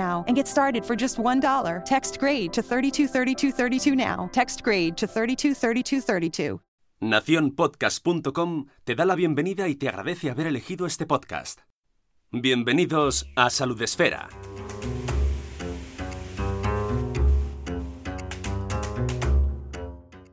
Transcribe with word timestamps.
and 0.00 0.36
get 0.36 0.48
started 0.48 0.84
for 0.84 0.96
just 0.96 1.18
$1. 1.18 1.84
Text 1.84 2.18
grade 2.18 2.52
to 2.52 2.62
323232 2.62 3.94
now. 3.94 4.28
Text 4.32 4.62
grade 4.64 4.96
to 4.96 5.06
323232. 5.06 6.60
Naciónpodcast.com 7.00 8.66
te 8.84 8.94
da 8.94 9.06
la 9.06 9.14
bienvenida 9.14 9.68
y 9.68 9.74
te 9.74 9.88
agradece 9.88 10.30
haber 10.30 10.46
elegido 10.46 10.86
este 10.86 11.06
podcast. 11.06 11.60
Bienvenidos 12.30 13.26
a 13.36 13.48
Salud 13.48 13.80
Esfera. 13.80 14.28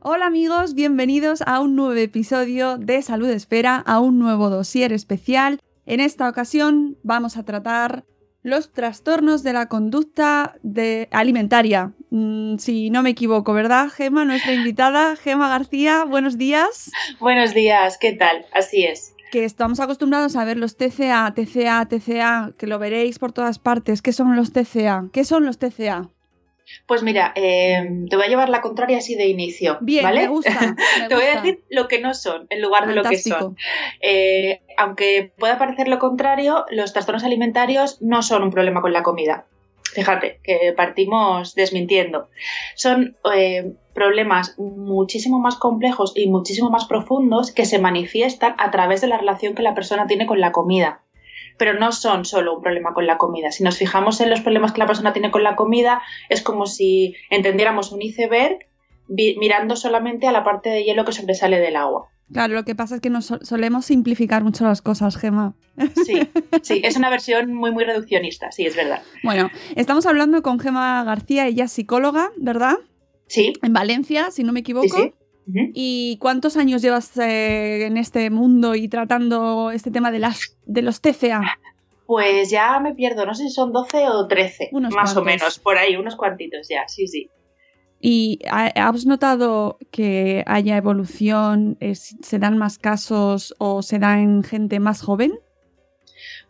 Hola 0.00 0.26
amigos, 0.26 0.74
bienvenidos 0.74 1.42
a 1.46 1.60
un 1.60 1.74
nuevo 1.74 1.94
episodio 1.94 2.78
de 2.78 3.02
Salud 3.02 3.28
Esfera, 3.30 3.76
a 3.76 4.00
un 4.00 4.18
nuevo 4.18 4.48
dossier 4.48 4.92
especial. 4.92 5.60
En 5.86 6.00
esta 6.00 6.28
ocasión 6.28 6.98
vamos 7.02 7.36
a 7.36 7.44
tratar 7.44 8.04
los 8.48 8.72
trastornos 8.72 9.42
de 9.42 9.52
la 9.52 9.66
conducta 9.66 10.56
de 10.62 11.08
alimentaria. 11.10 11.92
Mm, 12.10 12.56
si 12.58 12.90
no 12.90 13.02
me 13.02 13.10
equivoco, 13.10 13.52
¿verdad, 13.52 13.88
Gema? 13.90 14.24
Nuestra 14.24 14.54
invitada, 14.54 15.16
Gema 15.16 15.48
García, 15.48 16.04
buenos 16.04 16.38
días. 16.38 16.90
Buenos 17.20 17.54
días, 17.54 17.98
¿qué 17.98 18.12
tal? 18.12 18.46
Así 18.52 18.84
es. 18.84 19.14
Que 19.30 19.44
estamos 19.44 19.78
acostumbrados 19.78 20.36
a 20.36 20.44
ver 20.44 20.56
los 20.56 20.76
TCA, 20.76 21.34
TCA, 21.34 21.86
TCA, 21.86 22.52
que 22.56 22.66
lo 22.66 22.78
veréis 22.78 23.18
por 23.18 23.32
todas 23.32 23.58
partes. 23.58 24.00
¿Qué 24.00 24.12
son 24.12 24.34
los 24.36 24.52
TCA? 24.52 25.10
¿Qué 25.12 25.24
son 25.24 25.44
los 25.44 25.58
TCA? 25.58 26.08
Pues 26.86 27.02
mira, 27.02 27.32
eh, 27.34 27.88
te 28.08 28.16
voy 28.16 28.26
a 28.26 28.28
llevar 28.28 28.48
la 28.48 28.60
contraria 28.60 28.98
así 28.98 29.14
de 29.14 29.26
inicio. 29.26 29.78
Bien, 29.80 30.04
¿vale? 30.04 30.22
me 30.22 30.28
gusta. 30.28 30.50
me 31.00 31.08
te 31.08 31.14
voy 31.14 31.24
a 31.24 31.36
decir 31.36 31.62
lo 31.68 31.88
que 31.88 32.00
no 32.00 32.14
son 32.14 32.46
en 32.50 32.62
lugar 32.62 32.86
de 32.86 32.94
lo 32.94 33.02
que 33.04 33.18
son. 33.18 33.56
Eh, 34.00 34.60
aunque 34.76 35.32
pueda 35.38 35.58
parecer 35.58 35.88
lo 35.88 35.98
contrario, 35.98 36.64
los 36.70 36.92
trastornos 36.92 37.24
alimentarios 37.24 38.00
no 38.00 38.22
son 38.22 38.42
un 38.42 38.50
problema 38.50 38.80
con 38.80 38.92
la 38.92 39.02
comida. 39.02 39.46
Fíjate, 39.92 40.40
que 40.44 40.72
partimos 40.76 41.54
desmintiendo. 41.54 42.28
Son 42.74 43.16
eh, 43.34 43.72
problemas 43.94 44.54
muchísimo 44.58 45.40
más 45.40 45.56
complejos 45.56 46.12
y 46.14 46.28
muchísimo 46.28 46.70
más 46.70 46.84
profundos 46.84 47.52
que 47.52 47.64
se 47.64 47.78
manifiestan 47.78 48.54
a 48.58 48.70
través 48.70 49.00
de 49.00 49.08
la 49.08 49.18
relación 49.18 49.54
que 49.54 49.62
la 49.62 49.74
persona 49.74 50.06
tiene 50.06 50.26
con 50.26 50.40
la 50.40 50.52
comida. 50.52 51.02
Pero 51.58 51.78
no 51.78 51.92
son 51.92 52.24
solo 52.24 52.54
un 52.56 52.62
problema 52.62 52.94
con 52.94 53.06
la 53.06 53.18
comida. 53.18 53.50
Si 53.50 53.62
nos 53.64 53.76
fijamos 53.76 54.20
en 54.20 54.30
los 54.30 54.40
problemas 54.40 54.72
que 54.72 54.78
la 54.78 54.86
persona 54.86 55.12
tiene 55.12 55.30
con 55.30 55.42
la 55.42 55.56
comida, 55.56 56.00
es 56.28 56.40
como 56.42 56.66
si 56.66 57.14
entendiéramos 57.30 57.92
un 57.92 58.00
iceberg 58.02 58.58
mirando 59.08 59.74
solamente 59.76 60.26
a 60.26 60.32
la 60.32 60.44
parte 60.44 60.68
de 60.70 60.84
hielo 60.84 61.04
que 61.04 61.12
sobresale 61.12 61.58
del 61.58 61.76
agua. 61.76 62.06
Claro, 62.32 62.52
lo 62.54 62.64
que 62.64 62.74
pasa 62.74 62.96
es 62.96 63.00
que 63.00 63.08
nos 63.08 63.24
sol- 63.24 63.40
solemos 63.42 63.86
simplificar 63.86 64.44
mucho 64.44 64.64
las 64.64 64.82
cosas, 64.82 65.16
Gema. 65.16 65.54
Sí, 66.04 66.20
sí, 66.62 66.80
es 66.84 66.96
una 66.96 67.08
versión 67.08 67.54
muy, 67.54 67.70
muy 67.70 67.84
reduccionista, 67.84 68.52
sí, 68.52 68.66
es 68.66 68.76
verdad. 68.76 69.00
Bueno, 69.24 69.48
estamos 69.76 70.04
hablando 70.06 70.42
con 70.42 70.58
Gema 70.60 71.02
García, 71.04 71.46
ella 71.46 71.64
es 71.64 71.72
psicóloga, 71.72 72.30
¿verdad? 72.36 72.76
Sí, 73.28 73.54
En 73.62 73.72
Valencia, 73.72 74.30
si 74.30 74.42
no 74.44 74.52
me 74.52 74.60
equivoco. 74.60 74.86
sí, 74.94 75.02
sí. 75.02 75.12
¿Y 75.74 76.18
cuántos 76.20 76.56
años 76.56 76.82
llevas 76.82 77.16
eh, 77.18 77.86
en 77.86 77.96
este 77.96 78.28
mundo 78.30 78.74
y 78.74 78.88
tratando 78.88 79.70
este 79.70 79.90
tema 79.90 80.10
de, 80.10 80.18
las, 80.18 80.56
de 80.66 80.82
los 80.82 81.00
TCA? 81.00 81.40
Pues 82.06 82.50
ya 82.50 82.78
me 82.80 82.94
pierdo, 82.94 83.26
no 83.26 83.34
sé 83.34 83.44
si 83.44 83.50
son 83.50 83.72
12 83.72 84.08
o 84.08 84.26
13, 84.26 84.70
Unos 84.72 84.94
más 84.94 85.16
o 85.16 85.22
menos, 85.22 85.58
por 85.58 85.76
ahí, 85.78 85.96
unos 85.96 86.16
cuantitos 86.16 86.66
ya, 86.68 86.86
sí, 86.88 87.06
sí. 87.06 87.30
¿Y 88.00 88.38
ha- 88.50 88.88
has 88.88 89.06
notado 89.06 89.78
que 89.90 90.44
haya 90.46 90.76
evolución? 90.76 91.76
¿Se 91.92 92.38
dan 92.38 92.56
más 92.56 92.78
casos 92.78 93.54
o 93.58 93.82
se 93.82 93.98
da 93.98 94.20
en 94.20 94.42
gente 94.44 94.80
más 94.80 95.02
joven? 95.02 95.32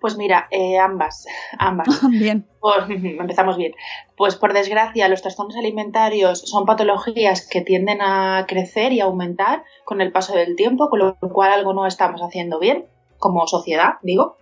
Pues 0.00 0.16
mira, 0.16 0.46
eh, 0.50 0.78
ambas, 0.78 1.26
ambas. 1.58 1.88
Bien. 2.10 2.46
Por- 2.60 2.86
empezamos 2.90 3.56
bien. 3.56 3.72
Pues 4.16 4.36
por 4.36 4.52
desgracia, 4.52 5.08
los 5.08 5.22
trastornos 5.22 5.56
alimentarios 5.56 6.40
son 6.40 6.66
patologías 6.66 7.46
que 7.46 7.60
tienden 7.60 8.00
a 8.00 8.44
crecer 8.48 8.92
y 8.92 9.00
aumentar 9.00 9.64
con 9.84 10.00
el 10.00 10.12
paso 10.12 10.34
del 10.34 10.56
tiempo, 10.56 10.88
con 10.90 10.98
lo 10.98 11.16
cual 11.32 11.52
algo 11.52 11.72
no 11.72 11.86
estamos 11.86 12.20
haciendo 12.20 12.58
bien, 12.58 12.86
como 13.18 13.46
sociedad, 13.46 13.94
digo. 14.02 14.36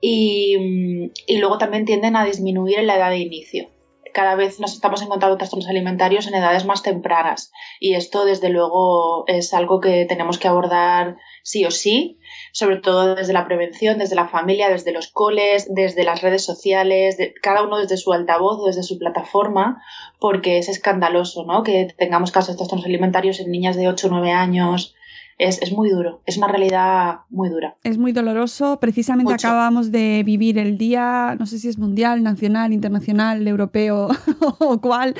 Y, 0.00 0.56
mm, 0.58 1.10
y 1.26 1.38
luego 1.38 1.58
también 1.58 1.84
tienden 1.84 2.16
a 2.16 2.24
disminuir 2.24 2.78
en 2.78 2.86
la 2.86 2.96
edad 2.96 3.10
de 3.10 3.18
inicio. 3.18 3.70
Cada 4.12 4.34
vez 4.34 4.60
nos 4.60 4.72
estamos 4.72 5.02
encontrando 5.02 5.36
trastornos 5.36 5.68
alimentarios 5.68 6.26
en 6.26 6.34
edades 6.34 6.64
más 6.64 6.82
tempranas. 6.82 7.52
Y 7.80 7.94
esto, 7.94 8.24
desde 8.24 8.48
luego, 8.48 9.24
es 9.26 9.52
algo 9.52 9.80
que 9.80 10.06
tenemos 10.06 10.38
que 10.38 10.48
abordar 10.48 11.16
sí 11.46 11.64
o 11.64 11.70
sí, 11.70 12.18
sobre 12.52 12.78
todo 12.78 13.14
desde 13.14 13.32
la 13.32 13.46
prevención, 13.46 13.98
desde 13.98 14.16
la 14.16 14.26
familia, 14.26 14.68
desde 14.68 14.90
los 14.90 15.06
coles, 15.06 15.72
desde 15.72 16.02
las 16.02 16.20
redes 16.20 16.44
sociales, 16.44 17.16
de- 17.18 17.34
cada 17.40 17.62
uno 17.62 17.78
desde 17.78 17.96
su 17.96 18.12
altavoz, 18.12 18.66
desde 18.66 18.82
su 18.82 18.98
plataforma, 18.98 19.80
porque 20.18 20.58
es 20.58 20.68
escandaloso, 20.68 21.44
¿no? 21.44 21.62
Que 21.62 21.94
tengamos 21.96 22.32
casos 22.32 22.54
de 22.54 22.56
trastornos 22.58 22.86
alimentarios 22.86 23.38
en 23.38 23.52
niñas 23.52 23.76
de 23.76 23.86
8 23.86 24.08
o 24.08 24.10
9 24.10 24.32
años. 24.32 24.95
Es, 25.38 25.60
es 25.60 25.70
muy 25.70 25.90
duro, 25.90 26.22
es 26.24 26.38
una 26.38 26.48
realidad 26.48 27.18
muy 27.28 27.50
dura. 27.50 27.76
Es 27.84 27.98
muy 27.98 28.12
doloroso. 28.12 28.80
Precisamente 28.80 29.32
Mucho. 29.32 29.46
acabamos 29.46 29.92
de 29.92 30.22
vivir 30.24 30.58
el 30.58 30.78
día, 30.78 31.36
no 31.38 31.44
sé 31.44 31.58
si 31.58 31.68
es 31.68 31.78
mundial, 31.78 32.22
nacional, 32.22 32.72
internacional, 32.72 33.46
europeo 33.46 34.08
o 34.58 34.80
cuál, 34.80 35.14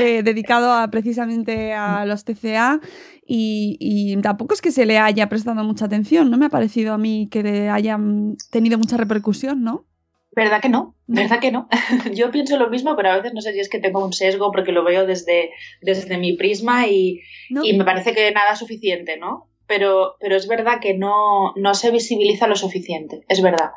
eh, 0.00 0.22
dedicado 0.22 0.72
a, 0.72 0.88
precisamente 0.88 1.74
a 1.74 2.06
los 2.06 2.24
TCA. 2.24 2.80
Y, 3.26 3.76
y 3.80 4.16
tampoco 4.22 4.54
es 4.54 4.62
que 4.62 4.70
se 4.70 4.86
le 4.86 4.98
haya 4.98 5.28
prestado 5.28 5.64
mucha 5.64 5.86
atención. 5.86 6.30
No 6.30 6.38
me 6.38 6.46
ha 6.46 6.50
parecido 6.50 6.94
a 6.94 6.98
mí 6.98 7.28
que 7.28 7.42
le 7.42 7.68
hayan 7.68 8.36
tenido 8.52 8.78
mucha 8.78 8.96
repercusión, 8.96 9.64
¿no? 9.64 9.84
¿Verdad 10.36 10.60
que 10.60 10.68
no? 10.68 10.94
¿Verdad 11.06 11.40
que 11.40 11.50
no? 11.50 11.66
Yo 12.14 12.30
pienso 12.30 12.58
lo 12.58 12.68
mismo, 12.68 12.94
pero 12.94 13.08
a 13.08 13.16
veces 13.16 13.32
no 13.32 13.40
sé 13.40 13.54
si 13.54 13.60
es 13.60 13.70
que 13.70 13.80
tengo 13.80 14.04
un 14.04 14.12
sesgo 14.12 14.52
porque 14.52 14.70
lo 14.70 14.84
veo 14.84 15.06
desde, 15.06 15.50
desde 15.80 16.18
mi 16.18 16.36
prisma 16.36 16.86
y, 16.86 17.22
¿No? 17.48 17.64
y 17.64 17.76
me 17.76 17.84
parece 17.84 18.12
que 18.12 18.30
nada 18.32 18.52
es 18.52 18.58
suficiente, 18.58 19.16
¿no? 19.16 19.48
Pero, 19.66 20.16
pero 20.20 20.36
es 20.36 20.46
verdad 20.48 20.78
que 20.80 20.94
no, 20.94 21.52
no 21.56 21.74
se 21.74 21.90
visibiliza 21.90 22.46
lo 22.46 22.56
suficiente, 22.56 23.24
es 23.28 23.42
verdad. 23.42 23.70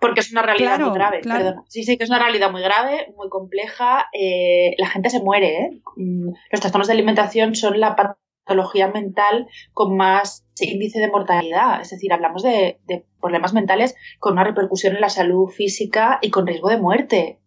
Porque 0.00 0.20
es 0.20 0.30
una 0.30 0.42
realidad 0.42 0.76
Claro, 0.76 0.90
muy 0.90 0.98
grave, 0.98 1.20
claro. 1.20 1.44
perdona. 1.44 1.64
Sí, 1.68 1.82
sí, 1.82 1.98
que 1.98 2.04
es 2.04 2.10
una 2.10 2.20
realidad 2.20 2.50
muy 2.52 2.62
grave, 2.62 3.12
muy 3.16 3.28
compleja. 3.28 4.06
eh, 4.12 4.74
la 4.78 4.86
gente 4.88 5.10
se 5.10 5.20
muere, 5.20 5.56
¿eh? 5.56 5.70
Mm, 5.96 6.28
Los 6.52 6.60
trastornos 6.60 6.86
de 6.86 6.94
alimentación 6.94 7.54
son 7.56 7.80
la 7.80 7.96
patología 7.96 8.88
mental 8.88 9.48
con 9.72 9.96
más 9.96 10.46
índice 10.60 11.00
de 11.00 11.08
mortalidad. 11.10 11.80
Es 11.80 11.90
decir, 11.90 12.12
hablamos 12.12 12.42
de, 12.44 12.78
de 12.86 13.04
problemas 13.20 13.52
mentales 13.54 13.94
con 14.20 14.34
una 14.34 14.44
repercusión 14.44 14.94
en 14.94 15.00
la 15.00 15.08
salud 15.10 15.48
física 15.48 16.18
y 16.22 16.30
con 16.30 16.46
riesgo 16.46 16.68
de 16.68 16.78
muerte. 16.78 17.40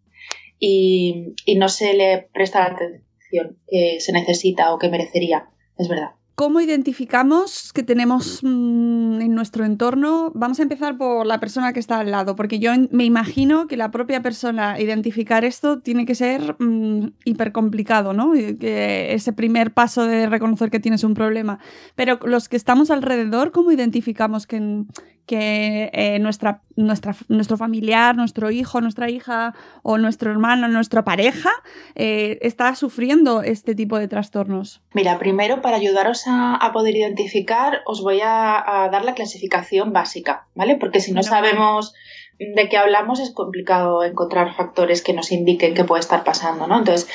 Y, 0.58 1.34
y 1.46 1.56
no 1.56 1.68
se 1.68 1.94
le 1.94 2.28
presta 2.34 2.60
la 2.60 2.66
atención 2.74 3.58
que 3.66 3.98
se 4.00 4.12
necesita 4.12 4.74
o 4.74 4.78
que 4.78 4.90
merecería. 4.90 5.48
Es 5.78 5.88
verdad. 5.88 6.12
¿Cómo 6.34 6.60
identificamos 6.60 7.74
que 7.74 7.82
tenemos 7.82 8.40
mm, 8.42 9.20
en 9.20 9.34
nuestro 9.34 9.66
entorno? 9.66 10.32
Vamos 10.34 10.60
a 10.60 10.62
empezar 10.62 10.96
por 10.96 11.26
la 11.26 11.38
persona 11.40 11.74
que 11.74 11.80
está 11.80 11.98
al 11.98 12.10
lado, 12.10 12.36
porque 12.36 12.58
yo 12.58 12.72
me 12.90 13.04
imagino 13.04 13.66
que 13.66 13.76
la 13.76 13.90
propia 13.90 14.22
persona 14.22 14.80
identificar 14.80 15.44
esto 15.44 15.80
tiene 15.80 16.06
que 16.06 16.14
ser 16.14 16.56
mm, 16.58 17.12
hiper 17.26 17.52
complicado, 17.52 18.14
¿no? 18.14 18.32
Que 18.32 19.12
ese 19.12 19.34
primer 19.34 19.74
paso 19.74 20.06
de 20.06 20.26
reconocer 20.26 20.70
que 20.70 20.80
tienes 20.80 21.04
un 21.04 21.12
problema. 21.12 21.58
Pero 21.96 22.18
los 22.24 22.48
que 22.48 22.56
estamos 22.56 22.90
alrededor, 22.90 23.52
¿cómo 23.52 23.70
identificamos 23.70 24.46
que, 24.46 24.84
que 25.26 25.90
eh, 25.92 26.18
nuestra, 26.18 26.60
nuestra, 26.76 27.14
nuestro 27.28 27.56
familiar, 27.56 28.16
nuestro 28.16 28.50
hijo, 28.50 28.80
nuestra 28.80 29.08
hija 29.10 29.54
o 29.82 29.98
nuestro 29.98 30.30
hermano, 30.30 30.68
nuestra 30.68 31.04
pareja 31.04 31.50
eh, 31.94 32.38
está 32.42 32.74
sufriendo 32.74 33.42
este 33.42 33.74
tipo 33.74 33.98
de 33.98 34.08
trastornos? 34.08 34.82
Mira, 34.92 35.18
primero 35.18 35.62
para 35.62 35.76
ayudaros 35.76 36.24
a, 36.26 36.70
poder 36.72 36.96
identificar 36.96 37.82
os 37.86 38.02
voy 38.02 38.20
a, 38.22 38.88
dar 38.90 39.04
la 39.04 39.14
clasificación 39.14 39.92
básica, 39.92 40.46
¿vale? 40.54 40.76
Porque 40.76 41.00
si 41.00 41.12
no 41.12 41.22
sabemos 41.22 41.94
de 42.38 42.68
qué 42.68 42.76
hablamos 42.76 43.20
es 43.20 43.30
complicado 43.30 44.02
encontrar 44.02 44.54
factores 44.54 45.02
que 45.02 45.12
nos 45.12 45.30
indiquen 45.32 45.74
qué 45.74 45.84
puede 45.84 46.00
estar 46.00 46.24
pasando, 46.24 46.66
¿no? 46.66 46.78
Entonces, 46.78 47.08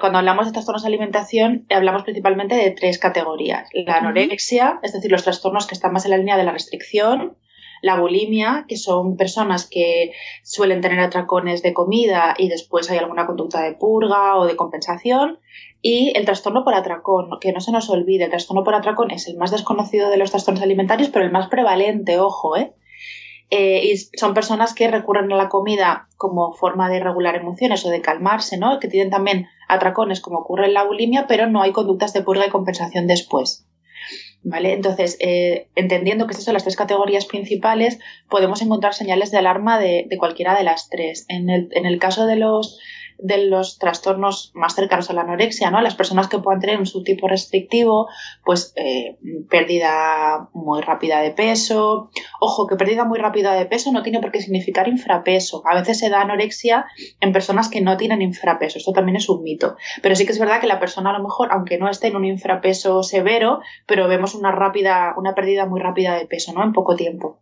cuando 0.00 0.18
hablamos 0.18 0.46
de 0.46 0.52
trastornos 0.52 0.82
de 0.82 0.88
alimentación, 0.88 1.66
hablamos 1.70 2.02
principalmente 2.02 2.54
de 2.56 2.70
tres 2.70 2.98
categorías. 2.98 3.68
La 3.72 3.96
anorexia, 3.96 4.80
es 4.82 4.92
decir, 4.92 5.10
los 5.10 5.22
trastornos 5.24 5.66
que 5.66 5.74
están 5.74 5.92
más 5.92 6.04
en 6.04 6.12
la 6.12 6.18
línea 6.18 6.36
de 6.36 6.44
la 6.44 6.52
restricción, 6.52 7.36
la 7.82 8.00
bulimia, 8.00 8.64
que 8.66 8.76
son 8.76 9.16
personas 9.16 9.68
que 9.70 10.12
suelen 10.42 10.80
tener 10.80 10.98
atracones 10.98 11.62
de 11.62 11.74
comida 11.74 12.34
y 12.38 12.48
después 12.48 12.90
hay 12.90 12.98
alguna 12.98 13.26
conducta 13.26 13.62
de 13.62 13.74
purga 13.74 14.36
o 14.36 14.46
de 14.46 14.56
compensación, 14.56 15.38
y 15.82 16.12
el 16.16 16.24
trastorno 16.24 16.64
por 16.64 16.74
atracón, 16.74 17.28
que 17.40 17.52
no 17.52 17.60
se 17.60 17.70
nos 17.70 17.88
olvide, 17.90 18.24
el 18.24 18.30
trastorno 18.30 18.64
por 18.64 18.74
atracón 18.74 19.10
es 19.10 19.28
el 19.28 19.36
más 19.36 19.50
desconocido 19.50 20.08
de 20.08 20.16
los 20.16 20.30
trastornos 20.30 20.62
alimentarios, 20.62 21.10
pero 21.10 21.24
el 21.24 21.30
más 21.30 21.48
prevalente, 21.48 22.18
ojo, 22.18 22.56
¿eh? 22.56 22.72
Eh, 23.50 23.80
y 23.84 23.96
son 23.96 24.34
personas 24.34 24.74
que 24.74 24.90
recurren 24.90 25.32
a 25.32 25.36
la 25.36 25.48
comida 25.48 26.08
como 26.16 26.52
forma 26.52 26.88
de 26.90 27.00
regular 27.00 27.36
emociones 27.36 27.84
o 27.86 27.90
de 27.90 28.00
calmarse, 28.00 28.58
¿no? 28.58 28.80
Que 28.80 28.88
tienen 28.88 29.10
también 29.10 29.46
atracones 29.68 30.20
como 30.20 30.38
ocurre 30.38 30.66
en 30.66 30.74
la 30.74 30.84
bulimia, 30.84 31.26
pero 31.26 31.46
no 31.46 31.62
hay 31.62 31.72
conductas 31.72 32.12
de 32.12 32.22
purga 32.22 32.46
y 32.46 32.50
compensación 32.50 33.06
después. 33.06 33.66
¿Vale? 34.42 34.72
Entonces, 34.72 35.16
eh, 35.20 35.68
entendiendo 35.74 36.26
que 36.26 36.32
estas 36.32 36.44
son 36.44 36.54
las 36.54 36.62
tres 36.62 36.76
categorías 36.76 37.26
principales, 37.26 37.98
podemos 38.28 38.62
encontrar 38.62 38.94
señales 38.94 39.32
de 39.32 39.38
alarma 39.38 39.78
de, 39.80 40.06
de 40.08 40.18
cualquiera 40.18 40.56
de 40.56 40.62
las 40.62 40.88
tres. 40.88 41.24
En 41.28 41.50
el, 41.50 41.68
en 41.72 41.84
el 41.84 41.98
caso 41.98 42.26
de 42.26 42.36
los 42.36 42.78
de 43.18 43.46
los 43.46 43.78
trastornos 43.78 44.50
más 44.54 44.74
cercanos 44.74 45.10
a 45.10 45.12
la 45.12 45.22
anorexia, 45.22 45.70
¿no? 45.70 45.80
Las 45.80 45.94
personas 45.94 46.28
que 46.28 46.38
puedan 46.38 46.60
tener 46.60 46.78
un 46.78 46.86
subtipo 46.86 47.28
restrictivo, 47.28 48.08
pues 48.44 48.72
eh, 48.76 49.18
pérdida 49.48 50.48
muy 50.52 50.80
rápida 50.80 51.20
de 51.20 51.30
peso. 51.30 52.10
Ojo, 52.40 52.66
que 52.66 52.76
pérdida 52.76 53.04
muy 53.04 53.18
rápida 53.18 53.54
de 53.54 53.66
peso 53.66 53.92
no 53.92 54.02
tiene 54.02 54.20
por 54.20 54.32
qué 54.32 54.40
significar 54.40 54.88
infrapeso. 54.88 55.62
A 55.66 55.74
veces 55.74 55.98
se 55.98 56.10
da 56.10 56.20
anorexia 56.20 56.86
en 57.20 57.32
personas 57.32 57.68
que 57.68 57.80
no 57.80 57.96
tienen 57.96 58.22
infrapeso. 58.22 58.78
Esto 58.78 58.92
también 58.92 59.16
es 59.16 59.28
un 59.28 59.42
mito. 59.42 59.76
Pero 60.02 60.14
sí 60.14 60.26
que 60.26 60.32
es 60.32 60.38
verdad 60.38 60.60
que 60.60 60.66
la 60.66 60.80
persona 60.80 61.10
a 61.10 61.18
lo 61.18 61.22
mejor, 61.22 61.48
aunque 61.52 61.78
no 61.78 61.88
esté 61.88 62.08
en 62.08 62.16
un 62.16 62.24
infrapeso 62.24 63.02
severo, 63.02 63.60
pero 63.86 64.08
vemos 64.08 64.34
una 64.34 64.52
rápida, 64.52 65.14
una 65.16 65.34
pérdida 65.34 65.66
muy 65.66 65.80
rápida 65.80 66.16
de 66.16 66.26
peso, 66.26 66.52
¿no? 66.52 66.62
En 66.62 66.72
poco 66.72 66.96
tiempo 66.96 67.38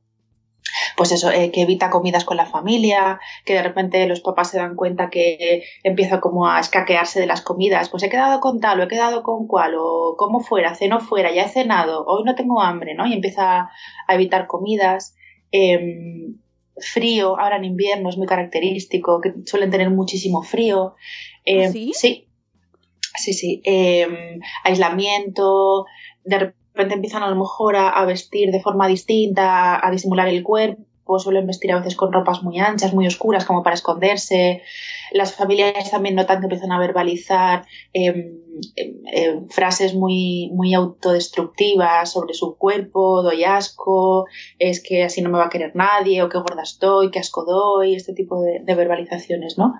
pues 0.96 1.12
eso, 1.12 1.30
eh, 1.30 1.50
que 1.50 1.62
evita 1.62 1.90
comidas 1.90 2.24
con 2.24 2.36
la 2.36 2.46
familia, 2.46 3.20
que 3.44 3.54
de 3.54 3.62
repente 3.62 4.06
los 4.06 4.20
papás 4.20 4.50
se 4.50 4.58
dan 4.58 4.76
cuenta 4.76 5.10
que 5.10 5.64
empieza 5.82 6.20
como 6.20 6.48
a 6.48 6.60
escaquearse 6.60 7.20
de 7.20 7.26
las 7.26 7.42
comidas, 7.42 7.88
pues 7.88 8.02
he 8.02 8.08
quedado 8.08 8.40
con 8.40 8.60
tal 8.60 8.80
o 8.80 8.84
he 8.84 8.88
quedado 8.88 9.22
con 9.22 9.46
cual 9.46 9.74
o 9.78 10.14
como 10.16 10.40
fuera, 10.40 10.74
ceno 10.74 11.00
fuera, 11.00 11.32
ya 11.32 11.44
he 11.44 11.48
cenado, 11.48 12.04
hoy 12.06 12.24
no 12.24 12.34
tengo 12.34 12.60
hambre, 12.60 12.94
¿no? 12.94 13.06
Y 13.06 13.12
empieza 13.12 13.70
a 14.06 14.14
evitar 14.14 14.46
comidas. 14.46 15.16
Em, 15.50 16.38
frío, 16.76 17.38
ahora 17.38 17.56
en 17.56 17.64
invierno 17.64 18.08
es 18.08 18.16
muy 18.16 18.26
característico, 18.26 19.20
que 19.20 19.32
suelen 19.46 19.70
tener 19.70 19.90
muchísimo 19.90 20.42
frío. 20.42 20.94
Em, 21.44 21.72
¿Sí? 21.72 21.92
Sí, 21.94 22.28
sí, 23.16 23.32
sí. 23.32 23.62
Em, 23.64 24.40
aislamiento, 24.64 25.86
de 26.24 26.54
repente 26.74 26.94
empiezan 26.94 27.22
a 27.22 27.30
lo 27.30 27.36
mejor 27.36 27.76
a, 27.76 28.04
vestir 28.04 28.50
de 28.50 28.60
forma 28.60 28.88
distinta, 28.88 29.86
a, 29.86 29.90
disimular 29.90 30.28
el 30.28 30.42
cuerpo, 30.42 31.18
suelen 31.18 31.46
vestir 31.46 31.70
a 31.70 31.78
veces 31.78 31.96
con 31.96 32.12
ropas 32.12 32.42
muy 32.42 32.58
anchas, 32.58 32.94
muy 32.94 33.06
oscuras, 33.06 33.44
como 33.44 33.62
para 33.62 33.74
esconderse. 33.74 34.62
Las 35.12 35.34
familias 35.34 35.90
también 35.90 36.14
notan 36.14 36.40
que 36.40 36.46
empiezan 36.46 36.72
a 36.72 36.78
verbalizar 36.78 37.66
em, 37.92 38.38
em, 38.74 38.94
em, 39.12 39.48
frases 39.48 39.94
muy, 39.94 40.50
muy 40.54 40.74
autodestructivas 40.74 42.10
sobre 42.10 42.34
su 42.34 42.56
cuerpo, 42.56 43.22
doy 43.22 43.44
asco, 43.44 44.26
es 44.58 44.82
que 44.82 45.04
así 45.04 45.22
no 45.22 45.30
me 45.30 45.38
va 45.38 45.46
a 45.46 45.50
querer 45.50 45.76
nadie, 45.76 46.22
o 46.22 46.28
qué 46.28 46.38
gorda 46.38 46.62
estoy, 46.62 47.10
qué 47.10 47.20
asco 47.20 47.44
doy, 47.44 47.94
este 47.94 48.14
tipo 48.14 48.42
de, 48.42 48.60
de 48.64 48.74
verbalizaciones, 48.74 49.58
¿no? 49.58 49.74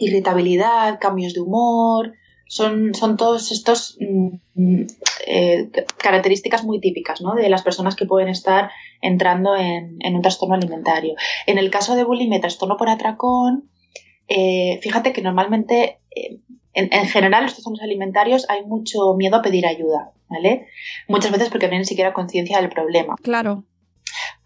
irritabilidad, 0.00 1.00
cambios 1.00 1.34
de 1.34 1.40
humor, 1.40 2.12
son, 2.48 2.94
son 2.94 3.16
todos 3.16 3.52
estos 3.52 3.96
mm, 4.00 4.82
eh, 5.26 5.70
características 5.98 6.64
muy 6.64 6.80
típicas 6.80 7.20
¿no? 7.20 7.34
de 7.34 7.48
las 7.48 7.62
personas 7.62 7.94
que 7.94 8.06
pueden 8.06 8.28
estar 8.28 8.70
entrando 9.00 9.54
en, 9.54 9.98
en, 10.00 10.16
un 10.16 10.22
trastorno 10.22 10.54
alimentario. 10.54 11.14
En 11.46 11.58
el 11.58 11.70
caso 11.70 11.94
de 11.94 12.04
bulimia, 12.04 12.40
trastorno 12.40 12.76
por 12.76 12.88
atracón, 12.88 13.70
eh, 14.26 14.80
fíjate 14.82 15.12
que 15.12 15.22
normalmente, 15.22 16.00
eh, 16.10 16.40
en, 16.72 16.88
en, 16.92 17.06
general, 17.06 17.44
los 17.44 17.52
trastornos 17.52 17.82
alimentarios 17.82 18.48
hay 18.48 18.64
mucho 18.64 19.14
miedo 19.14 19.36
a 19.36 19.42
pedir 19.42 19.66
ayuda, 19.66 20.12
¿vale? 20.28 20.66
Muchas 21.06 21.30
veces 21.30 21.50
porque 21.50 21.66
no 21.66 21.74
hay 21.74 21.80
ni 21.80 21.84
siquiera 21.84 22.14
conciencia 22.14 22.60
del 22.60 22.70
problema. 22.70 23.16
Claro 23.22 23.64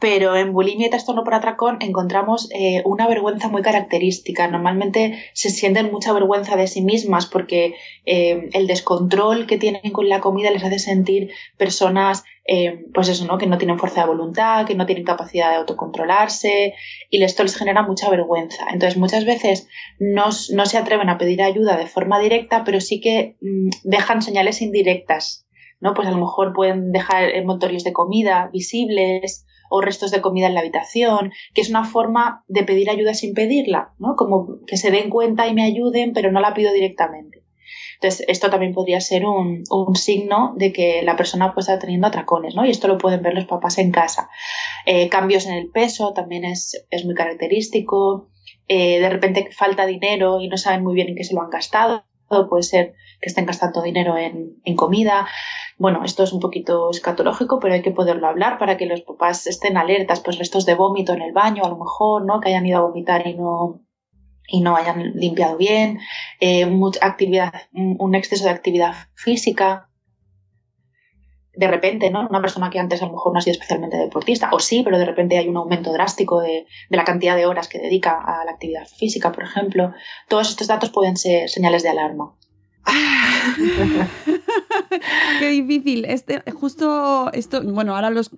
pero 0.02 0.34
en 0.34 0.52
bulimia 0.52 0.88
y 0.88 0.90
trastorno 0.90 1.22
por 1.22 1.32
atracón 1.32 1.76
encontramos 1.78 2.48
eh, 2.50 2.82
una 2.84 3.06
vergüenza 3.06 3.48
muy 3.48 3.62
característica. 3.62 4.48
Normalmente 4.48 5.30
se 5.32 5.48
sienten 5.48 5.92
mucha 5.92 6.12
vergüenza 6.12 6.56
de 6.56 6.66
sí 6.66 6.82
mismas 6.82 7.26
porque 7.26 7.76
eh, 8.04 8.48
el 8.52 8.66
descontrol 8.66 9.46
que 9.46 9.58
tienen 9.58 9.92
con 9.92 10.08
la 10.08 10.18
comida 10.18 10.50
les 10.50 10.64
hace 10.64 10.80
sentir 10.80 11.30
personas, 11.56 12.24
eh, 12.48 12.84
pues 12.92 13.10
eso, 13.10 13.26
¿no? 13.26 13.38
Que 13.38 13.46
no 13.46 13.58
tienen 13.58 13.78
fuerza 13.78 14.00
de 14.00 14.08
voluntad, 14.08 14.66
que 14.66 14.74
no 14.74 14.86
tienen 14.86 15.04
capacidad 15.04 15.50
de 15.50 15.58
autocontrolarse 15.58 16.74
y 17.08 17.22
esto 17.22 17.44
les 17.44 17.54
genera 17.54 17.82
mucha 17.84 18.10
vergüenza. 18.10 18.64
Entonces 18.72 18.98
muchas 18.98 19.24
veces 19.24 19.68
no, 20.00 20.30
no 20.52 20.66
se 20.66 20.78
atreven 20.78 21.10
a 21.10 21.18
pedir 21.18 21.42
ayuda 21.42 21.76
de 21.76 21.86
forma 21.86 22.18
directa, 22.18 22.64
pero 22.64 22.80
sí 22.80 23.00
que 23.00 23.36
mm, 23.40 23.68
dejan 23.84 24.20
señales 24.20 24.62
indirectas. 24.62 25.46
¿no? 25.78 25.94
Pues 25.94 26.08
a 26.08 26.10
lo 26.10 26.18
mejor 26.18 26.54
pueden 26.54 26.90
dejar 26.90 27.30
montorios 27.44 27.84
de 27.84 27.92
comida 27.92 28.50
visibles 28.52 29.46
o 29.74 29.80
restos 29.80 30.10
de 30.10 30.20
comida 30.20 30.48
en 30.48 30.54
la 30.54 30.60
habitación, 30.60 31.32
que 31.54 31.62
es 31.62 31.70
una 31.70 31.84
forma 31.84 32.44
de 32.46 32.62
pedir 32.62 32.90
ayuda 32.90 33.14
sin 33.14 33.32
pedirla, 33.32 33.94
¿no? 33.98 34.16
Como 34.16 34.58
que 34.66 34.76
se 34.76 34.90
den 34.90 35.08
cuenta 35.08 35.48
y 35.48 35.54
me 35.54 35.64
ayuden, 35.64 36.12
pero 36.12 36.30
no 36.30 36.40
la 36.40 36.52
pido 36.52 36.74
directamente. 36.74 37.42
Entonces, 37.94 38.26
esto 38.28 38.50
también 38.50 38.74
podría 38.74 39.00
ser 39.00 39.24
un, 39.24 39.64
signo 39.94 40.52
de 40.56 40.72
que 40.74 41.02
la 41.02 41.16
persona 41.16 41.54
puede 41.54 41.62
estar 41.62 41.78
teniendo 41.78 42.06
atracones, 42.06 42.54
¿no? 42.54 42.66
Y 42.66 42.70
esto 42.70 42.86
lo 42.86 42.98
pueden 42.98 43.22
ver 43.22 43.32
los 43.32 43.46
papás 43.46 43.78
en 43.78 43.92
casa. 43.92 44.28
Eh, 44.84 45.08
cambios 45.08 45.46
en 45.46 45.54
el 45.54 45.70
peso 45.70 46.12
también 46.12 46.44
es, 46.44 46.84
muy 47.04 47.14
característico. 47.14 48.28
Eh, 48.68 49.00
de 49.00 49.08
repente 49.08 49.48
falta 49.52 49.86
dinero 49.86 50.40
y 50.40 50.48
no 50.48 50.58
saben 50.58 50.82
muy 50.82 50.94
bien 50.94 51.08
en 51.08 51.16
qué 51.16 51.24
se 51.24 51.34
lo 51.34 51.40
han 51.40 51.50
gastado. 51.50 52.04
Puede 52.48 52.62
ser 52.62 52.94
que 53.20 53.28
estén 53.28 53.46
gastando 53.46 53.82
dinero 53.82 54.16
en, 54.16 54.76
comida. 54.76 55.26
Bueno, 55.78 56.04
esto 56.04 56.22
es 56.22 56.32
un 56.32 56.40
poquito 56.40 56.90
escatológico, 56.90 57.58
pero 57.60 57.74
hay 57.74 57.82
que 57.82 57.90
poderlo 57.90 58.26
hablar 58.26 58.58
para 58.58 58.76
que 58.76 58.86
los 58.86 59.02
papás 59.02 59.46
estén 59.46 59.76
alertas, 59.76 60.20
pues 60.20 60.38
restos 60.38 60.66
de 60.66 60.74
vómito 60.74 61.12
en 61.12 61.22
el 61.22 61.32
baño, 61.32 61.64
a 61.64 61.68
lo 61.68 61.76
mejor, 61.76 62.24
¿no? 62.24 62.40
Que 62.40 62.48
hayan 62.48 62.66
ido 62.66 62.78
a 62.78 62.82
vomitar 62.82 63.26
y 63.26 63.34
no, 63.34 63.82
y 64.48 64.60
no 64.60 64.76
hayan 64.76 65.12
limpiado 65.14 65.56
bien, 65.56 66.00
eh, 66.40 66.66
mucha 66.66 67.06
actividad, 67.06 67.52
un 67.72 68.14
exceso 68.14 68.44
de 68.44 68.50
actividad 68.50 68.94
física. 69.14 69.88
De 71.54 71.68
repente, 71.68 72.10
¿no? 72.10 72.26
Una 72.28 72.40
persona 72.40 72.70
que 72.70 72.78
antes 72.78 73.02
a 73.02 73.06
lo 73.06 73.12
mejor 73.12 73.32
no 73.32 73.38
ha 73.38 73.42
sido 73.42 73.52
especialmente 73.52 73.96
deportista, 73.96 74.50
o 74.52 74.58
sí, 74.58 74.82
pero 74.82 74.98
de 74.98 75.04
repente 75.04 75.36
hay 75.36 75.48
un 75.48 75.56
aumento 75.56 75.92
drástico 75.92 76.40
de, 76.40 76.66
de 76.88 76.96
la 76.96 77.04
cantidad 77.04 77.36
de 77.36 77.46
horas 77.46 77.68
que 77.68 77.78
dedica 77.78 78.18
a 78.18 78.44
la 78.44 78.52
actividad 78.52 78.86
física, 78.86 79.32
por 79.32 79.44
ejemplo. 79.44 79.92
Todos 80.28 80.48
estos 80.48 80.66
datos 80.66 80.90
pueden 80.90 81.16
ser 81.16 81.48
señales 81.48 81.82
de 81.82 81.90
alarma. 81.90 82.34
Qué 85.38 85.50
difícil. 85.50 86.04
Este, 86.04 86.42
justo 86.52 87.30
esto, 87.32 87.62
bueno, 87.62 87.94
ahora 87.94 88.10
los, 88.10 88.30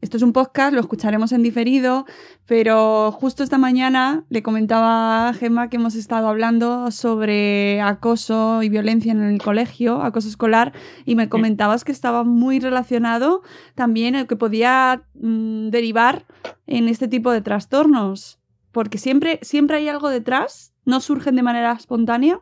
esto 0.00 0.18
es 0.18 0.22
un 0.22 0.32
podcast, 0.32 0.74
lo 0.74 0.80
escucharemos 0.80 1.32
en 1.32 1.42
diferido, 1.42 2.04
pero 2.46 3.12
justo 3.12 3.42
esta 3.42 3.58
mañana 3.58 4.24
le 4.28 4.42
comentaba 4.42 5.28
a 5.28 5.34
Gemma 5.34 5.70
que 5.70 5.76
hemos 5.76 5.94
estado 5.94 6.28
hablando 6.28 6.90
sobre 6.90 7.80
acoso 7.80 8.62
y 8.62 8.68
violencia 8.68 9.12
en 9.12 9.22
el 9.22 9.40
colegio, 9.40 10.02
acoso 10.02 10.28
escolar, 10.28 10.72
y 11.06 11.14
me 11.14 11.28
comentabas 11.28 11.84
que 11.84 11.92
estaba 11.92 12.24
muy 12.24 12.60
relacionado 12.60 13.42
también 13.74 14.14
el 14.14 14.26
que 14.26 14.36
podía 14.36 15.02
mm, 15.14 15.70
derivar 15.70 16.26
en 16.66 16.88
este 16.88 17.08
tipo 17.08 17.32
de 17.32 17.40
trastornos, 17.40 18.38
porque 18.72 18.98
siempre, 18.98 19.38
siempre 19.42 19.78
hay 19.78 19.88
algo 19.88 20.10
detrás, 20.10 20.74
no 20.84 21.00
surgen 21.00 21.36
de 21.36 21.42
manera 21.42 21.72
espontánea. 21.72 22.40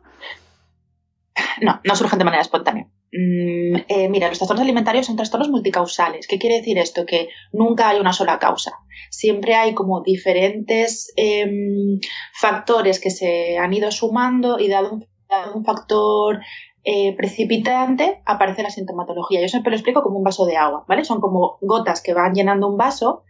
No, 1.61 1.81
no 1.83 1.95
surgen 1.95 2.19
de 2.19 2.25
manera 2.25 2.41
espontánea. 2.41 2.87
Mm, 3.11 3.75
eh, 3.87 4.09
mira, 4.09 4.27
los 4.27 4.37
trastornos 4.37 4.63
alimentarios 4.63 5.05
son 5.05 5.15
trastornos 5.15 5.49
multicausales. 5.49 6.27
¿Qué 6.27 6.37
quiere 6.37 6.57
decir 6.57 6.77
esto? 6.77 7.05
Que 7.05 7.29
nunca 7.53 7.89
hay 7.89 7.99
una 7.99 8.13
sola 8.13 8.39
causa. 8.39 8.73
Siempre 9.09 9.55
hay 9.55 9.73
como 9.73 10.01
diferentes 10.01 11.13
em, 11.15 11.99
factores 12.33 12.99
que 12.99 13.09
se 13.09 13.57
han 13.57 13.73
ido 13.73 13.91
sumando 13.91 14.59
y 14.59 14.67
dado 14.67 14.93
un, 14.93 15.65
factor 15.65 16.39
eh, 16.83 17.15
precipitante 17.15 18.21
aparece 18.25 18.63
la 18.63 18.69
sintomatología. 18.69 19.41
Yo 19.41 19.47
siempre 19.47 19.71
lo 19.71 19.77
explico 19.77 20.03
como 20.03 20.17
un 20.17 20.23
vaso 20.23 20.45
de 20.45 20.57
agua, 20.57 20.85
¿vale? 20.87 21.03
Son 21.03 21.19
como 21.19 21.57
gotas 21.61 22.01
que 22.01 22.13
van 22.13 22.33
llenando 22.33 22.67
un 22.67 22.77
vaso. 22.77 23.23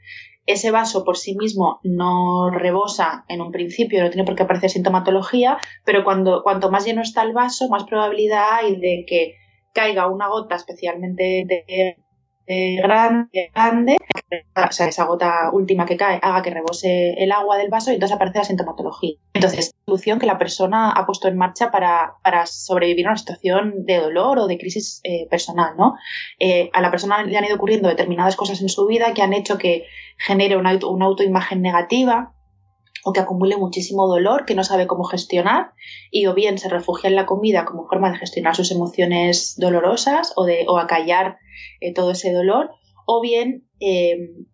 Ese 0.45 0.71
vaso 0.71 1.03
por 1.03 1.17
sí 1.17 1.35
mismo 1.35 1.79
no 1.83 2.49
rebosa 2.51 3.25
en 3.27 3.41
un 3.41 3.51
principio, 3.51 4.03
no 4.03 4.09
tiene 4.09 4.25
por 4.25 4.35
qué 4.35 4.43
aparecer 4.43 4.69
sintomatología, 4.69 5.57
pero 5.83 6.03
cuando, 6.03 6.43
cuanto 6.43 6.69
más 6.69 6.85
lleno 6.85 7.01
está 7.01 7.23
el 7.23 7.33
vaso, 7.33 7.67
más 7.69 7.85
probabilidad 7.85 8.45
hay 8.51 8.75
de 8.75 9.05
que 9.07 9.35
caiga 9.73 10.07
una 10.07 10.29
gota 10.29 10.55
especialmente 10.55 11.43
de, 11.45 11.97
grande, 12.47 13.51
grande, 13.53 13.97
o 14.55 14.71
sea, 14.71 14.87
esa 14.87 15.05
gota 15.05 15.49
última 15.51 15.85
que 15.85 15.97
cae 15.97 16.19
haga 16.21 16.41
que 16.41 16.49
rebose 16.49 17.13
el 17.17 17.31
agua 17.31 17.57
del 17.57 17.69
vaso 17.69 17.91
y 17.91 17.95
entonces 17.95 18.15
aparece 18.15 18.39
la 18.39 18.45
sintomatología. 18.45 19.15
Entonces, 19.33 19.73
solución 19.85 20.19
que 20.19 20.25
la 20.25 20.37
persona 20.37 20.91
ha 20.91 21.05
puesto 21.05 21.27
en 21.27 21.37
marcha 21.37 21.71
para, 21.71 22.15
sobrevivir 22.45 23.07
a 23.07 23.11
una 23.11 23.17
situación 23.17 23.85
de 23.85 23.97
dolor 23.97 24.39
o 24.39 24.47
de 24.47 24.57
crisis 24.57 25.01
eh, 25.03 25.27
personal, 25.29 25.75
¿no? 25.77 25.95
Eh, 26.39 26.69
a 26.73 26.81
la 26.81 26.91
persona 26.91 27.23
le 27.23 27.37
han 27.37 27.45
ido 27.45 27.55
ocurriendo 27.55 27.89
determinadas 27.89 28.35
cosas 28.35 28.61
en 28.61 28.69
su 28.69 28.85
vida 28.87 29.13
que 29.13 29.21
han 29.21 29.33
hecho 29.33 29.57
que 29.57 29.85
genere 30.17 30.57
una, 30.57 30.77
una 30.87 31.05
autoimagen 31.05 31.61
negativa, 31.61 32.33
o 33.07 33.13
que 33.13 33.19
acumule 33.19 33.55
muchísimo 33.55 34.07
dolor 34.07 34.45
que 34.45 34.55
no 34.55 34.63
sabe 34.63 34.88
cómo 34.88 35.03
gestionar 35.03 35.74
y 36.09 36.25
o 36.25 36.33
bien 36.33 36.57
se 36.57 36.69
refugia 36.69 37.07
en 37.07 37.15
la 37.15 37.27
comida 37.27 37.63
como 37.63 37.88
forma 37.88 38.09
de 38.09 38.17
gestionar 38.17 38.55
sus 38.55 38.71
emociones 38.71 39.55
dolorosas 39.57 40.33
o 40.35 40.43
de 40.43 40.65
o 40.67 40.79
acallar 40.79 41.38
eh, 41.81 41.93
todo 41.93 42.12
ese 42.12 42.33
dolor 42.33 42.71
o 43.05 43.21
bien 43.21 43.69
em, 43.79 44.47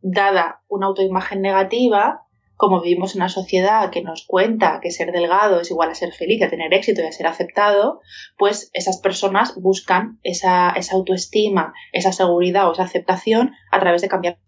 dada 0.00 0.62
una 0.66 0.86
autoimagen 0.86 1.42
negativa 1.42 2.26
como 2.56 2.80
vivimos 2.80 3.14
en 3.14 3.20
una 3.20 3.28
sociedad 3.28 3.90
que 3.90 4.02
nos 4.02 4.26
cuenta 4.26 4.80
que 4.82 4.90
ser 4.90 5.12
delgado 5.12 5.60
es 5.60 5.70
igual 5.70 5.90
a 5.90 5.94
ser 5.94 6.12
feliz, 6.12 6.42
a 6.42 6.50
tener 6.50 6.74
éxito 6.74 7.02
y 7.02 7.06
a 7.06 7.12
ser 7.12 7.26
aceptado, 7.26 8.00
pues 8.36 8.70
esas 8.72 8.98
personas 8.98 9.54
buscan 9.56 10.18
esa, 10.22 10.70
esa 10.70 10.94
autoestima, 10.94 11.72
esa 11.92 12.12
seguridad 12.12 12.68
o 12.68 12.72
esa 12.72 12.84
aceptación 12.84 13.52
a 13.70 13.80
través 13.80 14.02
de 14.02 14.08
cambiar 14.08 14.38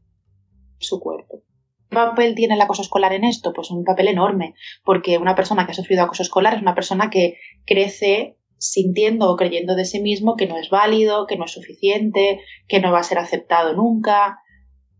su 0.78 1.00
cuerpo. 1.00 1.42
¿Qué 1.90 1.96
papel 1.96 2.34
tiene 2.34 2.54
el 2.54 2.60
acoso 2.60 2.82
escolar 2.82 3.12
en 3.12 3.24
esto? 3.24 3.52
Pues 3.52 3.70
un 3.70 3.84
papel 3.84 4.08
enorme, 4.08 4.54
porque 4.84 5.18
una 5.18 5.34
persona 5.34 5.64
que 5.64 5.72
ha 5.72 5.74
sufrido 5.74 6.02
acoso 6.02 6.22
escolar 6.22 6.54
es 6.54 6.62
una 6.62 6.74
persona 6.74 7.10
que 7.10 7.38
crece 7.66 8.36
sintiendo 8.58 9.30
o 9.30 9.36
creyendo 9.36 9.74
de 9.74 9.84
sí 9.84 10.00
mismo 10.00 10.36
que 10.36 10.46
no 10.46 10.58
es 10.58 10.70
válido, 10.70 11.26
que 11.26 11.36
no 11.36 11.44
es 11.44 11.52
suficiente, 11.52 12.40
que 12.66 12.80
no 12.80 12.92
va 12.92 13.00
a 13.00 13.04
ser 13.04 13.18
aceptado 13.18 13.74
nunca, 13.74 14.38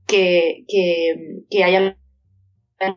que, 0.07 0.65
que, 0.69 1.65
hay 1.65 1.75
algo, 1.75 1.97
de 2.79 2.97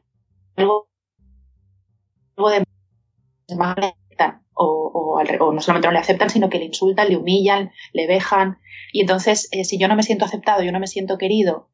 o, 4.60 5.22
o, 5.40 5.54
no 5.54 5.62
solamente 5.62 5.88
no 5.88 5.94
le 5.94 6.00
aceptan, 6.00 6.30
sino 6.30 6.50
que 6.50 6.60
le 6.60 6.66
insultan, 6.66 7.10
le 7.10 7.18
humillan, 7.18 7.72
le 7.94 8.08
vejan. 8.08 8.58
Y 8.92 9.02
entonces, 9.02 9.48
eh, 9.52 9.64
si 9.64 9.78
yo 9.78 9.88
no 9.88 9.96
me 9.96 10.04
siento 10.04 10.26
aceptado, 10.26 10.64
yo 10.64 10.72
no 10.72 10.80
me 10.80 10.88
siento 10.88 11.18
querido, 11.18 11.70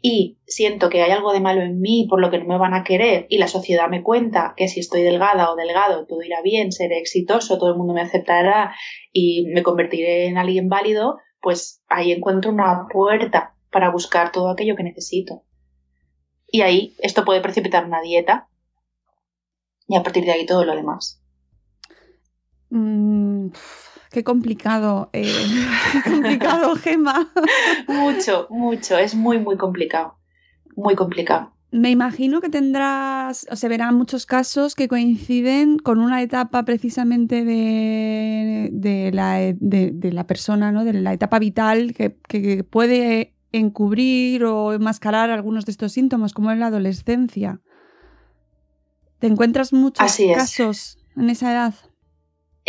y 0.00 0.38
siento 0.46 0.90
que 0.90 1.02
hay 1.02 1.10
algo 1.10 1.32
de 1.32 1.40
malo 1.40 1.62
en 1.62 1.80
mí 1.80 2.06
por 2.08 2.20
lo 2.20 2.30
que 2.30 2.38
no 2.38 2.44
me 2.44 2.58
van 2.58 2.74
a 2.74 2.84
querer 2.84 3.26
y 3.28 3.38
la 3.38 3.48
sociedad 3.48 3.88
me 3.88 4.02
cuenta 4.02 4.54
que 4.56 4.68
si 4.68 4.80
estoy 4.80 5.02
delgada 5.02 5.50
o 5.50 5.56
delgado 5.56 6.06
todo 6.06 6.22
irá 6.22 6.40
bien, 6.42 6.70
seré 6.70 6.98
exitoso, 6.98 7.58
todo 7.58 7.70
el 7.70 7.76
mundo 7.76 7.94
me 7.94 8.02
aceptará 8.02 8.74
y 9.12 9.46
me 9.52 9.62
convertiré 9.62 10.26
en 10.26 10.38
alguien 10.38 10.68
válido, 10.68 11.18
pues 11.40 11.82
ahí 11.88 12.12
encuentro 12.12 12.52
una 12.52 12.86
puerta 12.92 13.54
para 13.70 13.90
buscar 13.90 14.30
todo 14.32 14.50
aquello 14.50 14.76
que 14.76 14.84
necesito. 14.84 15.42
Y 16.46 16.62
ahí 16.62 16.94
esto 16.98 17.24
puede 17.24 17.40
precipitar 17.40 17.84
una 17.84 18.00
dieta 18.00 18.48
y 19.88 19.96
a 19.96 20.02
partir 20.02 20.24
de 20.24 20.32
ahí 20.32 20.46
todo 20.46 20.64
lo 20.64 20.74
demás. 20.74 21.20
Mm, 22.70 23.48
Qué 24.10 24.24
complicado, 24.24 25.10
eh, 25.12 25.32
qué 25.92 26.10
complicado, 26.10 26.74
Gema. 26.82 27.30
mucho, 27.86 28.46
mucho, 28.50 28.96
es 28.96 29.14
muy, 29.14 29.38
muy 29.38 29.56
complicado, 29.56 30.18
muy 30.76 30.94
complicado. 30.94 31.52
Me 31.70 31.90
imagino 31.90 32.40
que 32.40 32.48
tendrás, 32.48 33.46
o 33.50 33.56
se 33.56 33.68
verán 33.68 33.94
muchos 33.94 34.24
casos 34.24 34.74
que 34.74 34.88
coinciden 34.88 35.78
con 35.78 35.98
una 35.98 36.22
etapa 36.22 36.64
precisamente 36.64 37.44
de, 37.44 38.70
de, 38.72 39.10
la, 39.12 39.34
de, 39.36 40.12
la, 40.12 40.26
persona, 40.26 40.72
¿no? 40.72 40.84
de 40.84 40.94
la 40.94 41.12
etapa 41.12 41.38
vital 41.38 41.92
que, 41.92 42.16
que, 42.26 42.64
puede 42.64 43.34
encubrir 43.52 44.44
o 44.44 44.72
enmascarar 44.72 45.28
algunos 45.28 45.66
de 45.66 45.72
estos 45.72 45.92
síntomas, 45.92 46.32
como 46.32 46.50
en 46.50 46.60
la 46.60 46.68
adolescencia. 46.68 47.60
¿Te 49.18 49.26
encuentras 49.26 49.74
muchos 49.74 50.16
casos 50.34 50.98
en 51.16 51.28
esa 51.28 51.52
edad? 51.52 51.74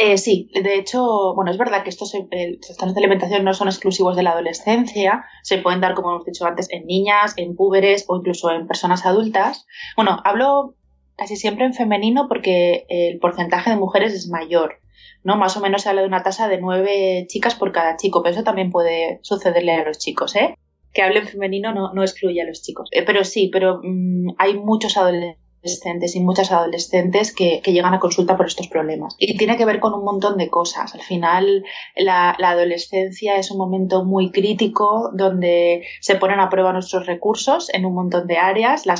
Eh, 0.01 0.17
sí, 0.17 0.49
de 0.53 0.75
hecho, 0.75 1.33
bueno, 1.35 1.51
es 1.51 1.57
verdad 1.57 1.83
que 1.83 1.89
estos 1.89 2.13
trastornos 2.61 2.95
de 2.95 3.01
alimentación 3.01 3.43
no 3.43 3.53
son 3.53 3.67
exclusivos 3.67 4.15
de 4.15 4.23
la 4.23 4.31
adolescencia, 4.31 5.25
se 5.43 5.57
pueden 5.57 5.81
dar, 5.81 5.93
como 5.93 6.11
hemos 6.11 6.25
dicho 6.25 6.45
antes, 6.45 6.69
en 6.71 6.85
niñas, 6.85 7.33
en 7.35 7.53
púberes 7.57 8.05
o 8.07 8.15
incluso 8.15 8.49
en 8.49 8.65
personas 8.65 9.05
adultas. 9.05 9.67
Bueno, 9.97 10.21
hablo 10.23 10.75
casi 11.17 11.35
siempre 11.35 11.65
en 11.65 11.73
femenino 11.73 12.29
porque 12.29 12.85
el 12.87 13.19
porcentaje 13.19 13.71
de 13.71 13.75
mujeres 13.75 14.13
es 14.13 14.29
mayor, 14.29 14.79
¿no? 15.25 15.35
Más 15.35 15.57
o 15.57 15.59
menos 15.59 15.81
se 15.81 15.89
habla 15.89 16.03
de 16.03 16.07
una 16.07 16.23
tasa 16.23 16.47
de 16.47 16.61
nueve 16.61 17.25
chicas 17.27 17.55
por 17.55 17.73
cada 17.73 17.97
chico, 17.97 18.23
pero 18.23 18.35
eso 18.35 18.45
también 18.45 18.71
puede 18.71 19.19
sucederle 19.23 19.73
a 19.73 19.83
los 19.83 19.99
chicos, 19.99 20.33
¿eh? 20.37 20.55
Que 20.93 21.01
hable 21.01 21.19
en 21.19 21.27
femenino 21.27 21.73
no, 21.73 21.93
no 21.93 22.03
excluye 22.03 22.41
a 22.41 22.45
los 22.45 22.61
chicos. 22.61 22.87
Eh, 22.93 23.03
pero 23.03 23.25
sí, 23.25 23.49
pero 23.51 23.81
mm, 23.83 24.35
hay 24.37 24.57
muchos 24.57 24.95
adolescentes 24.95 25.48
adolescentes 25.59 26.15
y 26.15 26.19
muchas 26.21 26.51
adolescentes 26.51 27.33
que, 27.35 27.61
llegan 27.65 27.93
a 27.93 27.99
consulta 27.99 28.35
por 28.35 28.47
estos 28.47 28.67
problemas. 28.67 29.15
Y 29.19 29.37
tiene 29.37 29.57
que 29.57 29.65
ver 29.65 29.79
con 29.79 29.93
un 29.93 30.03
montón 30.03 30.37
de 30.37 30.49
cosas. 30.49 30.95
Al 30.95 31.01
final, 31.01 31.63
la, 31.95 32.31
adolescencia 32.31 33.35
es 33.35 33.51
un 33.51 33.57
momento 33.57 34.03
muy 34.03 34.31
crítico 34.31 35.11
donde 35.13 35.85
se 36.01 36.15
ponen 36.15 36.39
a 36.39 36.49
prueba 36.49 36.73
nuestros 36.73 37.05
recursos 37.05 37.71
en 37.73 37.85
un 37.85 37.93
montón 37.93 38.27
de 38.27 38.37
áreas, 38.37 38.85
la 38.85 38.95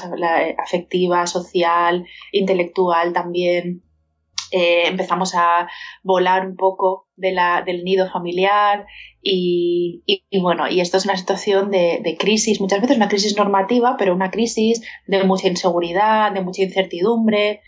afectiva, 0.57 1.25
social, 1.27 2.05
intelectual 2.31 3.13
también. 3.13 3.83
Eh, 4.51 4.87
empezamos 4.87 5.35
a 5.35 5.69
volar 6.03 6.47
un 6.47 6.55
poco 6.55 7.07
de 7.15 7.31
la, 7.31 7.61
del 7.65 7.83
nido 7.83 8.09
familiar 8.09 8.85
y, 9.21 10.03
bueno, 10.41 10.69
y 10.69 10.79
esto 10.79 10.97
es 10.97 11.05
una 11.05 11.17
situación 11.17 11.71
de, 11.71 12.15
crisis, 12.17 12.61
muchas 12.61 12.81
veces 12.81 12.97
una 12.97 13.09
crisis 13.09 13.37
normativa, 13.37 13.95
pero 13.97 14.15
una 14.15 14.31
crisis 14.31 14.81
de 15.07 15.23
mucha 15.23 15.47
inseguridad, 15.47 16.31
de 16.31 16.41
mucha 16.41 16.63
incertidumbre 16.63 17.61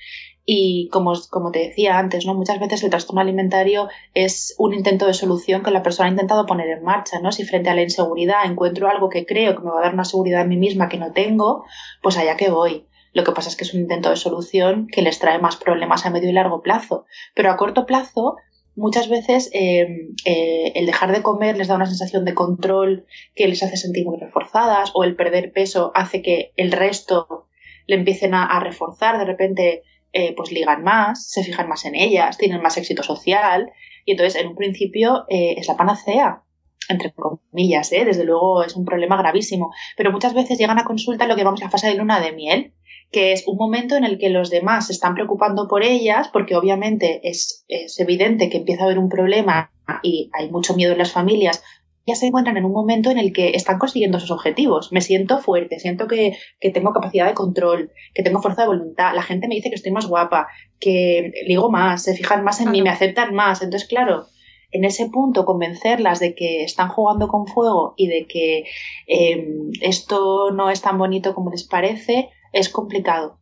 y 0.45 0.89
como, 0.91 1.13
como 1.29 1.51
te 1.51 1.59
decía 1.59 2.00
antes, 2.00 2.25
¿no? 2.25 2.33
muchas 2.33 2.59
veces 2.59 2.83
el 2.83 2.89
trastorno 2.89 3.21
alimentario 3.21 3.89
es 4.13 4.55
un 4.57 4.73
intento 4.73 5.05
de 5.05 5.13
solución 5.13 5.61
que 5.61 5.71
la 5.71 5.83
persona 5.83 6.07
ha 6.07 6.11
intentado 6.11 6.45
poner 6.45 6.67
en 6.69 6.83
marcha. 6.83 7.19
¿no? 7.19 7.31
Si 7.31 7.43
frente 7.43 7.69
a 7.69 7.75
la 7.75 7.83
inseguridad 7.83 8.45
encuentro 8.45 8.89
algo 8.89 9.09
que 9.09 9.25
creo 9.25 9.55
que 9.55 9.61
me 9.61 9.69
va 9.69 9.79
a 9.79 9.83
dar 9.83 9.93
una 9.93 10.05
seguridad 10.05 10.41
en 10.41 10.50
mí 10.50 10.57
misma 10.57 10.89
que 10.89 10.97
no 10.97 11.11
tengo, 11.11 11.65
pues 12.01 12.17
allá 12.17 12.38
que 12.38 12.50
voy. 12.50 12.85
Lo 13.13 13.24
que 13.24 13.32
pasa 13.32 13.50
es 13.50 13.56
que 13.56 13.63
es 13.63 13.74
un 13.74 13.82
intento 13.82 14.10
de 14.10 14.15
solución 14.15 14.88
que 14.88 15.01
les 15.01 15.20
trae 15.20 15.39
más 15.39 15.58
problemas 15.58 16.06
a 16.06 16.10
medio 16.10 16.30
y 16.30 16.34
largo 16.34 16.62
plazo. 16.62 17.06
Pero 17.36 17.51
a 17.51 17.58
corto 17.58 17.86
plazo, 17.86 18.38
muchas 18.75 19.10
veces 19.10 19.50
eh, 19.53 19.88
eh, 20.25 20.72
el 20.75 20.86
dejar 20.86 21.12
de 21.12 21.22
comer 21.22 21.58
les 21.58 21.68
da 21.68 21.75
una 21.75 21.86
sensación 21.86 22.24
de 22.24 22.34
control 22.34 23.06
que 23.36 23.48
les 23.48 23.63
hace 23.63 23.77
sentir 23.77 24.06
muy 24.06 24.18
reforzadas 24.18 24.91
o 24.94 25.03
el 25.03 25.15
perder 25.15 25.51
peso 25.51 25.91
hace 25.94 26.22
que 26.22 26.53
el 26.56 26.72
resto 26.72 27.48
le 27.86 27.98
empiecen 27.98 28.34
a, 28.34 28.60
reforzar. 28.62 29.18
De 29.18 29.25
repente, 29.25 29.84
eh, 30.13 30.34
pues 30.36 30.51
ligan 30.51 30.84
más, 30.84 31.30
se 31.30 31.44
fijan 31.44 31.68
más 31.68 31.84
en 31.86 31.96
ellas, 31.96 32.38
tienen 32.38 32.62
más 32.62 32.77
éxito 32.77 33.03
social 33.03 33.72
y 34.06 34.12
entonces 34.12 34.41
en 34.41 34.48
un 34.48 34.56
principio 34.56 35.25
es 35.30 35.68
la 35.68 35.77
panacea 35.77 36.44
entre 36.89 37.13
comillas, 37.13 37.89
desde 37.89 38.24
luego 38.24 38.63
es 38.63 38.75
un 38.75 38.86
problema 38.86 39.15
gravísimo, 39.15 39.72
pero 39.96 40.12
muchas 40.12 40.34
veces 40.34 40.58
llegan 40.58 40.80
a 40.80 40.84
consulta 40.84 41.27
lo 41.27 41.36
que 41.36 41.44
vamos 41.44 41.62
a 41.62 41.65
la 41.65 41.72
fase 41.72 41.88
de 41.88 41.96
luna 41.96 42.20
de 42.20 42.32
miel, 42.34 42.74
que 43.12 43.34
es 43.34 43.46
un 43.46 43.58
momento 43.58 43.96
en 43.98 44.06
el 44.06 44.18
que 44.18 44.30
los 44.30 44.50
demás 44.50 44.88
se 44.88 44.94
están 44.94 45.15
preocupando 45.15 45.68
por 45.68 45.84
ellas, 45.84 46.30
porque 46.32 46.56
obviamente 46.56 47.20
es, 47.24 47.65
evidente 48.00 48.50
que 48.50 48.58
empieza 48.58 48.84
a 48.84 48.86
haber 48.86 49.00
un 49.00 49.10
problema 49.10 49.72
y 50.01 50.30
hay 50.34 50.50
mucho 50.50 50.75
miedo 50.75 50.94
en 50.94 50.98
las 50.98 51.12
familias, 51.12 51.62
ya 52.08 52.15
se 52.15 52.27
encuentran 52.27 52.58
en 52.58 52.65
un 52.65 52.72
momento 52.72 53.12
en 53.12 53.20
el 53.20 53.34
que 53.34 53.50
están 53.50 53.77
consiguiendo 53.77 54.20
sus 54.20 54.32
objetivos. 54.32 54.91
Me 54.91 55.01
siento 55.01 55.39
fuerte, 55.39 55.80
siento 55.80 56.08
que, 56.08 56.38
tengo 56.74 56.94
capacidad 56.94 57.27
de 57.27 57.34
control, 57.34 57.91
que 58.13 58.24
tengo 58.24 58.41
fuerza 58.41 58.63
de 58.63 58.70
voluntad, 58.70 59.13
la 59.13 59.22
gente 59.22 59.48
me 59.48 59.56
dice 59.56 59.70
que 59.70 59.75
estoy 59.75 59.91
más 59.91 60.08
guapa, 60.08 60.48
que 60.80 61.32
digo 61.48 61.70
más, 61.70 62.03
se 62.03 62.15
fijan 62.15 62.44
más 62.44 62.62
en 62.62 62.72
mí, 62.72 62.82
me 62.82 62.89
aceptan 62.89 63.36
más. 63.36 63.62
Entonces, 63.62 63.88
claro, 63.88 64.27
en 64.72 64.86
ese 64.86 65.10
punto 65.10 65.46
convencerlas 65.46 66.20
de 66.20 66.34
que 66.34 66.63
están 66.63 66.89
jugando 66.89 67.27
con 67.27 67.46
fuego 67.46 67.94
y 67.98 68.08
de 68.08 68.25
que 68.25 68.63
em, 69.06 69.70
esto 69.82 70.51
no 70.51 70.70
es 70.70 70.82
tan 70.82 70.98
bonito 70.98 71.36
como 71.36 71.51
les 71.51 71.63
parece, 71.63 72.30
es 72.51 72.70
complicado. 72.70 73.39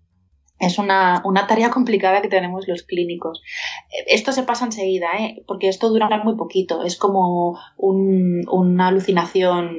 es 0.59 0.77
una, 0.77 1.21
una, 1.23 1.47
tarea 1.47 1.69
complicada 1.69 2.21
que 2.21 2.27
tenemos 2.27 2.67
los 2.67 2.83
clínicos. 2.83 3.41
Esto 4.07 4.31
se 4.31 4.43
pasa 4.43 4.65
enseguida, 4.65 5.07
¿eh? 5.17 5.43
porque 5.47 5.69
esto 5.69 5.89
dura 5.89 6.09
muy 6.23 6.35
poquito. 6.35 6.83
Es 6.83 6.97
como 6.97 7.57
un, 7.77 8.43
una 8.51 8.87
alucinación 8.87 9.77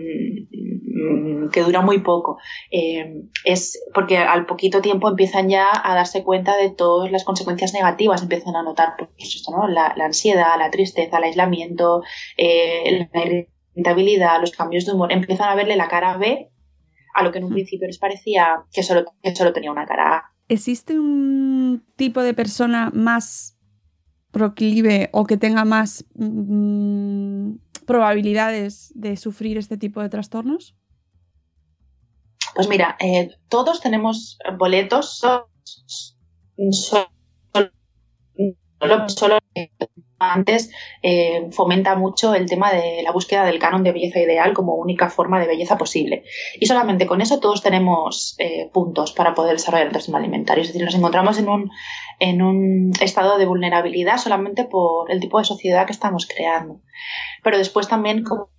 mm, 0.50 1.50
que 1.50 1.62
dura 1.62 1.82
muy 1.82 2.00
poco. 2.00 2.38
Eh, 2.70 3.24
es 3.44 3.78
porque 3.92 4.16
al 4.16 4.46
poquito 4.46 4.80
tiempo 4.80 5.08
empiezan 5.08 5.48
ya 5.48 5.68
a 5.70 5.94
darse 5.94 6.24
cuenta 6.24 6.56
de 6.56 6.70
todas 6.70 7.12
las 7.12 7.24
consecuencias 7.24 7.74
negativas, 7.74 8.22
empiezan 8.22 8.56
a 8.56 8.62
notar 8.62 8.94
pues, 8.96 9.10
esto, 9.18 9.52
¿no? 9.52 9.68
la, 9.68 9.92
la, 9.96 10.06
ansiedad, 10.06 10.58
la 10.58 10.70
tristeza, 10.70 11.18
el 11.18 11.24
aislamiento, 11.24 12.02
eh, 12.38 13.08
la 13.12 13.24
irritabilidad, 13.26 14.40
los 14.40 14.52
cambios 14.52 14.86
de 14.86 14.92
humor. 14.92 15.12
Empiezan 15.12 15.50
a 15.50 15.54
verle 15.54 15.76
la 15.76 15.88
cara 15.88 16.16
B 16.16 16.49
a 17.14 17.22
lo 17.22 17.32
que 17.32 17.38
en 17.38 17.44
un 17.44 17.52
principio 17.52 17.86
les 17.86 17.98
parecía 17.98 18.64
que 18.72 18.82
solo, 18.82 19.04
que 19.22 19.34
solo 19.34 19.52
tenía 19.52 19.70
una 19.72 19.86
cara. 19.86 20.32
¿Existe 20.48 20.98
un 20.98 21.84
tipo 21.96 22.22
de 22.22 22.34
persona 22.34 22.90
más 22.94 23.56
proclive 24.30 25.10
o 25.12 25.24
que 25.24 25.36
tenga 25.36 25.64
más 25.64 26.04
mm, 26.14 27.52
probabilidades 27.86 28.92
de 28.94 29.16
sufrir 29.16 29.58
este 29.58 29.76
tipo 29.76 30.00
de 30.00 30.08
trastornos? 30.08 30.76
Pues 32.54 32.68
mira, 32.68 32.96
eh, 33.00 33.30
todos 33.48 33.80
tenemos 33.80 34.38
boletos, 34.58 35.18
solo, 35.18 35.48
solo, 36.72 37.08
solo 39.08 39.38
antes 40.20 40.70
eh, 41.02 41.48
fomenta 41.50 41.96
mucho 41.96 42.34
el 42.34 42.46
tema 42.46 42.72
de 42.72 43.02
la 43.02 43.10
búsqueda 43.10 43.44
del 43.44 43.58
canon 43.58 43.82
de 43.82 43.92
belleza 43.92 44.20
ideal 44.20 44.52
como 44.52 44.74
única 44.74 45.08
forma 45.08 45.40
de 45.40 45.46
belleza 45.46 45.78
posible. 45.78 46.24
Y 46.60 46.66
solamente 46.66 47.06
con 47.06 47.20
eso 47.20 47.40
todos 47.40 47.62
tenemos 47.62 48.36
eh, 48.38 48.70
puntos 48.72 49.12
para 49.12 49.34
poder 49.34 49.54
desarrollar 49.54 49.86
el 49.86 49.92
trastorno 49.92 50.18
alimentario. 50.18 50.62
Es 50.62 50.68
decir, 50.68 50.84
nos 50.84 50.94
encontramos 50.94 51.38
en 51.38 51.48
un, 51.48 51.70
en 52.18 52.42
un 52.42 52.92
estado 53.00 53.38
de 53.38 53.46
vulnerabilidad 53.46 54.18
solamente 54.18 54.64
por 54.64 55.10
el 55.10 55.20
tipo 55.20 55.38
de 55.38 55.44
sociedad 55.44 55.86
que 55.86 55.92
estamos 55.92 56.26
creando. 56.26 56.80
Pero 57.42 57.56
después 57.56 57.88
también 57.88 58.22
como 58.22 58.50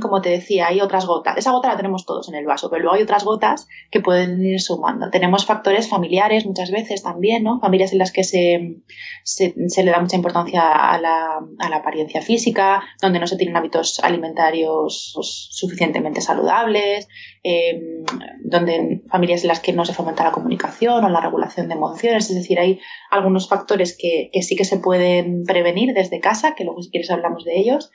como 0.00 0.20
te 0.20 0.30
decía, 0.30 0.68
hay 0.68 0.80
otras 0.80 1.06
gotas. 1.06 1.36
Esa 1.36 1.50
gota 1.50 1.68
la 1.68 1.76
tenemos 1.76 2.06
todos 2.06 2.28
en 2.28 2.34
el 2.34 2.46
vaso, 2.46 2.70
pero 2.70 2.82
luego 2.82 2.96
hay 2.96 3.02
otras 3.02 3.24
gotas 3.24 3.66
que 3.90 4.00
pueden 4.00 4.44
ir 4.44 4.60
sumando. 4.60 5.10
Tenemos 5.10 5.44
factores 5.44 5.88
familiares 5.88 6.46
muchas 6.46 6.70
veces 6.70 7.02
también, 7.02 7.42
¿no? 7.42 7.58
Familias 7.60 7.92
en 7.92 7.98
las 7.98 8.12
que 8.12 8.22
se, 8.22 8.76
se, 9.24 9.54
le 9.56 9.90
da 9.90 10.00
mucha 10.00 10.16
importancia 10.16 10.70
a 10.72 10.98
la, 11.00 11.40
a 11.58 11.68
la, 11.68 11.76
apariencia 11.76 12.22
física, 12.22 12.82
donde 13.00 13.18
no 13.18 13.26
se 13.26 13.36
tienen 13.36 13.56
hábitos 13.56 13.98
alimentarios 14.02 15.12
pues, 15.14 15.48
suficientemente 15.50 16.20
saludables, 16.20 17.08
eh, 17.44 18.04
donde 18.44 19.02
familias 19.08 19.42
en 19.42 19.48
las 19.48 19.60
que 19.60 19.72
no 19.72 19.84
se 19.84 19.94
fomenta 19.94 20.24
la 20.24 20.32
comunicación 20.32 21.04
o 21.04 21.08
la 21.08 21.20
regulación 21.20 21.68
de 21.68 21.74
emociones. 21.74 22.30
Es 22.30 22.36
decir, 22.36 22.58
hay 22.58 22.80
algunos 23.10 23.48
factores 23.48 23.96
que, 23.98 24.30
que 24.32 24.42
sí 24.42 24.56
que 24.56 24.64
se 24.64 24.78
pueden 24.78 25.44
prevenir 25.44 25.94
desde 25.94 26.20
casa, 26.20 26.54
que 26.54 26.64
luego 26.64 26.82
si 26.82 26.90
quieres 26.90 27.10
hablamos 27.10 27.44
de 27.44 27.58
ellos. 27.58 27.90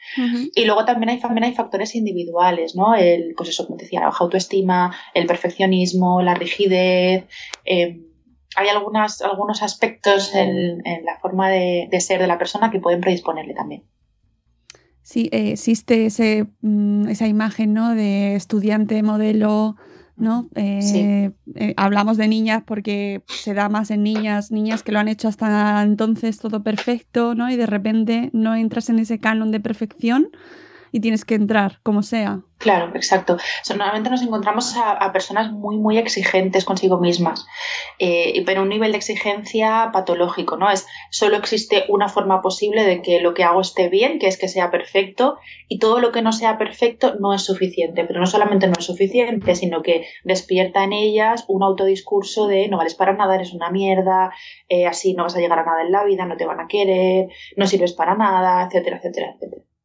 Y 0.55 0.65
luego 0.65 0.85
también 0.85 1.09
hay, 1.09 1.19
también 1.19 1.45
hay 1.45 1.53
factores 1.53 1.95
individuales, 1.95 2.75
¿no? 2.75 2.95
El, 2.95 3.33
pues 3.35 3.49
eso, 3.49 3.65
como 3.65 3.77
decía, 3.77 3.99
la 3.99 4.07
baja 4.07 4.23
autoestima, 4.23 4.95
el 5.13 5.27
perfeccionismo, 5.27 6.21
la 6.21 6.35
rigidez. 6.35 7.25
Eh, 7.65 8.01
hay 8.57 8.69
algunas, 8.69 9.21
algunos 9.21 9.61
aspectos 9.61 10.33
en, 10.33 10.81
la 11.05 11.19
forma 11.19 11.49
de, 11.49 11.89
ser 11.99 12.19
de 12.19 12.27
la 12.27 12.39
persona 12.39 12.71
que 12.71 12.79
pueden 12.79 13.01
predisponerle 13.01 13.53
también. 13.53 13.83
Sí, 15.07 15.29
eh, 15.31 15.53
existe 15.53 16.05
ese, 16.05 16.47
mm, 16.59 17.07
esa 17.07 17.27
imagen 17.27 17.73
¿no? 17.73 17.95
de 17.95 18.35
estudiante 18.35 19.01
modelo, 19.03 19.77
¿no? 20.17 20.49
Eh, 20.55 21.31
hablamos 21.77 22.17
de 22.17 22.27
niñas 22.27 22.63
porque 22.65 23.23
se 23.25 23.53
da 23.53 23.69
más 23.69 23.89
en 23.89 24.03
niñas, 24.03 24.51
niñas 24.51 24.83
que 24.83 24.91
lo 24.91 24.99
han 24.99 25.07
hecho 25.07 25.29
hasta 25.29 25.81
entonces 25.81 26.39
todo 26.39 26.61
perfecto, 26.61 27.35
¿no? 27.35 27.49
Y 27.49 27.55
de 27.55 27.67
repente 27.67 28.31
no 28.33 28.53
entras 28.53 28.89
en 28.89 28.99
ese 28.99 29.17
canon 29.17 29.49
de 29.49 29.61
perfección 29.61 30.29
y 30.97 30.99
tienes 30.99 31.25
que 31.25 31.35
entrar, 31.35 31.79
como 31.83 32.01
sea. 32.01 32.39
Claro, 32.57 32.91
exacto. 32.95 33.37
normalmente 33.69 34.09
nos 34.09 34.23
encontramos 34.23 34.75
a, 34.77 35.12
personas 35.13 35.51
muy, 35.51 35.77
muy 35.77 35.99
exigentes 35.99 36.65
consigo 36.65 36.97
mismas, 36.97 37.45
eh, 37.99 38.41
pero 38.47 38.63
un 38.63 38.69
nivel 38.69 38.93
de 38.93 38.97
exigencia 38.97 39.91
patológico, 39.93 40.57
¿no? 40.57 40.71
Es 40.71 40.88
solo 41.12 41.38
existe 41.38 41.86
una 41.88 42.10
forma 42.10 42.41
posible 42.41 42.83
de 42.83 43.03
que 43.03 43.21
lo 43.21 43.36
que 43.36 43.43
hago 43.43 43.62
esté 43.62 43.89
bien, 43.89 44.17
que 44.17 44.27
es 44.27 44.39
que 44.39 44.47
sea 44.47 44.71
perfecto, 44.71 45.38
y 45.67 45.77
todo 45.77 45.99
lo 45.99 46.12
que 46.12 46.23
no 46.23 46.31
sea 46.31 46.57
perfecto 46.57 47.15
no 47.19 47.31
es 47.36 47.43
suficiente. 47.43 48.05
Pero 48.05 48.19
no 48.19 48.25
solamente 48.25 48.65
no 48.65 48.73
es 48.79 48.86
suficiente, 48.86 49.53
sino 49.53 49.83
que 49.83 50.07
despierta 50.23 50.83
en 50.83 50.93
ellas 50.93 51.45
un 51.47 51.62
autodiscurso 51.62 52.47
de 52.47 52.69
no 52.69 52.77
vales 52.77 52.95
para 52.95 53.13
nada, 53.13 53.36
eres 53.36 53.53
una 53.53 53.69
mierda, 53.69 54.31
eh, 54.67 54.88
así 54.88 55.13
no 55.13 55.23
vas 55.23 55.36
a 55.36 55.39
llegar 55.39 55.60
a 55.60 55.65
nada 55.65 55.83
en 55.83 55.91
la 55.91 56.03
vida, 56.03 56.25
no 56.25 56.38
te 56.38 56.47
van 56.47 56.60
a 56.60 56.67
querer, 56.67 57.27
no 57.55 57.67
sirves 57.67 57.93
para 57.93 58.15
nada, 58.15 58.65
etcétera, 58.65 58.97
etcétera, 58.97 59.36
etcétera. 59.36 59.76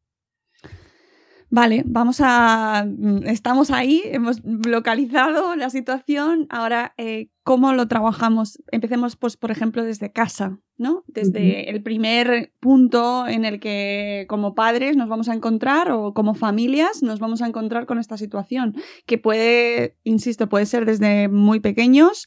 Vale, 1.52 1.82
vamos 1.84 2.16
a. 2.22 2.86
Mm, 2.88 3.26
estamos 3.26 3.70
ahí, 3.70 4.00
hemos 4.06 4.40
localizado 4.42 5.54
la 5.54 5.68
situación. 5.68 6.46
Ahora, 6.48 6.94
eh, 6.96 7.28
¿cómo 7.44 7.74
lo 7.74 7.86
trabajamos? 7.88 8.62
Empecemos, 8.70 9.16
pues, 9.16 9.36
por 9.36 9.50
ejemplo, 9.50 9.84
desde 9.84 10.10
casa, 10.10 10.58
¿no? 10.78 11.04
Desde 11.08 11.68
el 11.68 11.82
primer 11.82 12.54
punto 12.58 13.28
en 13.28 13.44
el 13.44 13.60
que, 13.60 14.24
como 14.30 14.54
padres, 14.54 14.96
nos 14.96 15.10
vamos 15.10 15.28
a 15.28 15.34
encontrar 15.34 15.90
o 15.90 16.14
como 16.14 16.32
familias 16.32 17.02
nos 17.02 17.20
vamos 17.20 17.42
a 17.42 17.48
encontrar 17.48 17.84
con 17.84 17.98
esta 17.98 18.16
situación, 18.16 18.74
que 19.04 19.18
puede, 19.18 19.98
insisto, 20.04 20.48
puede 20.48 20.64
ser 20.64 20.86
desde 20.86 21.28
muy 21.28 21.60
pequeños 21.60 22.24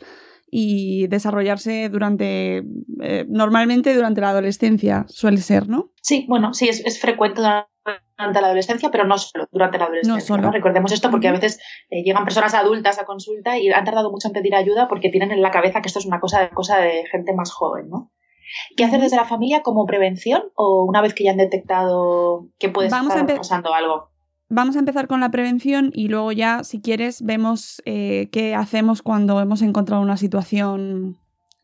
y 0.51 1.07
desarrollarse 1.07 1.89
durante, 1.89 2.63
eh, 3.01 3.25
normalmente 3.27 3.95
durante 3.95 4.21
la 4.21 4.29
adolescencia, 4.29 5.05
suele 5.07 5.37
ser, 5.37 5.67
¿no? 5.67 5.91
Sí, 6.03 6.27
bueno, 6.29 6.53
sí, 6.53 6.69
es, 6.69 6.85
es 6.85 6.99
frecuente 6.99 7.41
durante 7.41 7.74
la 8.17 8.47
adolescencia, 8.47 8.89
pero 8.91 9.05
no 9.05 9.17
solo 9.17 9.47
durante 9.51 9.77
la 9.77 9.85
adolescencia. 9.85 10.37
No 10.37 10.51
Recordemos 10.51 10.91
esto 10.91 11.11
porque 11.11 11.27
a 11.27 11.31
veces 11.31 11.59
eh, 11.89 12.03
llegan 12.03 12.23
personas 12.23 12.53
adultas 12.53 12.99
a 12.99 13.05
consulta 13.05 13.57
y 13.57 13.69
han 13.69 13.85
tardado 13.85 14.11
mucho 14.11 14.27
en 14.27 14.33
pedir 14.33 14.55
ayuda 14.55 14.87
porque 14.87 15.09
tienen 15.09 15.31
en 15.31 15.41
la 15.41 15.51
cabeza 15.51 15.81
que 15.81 15.87
esto 15.87 15.99
es 15.99 16.05
una 16.05 16.19
cosa, 16.19 16.49
cosa 16.49 16.77
de 16.77 17.05
gente 17.11 17.33
más 17.33 17.51
joven, 17.51 17.89
¿no? 17.89 18.11
¿Qué 18.77 18.85
hacer 18.85 19.01
desde 19.01 19.15
la 19.15 19.25
familia 19.25 19.61
como 19.61 19.85
prevención 19.85 20.43
o 20.55 20.83
una 20.83 21.01
vez 21.01 21.13
que 21.13 21.23
ya 21.23 21.31
han 21.31 21.37
detectado 21.37 22.47
que 22.59 22.69
puede 22.69 22.87
estar 22.87 23.25
pasando 23.37 23.73
algo? 23.73 24.09
Vamos 24.49 24.75
a 24.75 24.79
empezar 24.79 25.07
con 25.07 25.19
la 25.19 25.31
prevención 25.31 25.91
y 25.93 26.07
luego 26.07 26.31
ya, 26.31 26.63
si 26.63 26.79
quieres, 26.79 27.23
vemos 27.23 27.81
eh, 27.85 28.29
qué 28.31 28.53
hacemos 28.53 29.01
cuando 29.01 29.41
hemos 29.41 29.63
encontrado 29.63 30.03
una 30.03 30.17
situación 30.17 31.17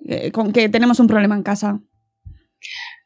eh, 0.06 0.32
con 0.32 0.52
que 0.52 0.68
tenemos 0.68 1.00
un 1.00 1.08
problema 1.08 1.36
en 1.36 1.44
casa. 1.44 1.80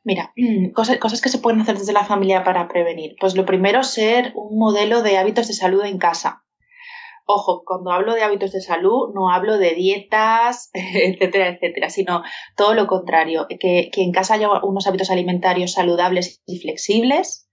Mira, 0.06 0.34
cosas, 0.76 1.00
cosas 1.00 1.20
que 1.20 1.30
se 1.30 1.39
pueden 1.39 1.62
hacer 1.62 1.80
desde 1.80 1.91
la 1.91 2.06
familia 2.06 2.44
para 2.44 2.68
prevenir. 2.68 3.15
Pues 3.20 3.36
lo 3.36 3.44
primero, 3.44 3.82
ser 3.82 4.34
un 4.36 4.60
modelo 4.60 5.02
de 5.02 5.18
hábitos 5.18 5.48
de 5.48 5.54
salud 5.54 5.84
en 5.84 5.98
casa. 5.98 6.44
Ojo, 7.26 7.63
cuando 7.65 7.89
hablo 7.89 8.13
de 8.13 8.22
hábitos 8.22 8.52
de 8.52 8.62
salud, 8.62 9.12
no 9.15 9.32
hablo 9.32 9.58
de 9.58 9.74
dietas, 9.74 10.70
etcétera, 10.74 11.50
etcétera, 11.50 11.89
sino 11.89 12.22
todo 12.56 12.76
lo 12.76 12.86
contrario, 12.86 13.48
que, 13.50 13.89
que 13.91 14.04
en 14.04 14.12
casa 14.12 14.36
haya 14.36 14.48
unos 14.63 14.86
hábitos 14.86 15.10
alimentarios 15.10 15.74
saludables 15.74 16.44
y 16.46 16.60
flexibles, 16.60 17.50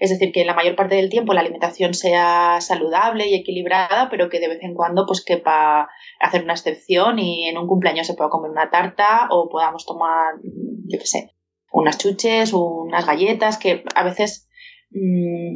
es 0.00 0.10
decir, 0.10 0.32
que 0.32 0.44
la 0.44 0.54
mayor 0.54 0.74
parte 0.74 0.96
del 0.96 1.08
tiempo 1.08 1.34
la 1.34 1.42
alimentación 1.42 1.94
sea 1.94 2.60
saludable 2.60 3.28
y 3.28 3.36
equilibrada, 3.36 4.08
pero 4.10 4.28
que 4.28 4.40
de 4.40 4.48
vez 4.48 4.58
en 4.62 4.74
cuando 4.74 5.06
pues 5.06 5.24
quepa 5.24 5.88
hacer 6.18 6.42
una 6.42 6.54
excepción 6.54 7.20
y 7.20 7.46
en 7.46 7.58
un 7.58 7.68
cumpleaños 7.68 8.08
se 8.08 8.14
pueda 8.14 8.28
comer 8.28 8.50
una 8.50 8.70
tarta 8.70 9.28
o 9.30 9.48
podamos 9.48 9.86
tomar, 9.86 10.34
yo 10.42 10.98
qué 10.98 11.06
sé, 11.06 11.30
unas 11.72 11.98
chuches, 11.98 12.52
unas 12.52 13.06
galletas, 13.06 13.58
que 13.58 13.84
a 13.94 14.04
veces 14.04 14.48
mmm, 14.90 15.54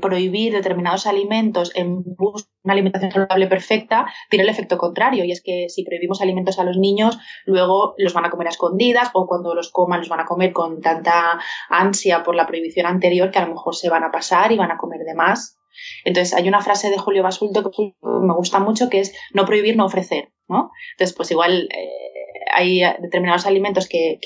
prohibir 0.00 0.52
determinados 0.52 1.06
alimentos 1.06 1.72
en 1.74 2.02
busca 2.02 2.48
de 2.48 2.60
una 2.64 2.72
alimentación 2.72 3.12
saludable 3.12 3.46
perfecta 3.46 4.06
tiene 4.28 4.42
el 4.42 4.48
efecto 4.48 4.76
contrario 4.76 5.24
y 5.24 5.30
es 5.30 5.40
que 5.42 5.66
si 5.68 5.84
prohibimos 5.84 6.20
alimentos 6.20 6.58
a 6.58 6.64
los 6.64 6.76
niños 6.76 7.18
luego 7.44 7.94
los 7.96 8.12
van 8.12 8.24
a 8.24 8.30
comer 8.30 8.48
a 8.48 8.50
escondidas 8.50 9.10
o 9.14 9.26
cuando 9.26 9.54
los 9.54 9.70
coman 9.70 10.00
los 10.00 10.08
van 10.08 10.20
a 10.20 10.26
comer 10.26 10.52
con 10.52 10.80
tanta 10.80 11.38
ansia 11.68 12.24
por 12.24 12.34
la 12.34 12.46
prohibición 12.46 12.86
anterior 12.86 13.30
que 13.30 13.38
a 13.38 13.46
lo 13.46 13.54
mejor 13.54 13.76
se 13.76 13.88
van 13.88 14.02
a 14.02 14.10
pasar 14.10 14.50
y 14.50 14.56
van 14.56 14.72
a 14.72 14.78
comer 14.78 15.04
de 15.04 15.14
más 15.14 15.58
entonces 16.04 16.34
hay 16.34 16.48
una 16.48 16.60
frase 16.60 16.90
de 16.90 16.98
Julio 16.98 17.22
Basulto 17.22 17.70
que 17.70 17.94
me 18.02 18.34
gusta 18.34 18.58
mucho 18.58 18.88
que 18.88 19.00
es 19.00 19.14
no 19.32 19.44
prohibir, 19.44 19.76
no 19.76 19.86
ofrecer, 19.86 20.32
¿no? 20.48 20.70
Entonces 20.92 21.16
pues 21.16 21.30
igual 21.30 21.68
eh, 21.70 22.17
hay 22.54 22.80
determinados 23.00 23.46
alimentos 23.46 23.88
que, 23.88 24.18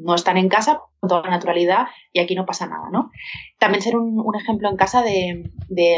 no 0.00 0.14
están 0.14 0.36
en 0.38 0.48
casa 0.48 0.80
con 1.00 1.08
toda 1.08 1.22
la 1.22 1.30
naturalidad 1.30 1.86
y 2.12 2.20
aquí 2.20 2.34
no 2.34 2.46
pasa 2.46 2.66
nada, 2.66 2.88
¿no? 2.90 3.10
También 3.58 3.82
ser 3.82 3.96
un, 3.96 4.34
ejemplo 4.34 4.68
en 4.70 4.76
casa 4.76 5.02
de, 5.02 5.44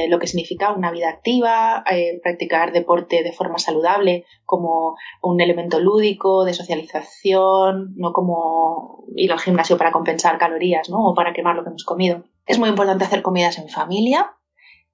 lo 0.09 0.19
que 0.19 0.27
significa 0.27 0.73
una 0.73 0.91
vida 0.91 1.09
activa, 1.09 1.85
eh, 1.91 2.19
practicar 2.23 2.73
deporte 2.73 3.23
de 3.23 3.33
forma 3.33 3.59
saludable 3.59 4.25
como 4.45 4.97
un 5.23 5.41
elemento 5.41 5.79
lúdico 5.81 6.45
de 6.45 6.55
socialización, 6.55 7.95
no 7.97 8.13
como 8.13 9.05
ir 9.17 9.31
al 9.33 9.41
gimnasio 9.41 9.79
para 9.79 9.93
compensar 9.93 10.39
calorías, 10.39 10.91
¿no? 10.91 10.99
O 11.07 11.15
para 11.15 11.33
quemar 11.33 11.55
lo 11.55 11.63
que 11.63 11.71
hemos 11.71 11.85
comido. 11.85 12.25
Es 12.47 12.59
muy 12.59 12.69
importante 12.69 13.05
hacer 13.05 13.23
comidas 13.23 13.59
en 13.59 13.69
familia, 13.69 14.33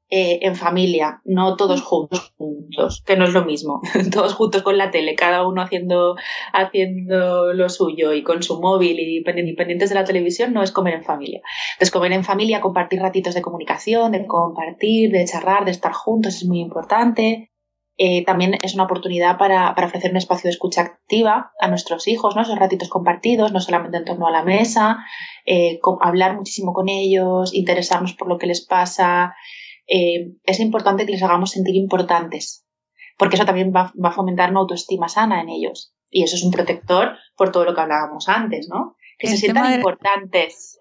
eh, 0.08 0.38
en 0.42 0.54
familia, 0.54 1.20
no 1.24 1.56
todos 1.56 1.82
juntos, 1.82 2.32
juntos, 2.36 3.02
que 3.04 3.16
no 3.16 3.24
es 3.24 3.32
lo 3.32 3.44
mismo, 3.44 3.80
todos 4.12 4.34
juntos 4.34 4.62
con 4.62 4.78
la 4.78 4.92
tele, 4.92 5.16
cada 5.16 5.44
uno 5.44 5.62
haciendo, 5.62 6.14
haciendo 6.52 7.52
lo 7.52 7.68
suyo 7.68 8.12
y 8.12 8.22
con 8.22 8.44
su 8.44 8.60
móvil 8.60 9.00
y 9.00 9.24
pendientes 9.24 9.88
de 9.88 9.96
la 9.96 10.04
televisión, 10.04 10.52
no 10.52 10.62
es 10.62 10.70
comer 10.70 10.94
en 10.94 11.02
familia. 11.02 11.40
Entonces, 11.72 11.90
comer 11.90 12.12
en 12.12 12.22
familia, 12.22 12.60
compartir 12.60 13.00
ratitos 13.00 13.34
de 13.34 13.42
comunicación, 13.42 14.12
de 14.12 14.26
compartir, 14.26 15.10
de 15.10 15.24
charlar, 15.24 15.64
de 15.64 15.72
estar 15.72 15.92
juntos 15.92 16.36
es 16.36 16.44
muy 16.44 16.60
importante. 16.60 17.50
Eh, 17.98 18.24
también 18.26 18.58
es 18.62 18.74
una 18.74 18.84
oportunidad 18.84 19.38
para, 19.38 19.70
ofrecer 19.72 20.10
un 20.10 20.18
espacio 20.18 20.48
de 20.48 20.50
escucha 20.50 20.82
activa 20.82 21.52
a 21.58 21.68
nuestros 21.68 22.06
hijos, 22.08 22.36
¿no? 22.36 22.42
Esos 22.42 22.58
ratitos 22.58 22.90
compartidos, 22.90 23.52
no 23.52 23.60
solamente 23.60 23.96
en 23.96 24.04
torno 24.04 24.26
a 24.26 24.30
la 24.30 24.44
mesa, 24.44 24.98
eh, 25.46 25.80
hablar 26.02 26.36
muchísimo 26.36 26.74
con 26.74 26.90
ellos, 26.90 27.54
interesarnos 27.54 28.12
por 28.12 28.28
lo 28.28 28.36
que 28.36 28.46
les 28.46 28.64
pasa, 28.66 29.34
eh, 29.87 30.33
es 30.44 30.61
importante 30.61 31.07
que 31.07 31.12
les 31.12 31.22
hagamos 31.22 31.51
sentir 31.51 31.75
importantes, 31.77 32.66
porque 33.18 33.37
eso 33.37 33.44
también 33.44 33.72
va, 33.75 33.92
a 34.03 34.12
fomentar 34.12 34.51
una 34.51 34.61
autoestima 34.61 35.09
sana 35.09 35.40
en 35.40 35.49
ellos. 35.49 35.94
Y 36.11 36.22
eso 36.22 36.37
es 36.37 36.44
un 36.44 36.53
protector 36.53 37.16
por 37.37 37.51
todo 37.53 37.64
lo 37.64 37.75
que 37.75 37.81
hablábamos 37.81 38.29
antes, 38.29 38.68
¿no? 38.68 38.96
Que 39.18 39.29
se 39.29 39.37
sientan 39.37 39.75
importantes. 39.75 40.79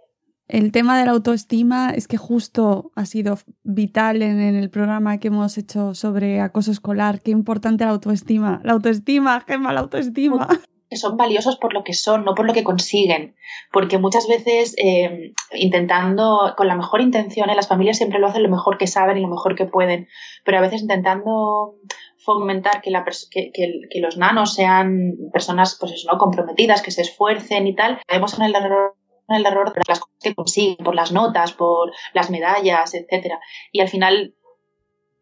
El 0.48 0.72
tema 0.72 1.00
de 1.00 1.06
la 1.06 1.12
autoestima 1.12 1.90
es 1.90 2.08
que 2.08 2.18
justo 2.18 2.92
ha 2.96 3.06
sido 3.06 3.40
vital 3.64 4.22
en, 4.22 4.40
el 4.40 4.70
programa 4.70 5.18
que 5.18 5.30
hemos 5.30 5.58
hecho 5.58 5.96
sobre 5.96 6.40
acoso 6.40 6.72
escolar. 6.72 7.22
Qué 7.22 7.32
importante 7.32 7.84
la 7.84 7.92
autoestima. 7.92 8.62
La 8.64 8.74
autoestima, 8.74 9.44
Gemma, 9.48 9.74
la 9.74 9.80
autoestima 9.80 10.48
son 10.92 11.18
valiosos 11.18 11.58
por 11.58 11.74
lo 11.74 11.84
que 11.84 11.94
son, 11.94 12.26
no 12.26 12.36
por 12.36 12.46
lo 12.46 12.54
que 12.54 12.64
consiguen. 12.64 13.36
Porque 13.72 13.98
muchas 13.98 14.28
veces, 14.28 14.76
eh, 14.78 15.34
intentando, 15.54 16.54
con 16.56 16.68
la 16.68 16.76
mejor 16.76 17.02
intención, 17.02 17.50
¿eh? 17.50 17.56
las 17.56 17.68
familias 17.68 17.98
siempre 17.98 18.20
lo 18.20 18.28
hacen 18.28 18.44
lo 18.44 18.50
mejor 18.50 18.78
que 18.78 18.88
saben 18.88 19.18
y 19.18 19.22
lo 19.22 19.28
mejor 19.28 19.56
que 19.56 19.66
pueden, 19.66 20.08
pero 20.44 20.58
a 20.58 20.62
veces 20.62 20.82
intentando 20.82 21.76
fomentar 22.18 22.82
que, 22.82 22.92
la 22.92 23.04
que, 23.04 23.52
que, 23.54 24.00
los 24.00 24.18
nanos 24.18 24.56
sean 24.56 25.14
personas 25.32 25.78
pues 25.80 25.92
eso, 25.94 26.12
¿no? 26.12 26.18
comprometidas, 26.18 26.82
que 26.82 26.92
se 26.92 27.02
esfuercen 27.02 27.68
y 27.68 27.76
tal, 27.76 28.00
caemos 28.08 28.38
en 28.38 28.46
el 28.46 28.56
error 28.56 28.96
en 29.28 29.38
el 29.38 29.46
error 29.48 29.74
de 29.74 29.82
las 29.88 30.00
cosas 30.00 30.18
que 30.22 30.36
consiguen, 30.36 30.86
por 30.86 30.94
las 30.94 31.12
notas, 31.12 31.52
por 31.52 31.92
las 32.14 32.30
medallas, 32.30 32.94
etcétera. 32.94 33.40
Y 33.72 33.82
al 33.82 33.90
final 33.90 34.36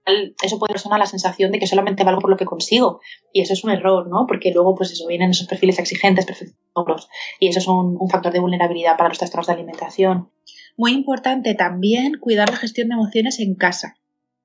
eso 0.05 0.59
puede 0.59 0.73
personar 0.73 0.99
la 0.99 1.05
sensación 1.05 1.51
de 1.51 1.59
que 1.59 1.67
solamente 1.67 2.03
valgo 2.03 2.21
por 2.21 2.29
lo 2.29 2.37
que 2.37 2.45
consigo. 2.45 2.99
Y 3.31 3.41
eso 3.41 3.53
es 3.53 3.63
un 3.63 3.71
error, 3.71 4.07
¿no? 4.07 4.25
Porque 4.27 4.51
luego, 4.51 4.75
pues 4.75 4.91
eso, 4.91 5.07
vienen 5.07 5.31
esos 5.31 5.47
perfiles 5.47 5.79
exigentes, 5.79 6.25
perfectos, 6.25 7.09
y 7.39 7.47
eso 7.47 7.59
es 7.59 7.67
un, 7.67 7.97
un 7.99 8.09
factor 8.09 8.33
de 8.33 8.39
vulnerabilidad 8.39 8.97
para 8.97 9.09
los 9.09 9.17
trastornos 9.17 9.47
de 9.47 9.53
alimentación. 9.53 10.31
Muy 10.75 10.91
importante 10.91 11.53
también 11.53 12.17
cuidar 12.19 12.49
la 12.49 12.57
gestión 12.57 12.89
de 12.89 12.95
emociones 12.95 13.39
en 13.39 13.55
casa. 13.55 13.95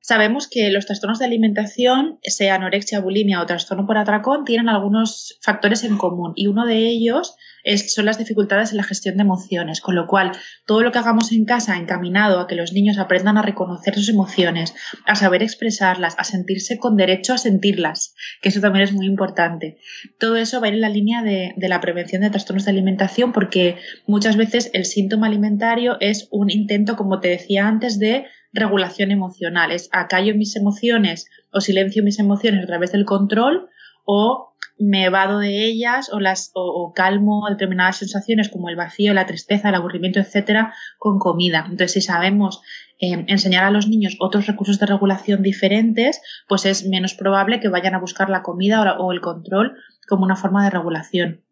Sabemos 0.00 0.48
que 0.48 0.70
los 0.70 0.86
trastornos 0.86 1.18
de 1.18 1.26
alimentación, 1.26 2.18
sea 2.22 2.54
anorexia, 2.54 3.00
bulimia 3.00 3.42
o 3.42 3.46
trastorno 3.46 3.86
por 3.86 3.98
atracón, 3.98 4.44
tienen 4.44 4.68
algunos 4.68 5.38
factores 5.42 5.84
en 5.84 5.98
común 5.98 6.32
y 6.36 6.46
uno 6.46 6.66
de 6.66 6.88
ellos 6.88 7.36
son 7.76 8.06
las 8.06 8.18
dificultades 8.18 8.70
en 8.70 8.78
la 8.78 8.82
gestión 8.82 9.16
de 9.16 9.22
emociones, 9.22 9.80
con 9.80 9.94
lo 9.94 10.06
cual 10.06 10.32
todo 10.66 10.82
lo 10.82 10.92
que 10.92 10.98
hagamos 10.98 11.32
en 11.32 11.44
casa 11.44 11.76
encaminado 11.76 12.40
a 12.40 12.46
que 12.46 12.54
los 12.54 12.72
niños 12.72 12.98
aprendan 12.98 13.36
a 13.36 13.42
reconocer 13.42 13.94
sus 13.94 14.08
emociones, 14.08 14.74
a 15.04 15.14
saber 15.14 15.42
expresarlas, 15.42 16.14
a 16.18 16.24
sentirse 16.24 16.78
con 16.78 16.96
derecho 16.96 17.34
a 17.34 17.38
sentirlas, 17.38 18.14
que 18.40 18.48
eso 18.48 18.60
también 18.60 18.84
es 18.84 18.92
muy 18.92 19.06
importante. 19.06 19.78
Todo 20.18 20.36
eso 20.36 20.60
va 20.60 20.66
a 20.66 20.70
ir 20.70 20.74
en 20.74 20.80
la 20.80 20.88
línea 20.88 21.22
de, 21.22 21.52
de 21.56 21.68
la 21.68 21.80
prevención 21.80 22.22
de 22.22 22.30
trastornos 22.30 22.64
de 22.64 22.70
alimentación 22.70 23.32
porque 23.32 23.76
muchas 24.06 24.36
veces 24.36 24.70
el 24.72 24.84
síntoma 24.84 25.26
alimentario 25.26 25.98
es 26.00 26.28
un 26.30 26.50
intento, 26.50 26.96
como 26.96 27.20
te 27.20 27.28
decía 27.28 27.66
antes, 27.66 27.98
de 27.98 28.26
regulación 28.52 29.10
emocional. 29.10 29.72
Es 29.72 29.88
acallo 29.92 30.34
mis 30.34 30.56
emociones 30.56 31.26
o 31.52 31.60
silencio 31.60 32.02
mis 32.02 32.18
emociones 32.18 32.64
a 32.64 32.66
través 32.66 32.92
del 32.92 33.04
control 33.04 33.68
o 34.04 34.54
me 34.78 35.04
evado 35.04 35.40
de 35.40 35.66
ellas 35.66 36.08
o 36.12 36.20
las 36.20 36.50
o, 36.54 36.92
calmo 36.94 37.46
determinadas 37.48 37.96
sensaciones 37.96 38.48
como 38.48 38.68
el 38.68 38.76
vacío, 38.76 39.12
la 39.12 39.26
tristeza, 39.26 39.68
el 39.68 39.74
aburrimiento, 39.74 40.20
etcétera, 40.20 40.72
con 40.98 41.18
comida. 41.18 41.64
Entonces, 41.68 41.92
si 41.92 42.00
sabemos 42.00 42.62
eh, 43.00 43.24
enseñar 43.26 43.64
a 43.64 43.70
los 43.70 43.88
niños 43.88 44.16
otros 44.20 44.46
recursos 44.46 44.78
de 44.78 44.86
regulación 44.86 45.42
diferentes, 45.42 46.20
pues 46.46 46.64
es 46.64 46.86
menos 46.86 47.14
probable 47.14 47.60
que 47.60 47.68
vayan 47.68 47.94
a 47.94 48.00
buscar 48.00 48.30
la 48.30 48.42
comida 48.42 48.98
o, 48.98 49.12
el 49.12 49.20
control 49.20 49.76
como 50.08 50.24
una 50.24 50.36
forma 50.36 50.64
de 50.64 50.70
regulación. 50.70 51.44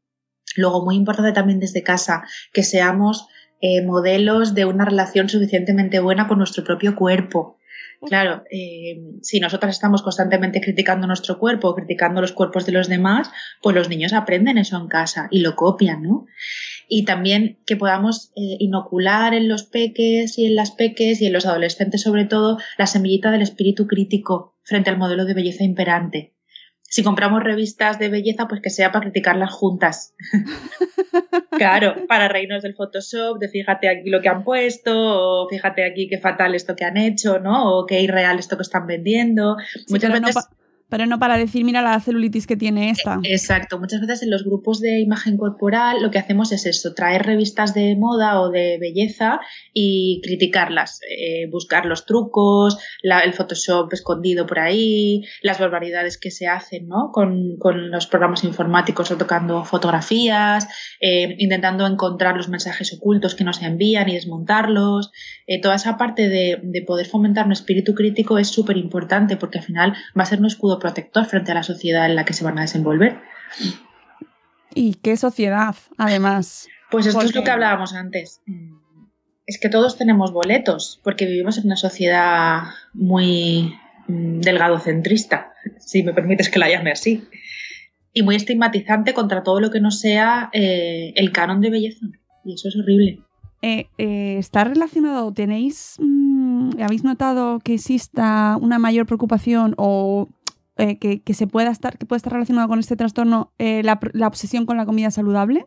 Luego, 0.57 0.85
muy 0.85 0.97
importante 0.97 1.33
también 1.33 1.61
desde 1.61 1.83
casa, 1.83 2.23
que 2.53 2.63
seamos 2.63 3.27
eh, 3.61 3.85
modelos 3.85 4.55
de 4.55 4.65
una 4.65 4.85
relación 4.85 5.29
suficientemente 5.29 6.01
buena 6.01 6.29
con 6.29 6.39
nuestro 6.39 6.65
propio 6.65 6.95
cuerpo. 6.95 7.59
Claro, 8.03 8.45
eh, 8.51 9.01
si 9.23 9.41
nosotras 9.41 9.75
estamos 9.75 10.03
constantemente 10.03 10.61
criticando 10.61 11.07
nuestro 11.07 11.39
cuerpo, 11.39 11.75
criticando 11.75 12.21
los 12.21 12.33
cuerpos 12.33 12.67
de 12.67 12.73
los 12.73 12.89
demás, 12.89 13.31
pues 13.63 13.75
los 13.75 13.89
niños 13.89 14.13
aprenden 14.13 14.59
eso 14.59 14.77
en 14.77 14.89
casa 14.89 15.29
y 15.31 15.41
lo 15.41 15.57
copian, 15.57 16.03
¿no? 16.03 16.27
Y 16.89 17.05
también 17.05 17.59
que 17.67 17.77
podamos 17.77 18.33
eh, 18.37 18.57
inocular 18.59 19.35
en 19.35 19.49
los 19.49 19.65
peques 19.65 20.39
y 20.39 20.47
en 20.47 20.55
las 20.55 20.73
peques 20.73 21.21
y 21.23 21.27
en 21.27 21.33
los 21.33 21.47
adolescentes 21.47 22.03
sobre 22.03 22.27
todo 22.27 22.59
la 22.77 22.87
semillita 22.87 23.31
del 23.31 23.43
espíritu 23.43 23.87
crítico 23.87 24.55
frente 24.63 24.91
al 24.91 24.99
modelo 24.99 25.25
de 25.25 25.35
belleza 25.35 25.65
imperante 25.65 26.37
si 26.89 27.03
compramos 27.03 27.43
revistas 27.43 27.99
de 27.99 28.09
belleza, 28.09 28.49
pues 28.49 28.61
que 28.63 28.71
sea 28.71 28.93
para 28.93 29.05
criticarlas 29.05 29.53
juntas. 29.53 30.15
claro, 31.51 32.07
para 32.07 32.29
reírnos 32.29 32.63
del 32.63 32.75
Photoshop, 32.75 33.39
de 33.39 33.49
fíjate 33.49 33.89
aquí 33.89 34.11
lo 34.11 34.21
que 34.21 34.29
han 34.29 34.45
puesto, 34.45 34.93
o 34.95 35.49
fíjate 35.49 35.85
aquí 35.85 36.09
qué 36.09 36.19
fatal 36.19 36.55
esto 36.55 36.77
que 36.77 36.85
han 36.85 36.97
hecho, 36.97 37.39
¿no? 37.39 37.79
O 37.79 37.87
qué 37.87 38.01
irreal 38.01 38.39
esto 38.39 38.57
que 38.57 38.63
están 38.63 38.87
vendiendo. 38.87 39.57
Muchas 39.89 40.13
veces 40.13 40.49
pero 40.89 41.07
no 41.07 41.19
para 41.19 41.37
decir, 41.37 41.65
mira 41.65 41.83
la 41.83 41.99
celulitis 42.01 42.47
que 42.47 42.57
tiene 42.57 42.91
esta. 42.91 43.19
Exacto, 43.25 43.79
muchas 43.79 44.01
veces 44.01 44.23
en 44.23 44.31
los 44.31 44.45
grupos 44.45 44.81
de 44.81 45.01
imagen 45.01 45.37
corporal 45.37 46.03
lo 46.03 46.11
que 46.11 46.19
hacemos 46.19 46.53
es 46.53 46.67
eso, 46.67 46.95
traer 46.95 47.25
revistas 47.25 47.75
de 47.75 47.97
moda 47.97 48.41
o 48.41 48.51
de 48.51 48.79
belleza 48.79 49.41
y 49.73 50.21
criticarlas, 50.23 51.01
eh, 51.11 51.49
buscar 51.51 51.87
los 51.87 52.07
trucos, 52.07 52.79
el 53.03 53.33
Photoshop 53.33 53.93
escondido 53.93 54.47
por 54.47 54.61
ahí, 54.61 55.25
las 55.43 55.59
barbaridades 55.59 56.19
que 56.19 56.31
se 56.31 56.47
hacen 56.47 56.89
¿no? 56.89 57.11
con, 57.13 57.57
los 57.91 58.07
programas 58.07 58.45
informáticos 58.45 59.11
o 59.11 59.17
tocando 59.17 59.65
fotografías, 59.65 60.69
eh, 61.01 61.35
intentando 61.39 61.87
encontrar 61.87 62.37
los 62.37 62.49
mensajes 62.49 62.93
ocultos 62.93 63.35
que 63.35 63.45
nos 63.45 63.63
envían 63.63 64.09
y 64.09 64.15
desmontarlos. 64.15 65.11
Eh, 65.47 65.61
toda 65.61 65.75
esa 65.75 65.97
parte 65.97 66.29
de, 66.29 66.61
de 66.63 66.83
poder 66.83 67.07
fomentar 67.07 67.47
un 67.47 67.53
espíritu 67.53 67.95
crítico 67.95 68.39
es 68.39 68.49
súper 68.49 68.77
importante 68.77 69.37
porque 69.37 69.59
al 69.59 69.65
final 69.65 69.95
va 70.19 70.23
a 70.23 70.27
ser 70.27 70.39
un 70.39 70.47
escudo 70.47 70.76
protector 70.79 71.27
frente 71.27 71.53
a 71.53 71.55
la 71.55 71.63
sociedad 71.63 72.07
en 72.07 72.17
la 72.17 72.25
que 72.25 72.33
se 72.33 72.45
van 72.45 72.59
a 72.59 72.63
desenvolver. 72.63 73.21
¿Y 74.75 74.95
qué 74.95 75.17
sociedad, 75.17 75.75
además? 75.97 76.69
Pues 76.91 77.07
esto 77.07 77.23
es 77.23 77.35
lo 77.35 77.43
que 77.43 77.51
hablábamos 77.51 77.95
antes. 77.95 78.43
Es 79.47 79.59
que 79.61 79.69
todos 79.69 79.97
tenemos 79.97 80.33
boletos, 80.33 81.01
porque 81.03 81.27
vivimos 81.27 81.59
en 81.59 81.67
una 81.67 81.77
sociedad 81.77 82.63
muy 82.93 83.75
mm, 84.09 84.41
delgadocentrista, 84.41 85.53
si 85.79 86.03
me 86.03 86.13
permites 86.13 86.51
que 86.51 86.59
la 86.59 86.69
llame 86.69 86.93
así, 86.93 87.25
y 88.13 88.23
muy 88.23 88.37
estigmatizante 88.37 89.15
contra 89.15 89.43
todo 89.43 89.61
lo 89.61 89.71
que 89.71 89.81
no 89.81 89.91
sea 89.91 90.51
eh, 90.53 91.13
el 91.17 91.33
canon 91.33 91.61
de 91.61 91.71
belleza. 91.71 92.07
Y 92.45 92.55
eso 92.55 92.69
es 92.69 92.77
horrible. 92.77 93.21
Eh, 93.63 93.89
eh, 93.99 94.37
¿Está 94.39 94.65
relacionado? 94.65 95.33
¿Tenéis, 95.33 95.97
mm, 95.99 96.81
habéis 96.81 97.05
notado 97.05 97.59
que 97.61 97.75
exista 97.75 98.57
una 98.61 98.79
mayor 98.79 99.07
preocupación 99.07 99.75
o 99.77 100.29
eh, 100.79 100.99
que, 100.99 101.35
se 101.35 101.47
pueda 101.47 101.71
estar, 101.71 101.97
que 101.97 102.05
pueda 102.05 102.19
estar 102.19 102.35
relacionado 102.35 102.69
con 102.69 102.79
este 102.79 102.97
trastorno 102.97 103.55
eh, 103.59 103.83
la, 103.83 103.99
obsesión 104.27 104.67
con 104.67 104.77
la 104.77 104.85
comida 104.85 105.11
saludable? 105.11 105.67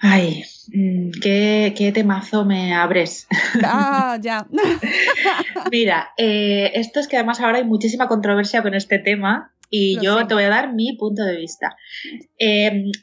Ay, 0.00 0.42
mm, 0.72 1.10
qué, 1.22 1.90
temazo 1.92 2.46
me 2.46 2.72
abres. 2.72 3.26
Ah, 3.62 4.18
ya. 4.22 4.46
Mira, 5.70 6.12
eh, 6.16 6.72
esto 6.74 7.00
es 7.00 7.08
que 7.08 7.16
además 7.16 7.40
ahora 7.40 7.58
hay 7.58 7.64
muchísima 7.64 8.08
controversia 8.08 8.62
con 8.62 8.72
este 8.72 8.98
tema 8.98 9.52
y 9.68 10.00
yo 10.00 10.26
te 10.26 10.32
voy 10.32 10.44
a 10.44 10.48
dar 10.48 10.72
mi 10.72 10.96
punto 10.96 11.22
de 11.22 11.36
vista. 11.36 11.76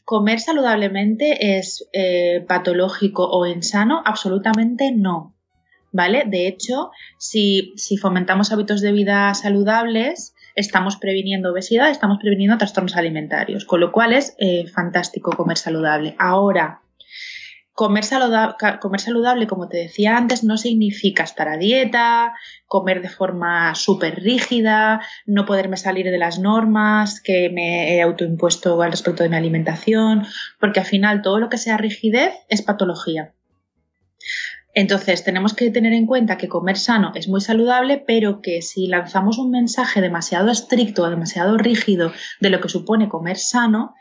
¿Comer 0.06 0.40
saludablemente 0.40 1.58
es 1.58 1.88
patológico 2.48 3.30
o 3.30 3.46
insano? 3.46 4.02
Absolutamente 4.04 4.92
no. 4.92 5.36
¿Vale? 5.92 6.24
De 6.26 6.48
hecho, 6.48 6.90
si, 7.20 7.74
si 7.76 7.98
fomentamos 7.98 8.52
hábitos 8.52 8.82
de 8.82 8.94
vida 8.94 9.32
saludables, 9.36 10.33
estamos 10.56 10.98
previniendo 10.98 11.52
obesidad, 11.52 11.90
estamos 11.90 12.20
previniendo 12.20 12.58
trastornos 12.58 12.96
alimentarios, 12.96 13.66
con 13.66 13.80
lo 13.80 13.92
cual 13.92 14.14
es 14.14 14.36
eh, 14.40 14.68
fantástico 14.68 15.32
comer 15.32 15.58
saludable. 15.58 16.16
Ahora, 16.20 16.82
comer 17.74 18.04
comer 18.80 19.00
saludable, 19.00 19.48
como 19.48 19.68
te 19.68 19.78
decía 19.78 20.16
antes, 20.16 20.44
no 20.44 20.58
significa 20.58 21.24
estar 21.24 21.48
a 21.48 21.58
dieta, 21.58 22.34
comer 22.68 23.02
de 23.02 23.10
forma 23.10 23.74
súper 23.76 24.22
rígida, 24.22 25.02
no 25.26 25.46
poderme 25.46 25.78
salir 25.78 26.06
de 26.06 26.18
las 26.18 26.40
normas 26.40 27.20
que 27.22 27.50
me 27.50 27.96
he 27.96 28.02
autoimpuesto 28.02 28.82
al 28.82 28.92
respecto 28.92 29.24
de 29.24 29.30
mi 29.30 29.36
alimentación, 29.36 30.26
porque 30.60 30.82
al 30.82 30.86
final 30.86 31.22
todo 31.22 31.40
lo 31.40 31.50
que 31.50 31.58
sea 31.58 31.78
rigidez 31.78 32.34
es 32.50 32.62
patología. 32.62 33.34
Entonces, 34.74 35.24
tenemos 35.24 35.54
que 35.54 35.70
tener 35.70 35.94
en 35.94 36.08
cuenta 36.08 36.38
que 36.38 36.48
comer 36.48 36.78
sano 36.78 37.12
es 37.14 37.28
muy 37.28 37.42
saludable, 37.42 38.04
pero 38.06 38.42
que 38.42 38.62
si 38.62 38.88
lanzamos 38.88 39.38
un 39.38 39.52
mensaje 39.52 40.02
demasiado 40.02 40.50
estricto 40.50 41.04
o 41.04 41.10
demasiado 41.10 41.58
rígido 41.58 42.12
de 42.40 42.50
lo 42.50 42.60
que 42.60 42.70
supone 42.70 43.08
comer 43.08 43.38
sano, 43.38 43.94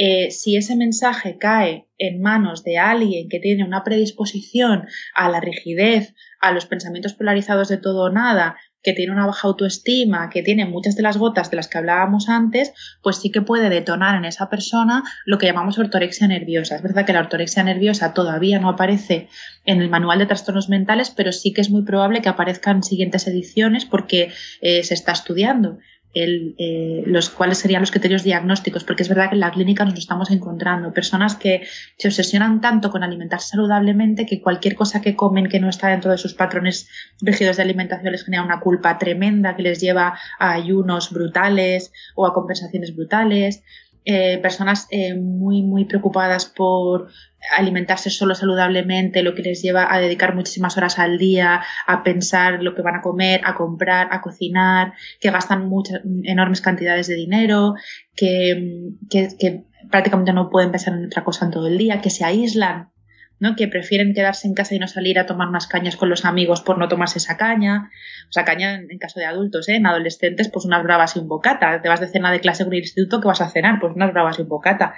eh, 0.00 0.30
si 0.30 0.56
ese 0.56 0.76
mensaje 0.76 1.38
cae 1.38 1.88
en 1.98 2.20
manos 2.20 2.62
de 2.62 2.78
alguien 2.78 3.28
que 3.28 3.40
tiene 3.40 3.64
una 3.64 3.82
predisposición 3.82 4.86
a 5.12 5.28
la 5.28 5.40
rigidez, 5.40 6.14
a 6.40 6.52
los 6.52 6.66
pensamientos 6.66 7.14
polarizados 7.14 7.68
de 7.68 7.78
todo 7.78 8.04
o 8.04 8.10
nada, 8.10 8.56
que 8.82 8.92
tiene 8.92 9.12
una 9.12 9.26
baja 9.26 9.48
autoestima, 9.48 10.30
que 10.30 10.42
tiene 10.42 10.64
muchas 10.64 10.96
de 10.96 11.02
las 11.02 11.16
gotas 11.16 11.50
de 11.50 11.56
las 11.56 11.68
que 11.68 11.78
hablábamos 11.78 12.28
antes, 12.28 12.72
pues 13.02 13.16
sí 13.16 13.30
que 13.30 13.42
puede 13.42 13.68
detonar 13.70 14.16
en 14.16 14.24
esa 14.24 14.48
persona 14.48 15.02
lo 15.24 15.38
que 15.38 15.46
llamamos 15.46 15.78
ortorexia 15.78 16.28
nerviosa. 16.28 16.76
Es 16.76 16.82
verdad 16.82 17.04
que 17.04 17.12
la 17.12 17.20
ortorexia 17.20 17.62
nerviosa 17.62 18.14
todavía 18.14 18.58
no 18.58 18.68
aparece 18.68 19.28
en 19.64 19.80
el 19.80 19.90
manual 19.90 20.18
de 20.18 20.26
trastornos 20.26 20.68
mentales, 20.68 21.10
pero 21.10 21.32
sí 21.32 21.52
que 21.52 21.60
es 21.60 21.70
muy 21.70 21.82
probable 21.82 22.22
que 22.22 22.28
aparezcan 22.28 22.76
en 22.76 22.82
siguientes 22.82 23.26
ediciones 23.26 23.84
porque 23.84 24.32
eh, 24.60 24.82
se 24.82 24.94
está 24.94 25.12
estudiando 25.12 25.78
eh, 26.14 27.02
los 27.06 27.28
cuáles 27.30 27.58
serían 27.58 27.82
los 27.82 27.90
criterios 27.90 28.24
diagnósticos, 28.24 28.82
porque 28.84 29.02
es 29.02 29.08
verdad 29.08 29.28
que 29.28 29.34
en 29.34 29.40
la 29.40 29.50
clínica 29.50 29.84
nos 29.84 29.94
lo 29.94 30.00
estamos 30.00 30.30
encontrando, 30.30 30.92
personas 30.92 31.36
que 31.36 31.66
se 31.96 32.08
obsesionan 32.08 32.60
tanto 32.60 32.90
con 32.90 33.02
alimentarse 33.02 33.48
saludablemente 33.48 34.26
que 34.26 34.40
cualquier 34.40 34.74
cosa 34.74 35.02
que 35.02 35.14
comen 35.14 35.48
que 35.48 35.60
no 35.60 35.68
está 35.68 35.88
dentro 35.88 36.10
de 36.10 36.18
sus 36.18 36.34
patrones 36.34 36.88
rígidos 37.20 37.56
de 37.56 37.62
alimentación 37.62 38.12
les 38.12 38.24
genera 38.24 38.42
una 38.42 38.60
culpa 38.60 38.98
tremenda 38.98 39.54
que 39.54 39.62
les 39.62 39.80
lleva 39.80 40.18
a 40.38 40.52
ayunos 40.52 41.10
brutales 41.12 41.92
o 42.14 42.26
a 42.26 42.32
compensaciones 42.32 42.96
brutales. 42.96 43.62
Eh, 44.04 44.38
personas 44.38 44.86
eh, 44.90 45.14
muy, 45.14 45.62
muy 45.62 45.84
preocupadas 45.84 46.46
por 46.46 47.08
alimentarse 47.56 48.10
solo 48.10 48.34
saludablemente, 48.34 49.22
lo 49.22 49.34
que 49.34 49.42
les 49.42 49.62
lleva 49.62 49.92
a 49.92 50.00
dedicar 50.00 50.34
muchísimas 50.34 50.76
horas 50.76 50.98
al 50.98 51.18
día 51.18 51.62
a 51.86 52.02
pensar 52.02 52.62
lo 52.62 52.74
que 52.74 52.82
van 52.82 52.96
a 52.96 53.02
comer, 53.02 53.40
a 53.44 53.54
comprar, 53.54 54.08
a 54.10 54.20
cocinar, 54.20 54.92
que 55.20 55.30
gastan 55.30 55.68
muchas, 55.68 56.00
enormes 56.24 56.60
cantidades 56.60 57.06
de 57.06 57.14
dinero, 57.14 57.74
que, 58.14 58.90
que, 59.10 59.28
que 59.38 59.64
prácticamente 59.90 60.32
no 60.32 60.50
pueden 60.50 60.70
pensar 60.70 60.94
en 60.94 61.06
otra 61.06 61.24
cosa 61.24 61.44
en 61.44 61.50
todo 61.50 61.66
el 61.66 61.78
día, 61.78 62.00
que 62.00 62.10
se 62.10 62.24
aíslan 62.24 62.90
¿no? 63.40 63.54
que 63.56 63.68
prefieren 63.68 64.14
quedarse 64.14 64.48
en 64.48 64.54
casa 64.54 64.74
y 64.74 64.78
no 64.78 64.88
salir 64.88 65.18
a 65.18 65.26
tomar 65.26 65.48
unas 65.48 65.66
cañas 65.66 65.96
con 65.96 66.08
los 66.08 66.24
amigos 66.24 66.60
por 66.60 66.78
no 66.78 66.88
tomarse 66.88 67.18
esa 67.18 67.36
caña. 67.36 67.90
O 68.28 68.32
sea, 68.32 68.44
caña 68.44 68.74
en, 68.74 68.98
caso 68.98 69.20
de 69.20 69.26
adultos, 69.26 69.68
¿eh? 69.68 69.76
en 69.76 69.86
adolescentes, 69.86 70.48
pues 70.48 70.64
unas 70.64 70.82
bravas 70.82 71.16
y 71.16 71.20
un 71.20 71.28
bocata. 71.28 71.80
Te 71.80 71.88
vas 71.88 72.00
de 72.00 72.08
cena 72.08 72.32
de 72.32 72.40
clase 72.40 72.64
con 72.64 72.72
el 72.72 72.80
instituto, 72.80 73.20
¿qué 73.20 73.28
vas 73.28 73.40
a 73.40 73.48
cenar? 73.48 73.78
Pues 73.80 73.94
unas 73.94 74.12
bravas 74.12 74.38
y 74.38 74.42
un 74.42 74.48
bocata. 74.48 74.94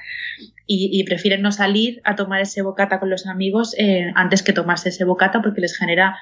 Y, 0.67 1.03
prefieren 1.05 1.43
no 1.43 1.51
salir 1.51 2.01
a 2.05 2.15
tomar 2.15 2.41
ese 2.41 2.63
bocata 2.63 3.01
con 3.01 3.11
los 3.11 3.27
amigos 3.27 3.75
eh, 3.77 4.13
antes 4.15 4.45
que 4.45 4.53
tomarse 4.53 4.91
ese 4.91 5.05
bocata 5.05 5.43
porque 5.43 5.61
les 5.61 5.77
genera 5.77 6.17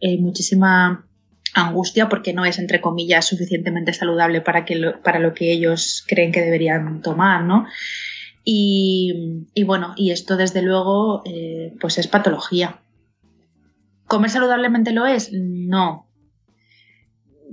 eh, 0.00 0.18
muchísima 0.18 1.06
angustia 1.54 2.08
porque 2.08 2.34
no 2.34 2.44
es, 2.44 2.58
entre 2.58 2.80
comillas, 2.80 3.26
suficientemente 3.26 3.92
saludable 3.92 4.40
para, 4.42 4.64
que 4.64 4.92
para 5.02 5.20
lo 5.20 5.32
que 5.32 5.52
ellos 5.52 6.04
creen 6.06 6.32
que 6.32 6.42
deberían 6.42 7.00
tomar, 7.00 7.44
¿no? 7.44 7.66
Y, 8.44 9.64
bueno, 9.64 9.94
y 9.96 10.10
esto 10.10 10.36
desde 10.36 10.60
luego 10.60 11.22
eh, 11.24 11.74
pues 11.80 11.98
es 11.98 12.06
patología. 12.06 12.80
¿Comer 14.06 14.30
saludablemente 14.30 14.92
lo 14.92 15.06
es? 15.06 15.30
No. 15.32 16.06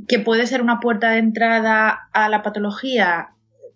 ¿Que 0.08 0.20
puede 0.20 0.48
ser 0.48 0.62
una 0.62 0.80
puerta 0.82 1.12
de 1.12 1.20
entrada 1.20 2.10
a 2.12 2.28
la 2.28 2.44
patología? 2.44 3.30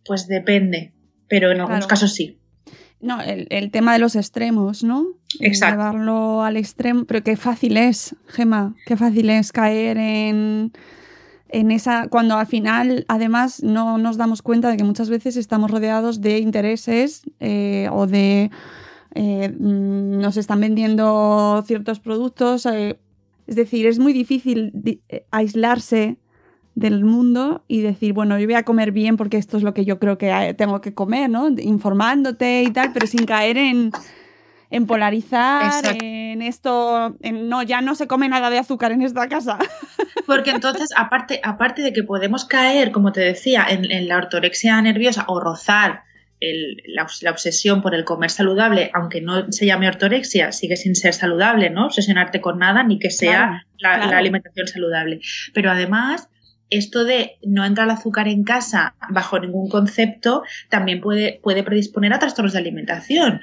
Pues 0.05 0.27
depende, 0.27 0.93
pero 1.29 1.51
en 1.51 1.61
algunos 1.61 1.87
casos 1.87 2.13
sí. 2.13 2.37
No, 2.99 3.21
el, 3.21 3.71
tema 3.71 3.93
de 3.93 3.99
los 3.99 4.15
extremos, 4.15 4.83
¿no? 4.83 5.05
Exacto. 5.39 5.77
Llevarlo 5.77 6.43
al 6.43 6.57
extremo, 6.57 7.05
pero 7.05 7.23
qué 7.23 7.37
fácil 7.37 7.77
es, 7.77 8.15
Gema, 8.27 8.75
qué 8.85 8.97
fácil 8.97 9.29
es 9.29 9.51
caer 9.51 9.97
en 9.97 10.73
en 11.55 11.71
esa, 11.71 12.09
cuando 12.09 12.35
al 12.35 12.47
final 12.47 13.05
además 13.07 13.63
no 13.63 13.97
nos 13.97 14.17
damos 14.17 14.41
cuenta 14.41 14.69
de 14.69 14.75
que 14.75 14.83
muchas 14.83 15.09
veces 15.09 15.37
estamos 15.37 15.71
rodeados 15.71 16.19
de 16.19 16.39
intereses 16.39 17.21
eh, 17.39 17.87
o 17.93 18.07
de 18.07 18.51
eh, 19.13 19.55
mm, 19.57 20.19
nos 20.19 20.35
están 20.35 20.59
vendiendo 20.59 21.63
ciertos 21.65 22.01
productos. 22.01 22.65
Eh, 22.65 22.99
es 23.47 23.55
decir, 23.55 23.87
es 23.87 23.99
muy 23.99 24.11
difícil 24.11 24.99
aislarse 25.31 26.17
del 26.73 27.05
mundo 27.05 27.63
y 27.69 27.79
decir, 27.79 28.11
bueno, 28.11 28.37
yo 28.37 28.47
voy 28.47 28.55
a 28.55 28.63
comer 28.63 28.91
bien 28.91 29.15
porque 29.15 29.37
esto 29.37 29.55
es 29.55 29.63
lo 29.63 29.73
que 29.73 29.85
yo 29.85 29.97
creo 29.97 30.17
que 30.17 30.53
tengo 30.57 30.81
que 30.81 30.93
comer, 30.93 31.29
¿no? 31.29 31.47
Informándote 31.47 32.63
y 32.63 32.71
tal, 32.71 32.91
pero 32.91 33.07
sin 33.07 33.25
caer 33.25 33.57
en, 33.57 33.91
en 34.75 34.87
polarizar, 34.87 35.95
en 36.01 36.41
esto, 36.41 37.15
en 37.21 37.47
no, 37.47 37.63
ya 37.63 37.79
no 37.79 37.95
se 37.95 38.07
come 38.07 38.27
nada 38.27 38.49
de 38.49 38.57
azúcar 38.57 38.91
en 38.91 39.03
esta 39.03 39.29
casa. 39.29 39.57
Porque 40.27 40.49
entonces, 40.49 40.89
aparte, 40.97 41.39
aparte 41.43 41.81
de 41.81 41.93
que 41.93 42.03
podemos 42.03 42.43
caer, 42.43 42.91
como 42.91 43.13
te 43.13 43.21
decía, 43.21 43.65
en, 43.69 44.07
la 44.09 44.17
ortorexia 44.17 44.81
nerviosa 44.81 45.23
o 45.29 45.39
rozar 45.39 46.03
la, 46.41 47.31
obsesión 47.31 47.81
por 47.81 47.95
el 47.95 48.03
comer 48.03 48.29
saludable, 48.29 48.91
aunque 48.93 49.21
no 49.21 49.49
se 49.49 49.65
llame 49.65 49.87
ortorexia, 49.87 50.51
sigue 50.51 50.75
sin 50.75 50.93
ser 50.95 51.13
saludable, 51.13 51.69
¿no? 51.69 51.85
Obsesionarte 51.85 52.41
con 52.41 52.59
nada 52.59 52.83
ni 52.83 52.99
que 52.99 53.11
sea 53.11 53.65
la, 53.77 53.93
alimentación 53.93 54.67
saludable. 54.67 55.21
Pero 55.53 55.71
además, 55.71 56.27
esto 56.69 57.05
de 57.05 57.37
no 57.43 57.63
entrar 57.63 57.87
el 57.87 57.93
azúcar 57.93 58.27
en 58.27 58.43
casa 58.43 58.95
bajo 59.09 59.39
ningún 59.39 59.69
concepto 59.69 60.43
también 60.69 60.99
puede, 60.99 61.39
puede 61.41 61.63
predisponer 61.63 62.11
a 62.11 62.19
trastornos 62.19 62.51
de 62.51 62.59
alimentación 62.59 63.39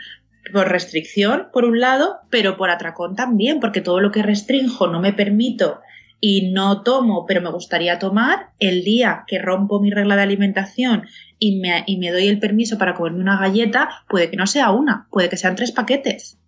por 0.52 0.68
restricción, 0.68 1.48
por 1.52 1.64
un 1.64 1.80
lado, 1.80 2.20
pero 2.30 2.56
por 2.56 2.70
atracón 2.70 3.14
también, 3.14 3.60
porque 3.60 3.80
todo 3.80 4.00
lo 4.00 4.10
que 4.10 4.22
restrinjo 4.22 4.86
no 4.88 5.00
me 5.00 5.12
permito 5.12 5.80
y 6.24 6.52
no 6.52 6.82
tomo, 6.82 7.26
pero 7.26 7.40
me 7.40 7.50
gustaría 7.50 7.98
tomar, 7.98 8.50
el 8.60 8.84
día 8.84 9.24
que 9.26 9.40
rompo 9.40 9.80
mi 9.80 9.90
regla 9.90 10.14
de 10.14 10.22
alimentación 10.22 11.04
y 11.40 11.58
me, 11.58 11.82
y 11.86 11.98
me 11.98 12.12
doy 12.12 12.28
el 12.28 12.38
permiso 12.38 12.78
para 12.78 12.94
comerme 12.94 13.22
una 13.22 13.40
galleta, 13.40 13.88
puede 14.08 14.30
que 14.30 14.36
no 14.36 14.46
sea 14.46 14.70
una, 14.70 15.08
puede 15.10 15.28
que 15.28 15.36
sean 15.36 15.56
tres 15.56 15.72
paquetes. 15.72 16.38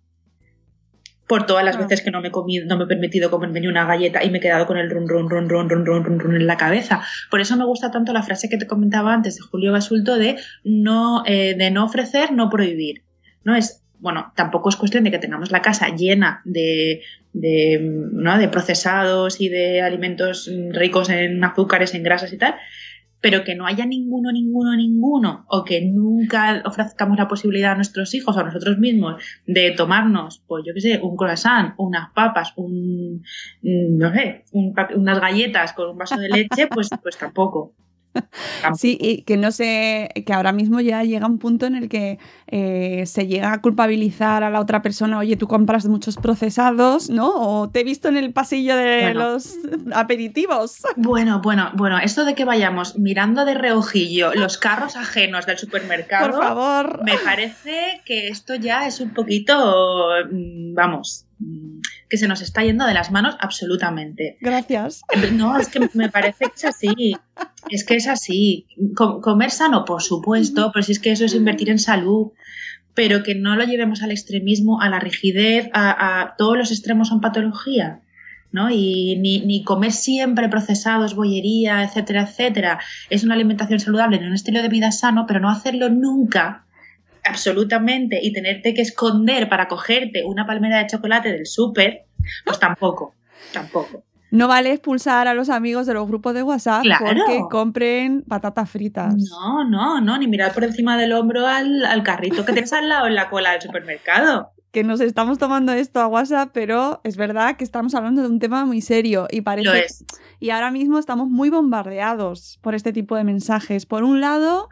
Por 1.27 1.45
todas 1.45 1.65
las 1.65 1.75
ah. 1.75 1.79
veces 1.79 2.01
que 2.01 2.11
no 2.11 2.21
me, 2.21 2.29
he 2.29 2.65
no 2.65 2.77
me 2.77 2.83
he 2.85 2.87
permitido 2.87 3.29
comerme 3.29 3.59
ni 3.59 3.67
una 3.67 3.85
galleta 3.85 4.23
y 4.23 4.29
me 4.29 4.37
he 4.37 4.41
quedado 4.41 4.65
con 4.65 4.77
el 4.77 4.89
run, 4.89 5.09
run, 5.09 5.29
run, 5.29 5.49
run, 5.49 5.69
run, 5.69 5.85
run, 5.85 6.03
run, 6.05 6.19
run 6.19 6.35
en 6.35 6.47
la 6.47 6.55
cabeza. 6.55 7.01
Por 7.29 7.41
eso 7.41 7.57
me 7.57 7.65
gusta 7.65 7.91
tanto 7.91 8.13
la 8.13 8.23
frase 8.23 8.47
que 8.47 8.57
te 8.57 8.67
comentaba 8.67 9.13
antes 9.13 9.35
de 9.35 9.41
Julio 9.41 9.73
Basulto 9.73 10.17
de 10.17 10.37
no, 10.63 11.23
eh, 11.25 11.55
de 11.57 11.71
no 11.71 11.83
ofrecer, 11.83 12.31
no 12.31 12.49
prohibir. 12.49 13.03
No 13.43 13.55
es 13.55 13.84
bueno, 14.05 14.31
tampoco 14.35 14.69
es 14.69 14.75
cuestión 14.75 15.03
de 15.03 15.09
que 15.09 15.17
tengamos 15.17 15.49
la 15.49 15.63
casa 15.63 15.89
llena 15.89 16.43
de, 16.45 17.01
de, 17.33 17.79
¿no? 17.81 18.37
de 18.37 18.47
procesados 18.49 19.41
y 19.41 19.49
de 19.49 19.81
alimentos 19.81 20.47
ricos 20.69 21.09
en 21.09 21.43
azúcares, 21.43 21.95
en 21.95 22.03
grasas 22.03 22.31
y 22.31 22.37
tal, 22.37 22.53
pero 23.19 23.43
que 23.43 23.55
no 23.55 23.65
haya 23.65 23.87
ninguno, 23.87 24.31
ninguno, 24.31 24.75
ninguno, 24.75 25.47
o 25.49 25.63
que 25.63 25.81
nunca 25.81 26.61
ofrezcamos 26.65 27.17
la 27.17 27.27
posibilidad 27.27 27.71
a 27.71 27.75
nuestros 27.75 28.13
hijos 28.13 28.37
o 28.37 28.39
a 28.41 28.43
nosotros 28.43 28.77
mismos 28.77 29.23
de 29.47 29.71
tomarnos, 29.71 30.43
pues 30.45 30.63
yo 30.67 30.75
qué 30.75 30.81
sé, 30.81 30.99
un 31.01 31.17
croissant, 31.17 31.73
unas 31.79 32.11
papas, 32.13 32.53
un, 32.57 33.23
no 33.63 34.13
sé, 34.13 34.45
unas 34.51 35.19
galletas 35.19 35.73
con 35.73 35.89
un 35.89 35.97
vaso 35.97 36.15
de 36.19 36.29
leche, 36.29 36.67
pues, 36.67 36.89
pues 37.01 37.17
tampoco. 37.17 37.73
Sí, 38.77 38.97
y 38.99 39.21
que 39.23 39.37
no 39.37 39.51
sé, 39.51 40.09
que 40.25 40.33
ahora 40.33 40.51
mismo 40.51 40.79
ya 40.81 41.03
llega 41.03 41.27
un 41.27 41.39
punto 41.39 41.65
en 41.65 41.75
el 41.75 41.89
que 41.89 42.19
eh, 42.47 43.03
se 43.05 43.27
llega 43.27 43.53
a 43.53 43.61
culpabilizar 43.61 44.43
a 44.43 44.49
la 44.49 44.59
otra 44.59 44.81
persona, 44.81 45.17
oye, 45.19 45.35
tú 45.35 45.47
compras 45.47 45.85
muchos 45.87 46.17
procesados, 46.17 47.09
¿no? 47.09 47.31
O 47.35 47.69
te 47.69 47.81
he 47.81 47.83
visto 47.83 48.07
en 48.07 48.17
el 48.17 48.33
pasillo 48.33 48.75
de 48.75 49.13
los 49.13 49.55
aperitivos. 49.93 50.81
Bueno, 50.95 51.41
bueno, 51.41 51.71
bueno, 51.75 51.97
esto 51.99 52.25
de 52.25 52.35
que 52.35 52.45
vayamos 52.45 52.97
mirando 52.97 53.45
de 53.45 53.53
reojillo 53.53 54.33
los 54.33 54.57
carros 54.57 54.95
ajenos 54.95 55.45
del 55.45 55.57
supermercado, 55.57 56.31
por 56.31 56.41
favor, 56.41 57.03
me 57.03 57.17
parece 57.17 58.01
que 58.05 58.27
esto 58.27 58.55
ya 58.55 58.87
es 58.87 58.99
un 58.99 59.13
poquito, 59.13 60.07
mm, 60.31 60.73
vamos, 60.73 61.25
mm, 61.39 61.79
que 62.15 62.19
se 62.19 62.29
nos 62.29 62.41
está 62.41 62.63
yendo 62.63 62.85
de 62.85 62.93
las 62.93 63.11
manos 63.11 63.35
absolutamente. 63.41 64.37
Gracias. 64.39 65.01
No, 65.33 65.57
es 65.59 65.67
que 65.67 65.89
me 65.93 66.09
parece 66.09 66.45
que 66.45 66.53
es 66.55 66.63
así. 66.63 67.17
Es 67.69 67.83
que 67.83 67.95
es 67.95 68.07
así. 68.07 68.67
comer 68.95 69.51
sano, 69.51 69.83
por 69.83 70.01
supuesto, 70.01 70.71
pero 70.73 70.81
si 70.81 70.93
es 70.93 70.99
que 70.99 71.11
eso 71.11 71.25
es 71.25 71.33
invertir 71.33 71.69
en 71.69 71.79
salud, 71.79 72.31
pero 72.93 73.21
que 73.21 73.35
no 73.35 73.57
lo 73.57 73.65
llevemos 73.65 74.01
al 74.01 74.11
extremismo, 74.11 74.81
a 74.81 74.87
la 74.87 75.01
rigidez, 75.01 75.67
a, 75.73 76.35
todos 76.37 76.57
los 76.57 76.71
extremos 76.71 77.09
son 77.09 77.19
patología. 77.19 77.99
¿no? 78.53 78.69
Y 78.69 79.17
ni, 79.19 79.41
ni, 79.41 79.65
comer 79.65 79.91
siempre 79.91 80.47
procesados, 80.47 81.15
bollería, 81.15 81.83
etcétera, 81.83 82.21
etcétera. 82.21 82.79
Es 83.09 83.25
una 83.25 83.33
alimentación 83.33 83.81
saludable, 83.81 84.15
en 84.15 84.27
un 84.27 84.33
estilo 84.33 84.61
de 84.61 84.69
vida 84.69 84.93
sano, 84.93 85.25
pero 85.27 85.41
no 85.41 85.49
hacerlo 85.49 85.89
nunca, 85.89 86.64
absolutamente, 87.25 88.19
y 88.21 88.33
tenerte 88.33 88.73
que 88.73 88.81
esconder 88.81 89.49
para 89.49 89.67
cogerte 89.67 90.23
una 90.23 90.45
palmera 90.45 90.79
de 90.79 90.87
chocolate 90.87 91.31
del 91.31 91.45
súper, 91.45 92.05
pues 92.45 92.59
tampoco, 92.59 93.13
tampoco. 93.53 94.03
No 94.31 94.49
vale 94.49 94.71
expulsar 94.71 95.27
a 95.29 95.33
los 95.33 95.49
amigos 95.49 95.85
de 95.85 95.93
los 95.93 96.07
grupos 96.07 96.33
de 96.33 96.43
WhatsApp 96.43 96.83
porque 96.99 97.41
compren 97.49 98.21
patatas 98.23 98.69
fritas. 98.69 99.15
No, 99.15 99.63
no, 99.63 100.01
no, 100.01 100.17
ni 100.17 100.27
mirar 100.27 100.53
por 100.53 100.65
encima 100.65 100.97
del 100.97 101.13
hombro 101.13 101.47
al, 101.47 102.03
carrito 102.03 102.43
que 102.43 102.51
tienes 102.51 102.73
al 102.73 102.89
lado 102.89 103.07
en 103.07 103.15
la 103.15 103.29
cola 103.29 103.51
del 103.51 103.61
supermercado. 103.61 104.51
que 104.71 104.83
nos 104.83 104.99
estamos 104.99 105.37
tomando 105.37 105.71
esto 105.71 106.01
a 106.01 106.07
WhatsApp, 106.07 106.49
pero 106.53 106.99
es 107.05 107.15
verdad 107.15 107.55
que 107.55 107.63
estamos 107.63 107.95
hablando 107.95 108.23
de 108.23 108.27
un 108.27 108.39
tema 108.39 108.65
muy 108.65 108.81
serio 108.81 109.27
y 109.31 109.39
parece... 109.39 109.69
Lo 109.69 109.73
es. 109.73 110.03
Y 110.41 110.49
ahora 110.49 110.69
mismo 110.69 110.99
estamos 110.99 111.29
muy 111.29 111.49
bombardeados 111.49 112.59
por 112.61 112.75
este 112.75 112.91
tipo 112.91 113.15
de 113.15 113.23
mensajes. 113.23 113.85
Por 113.85 114.03
un 114.03 114.19
lado, 114.19 114.67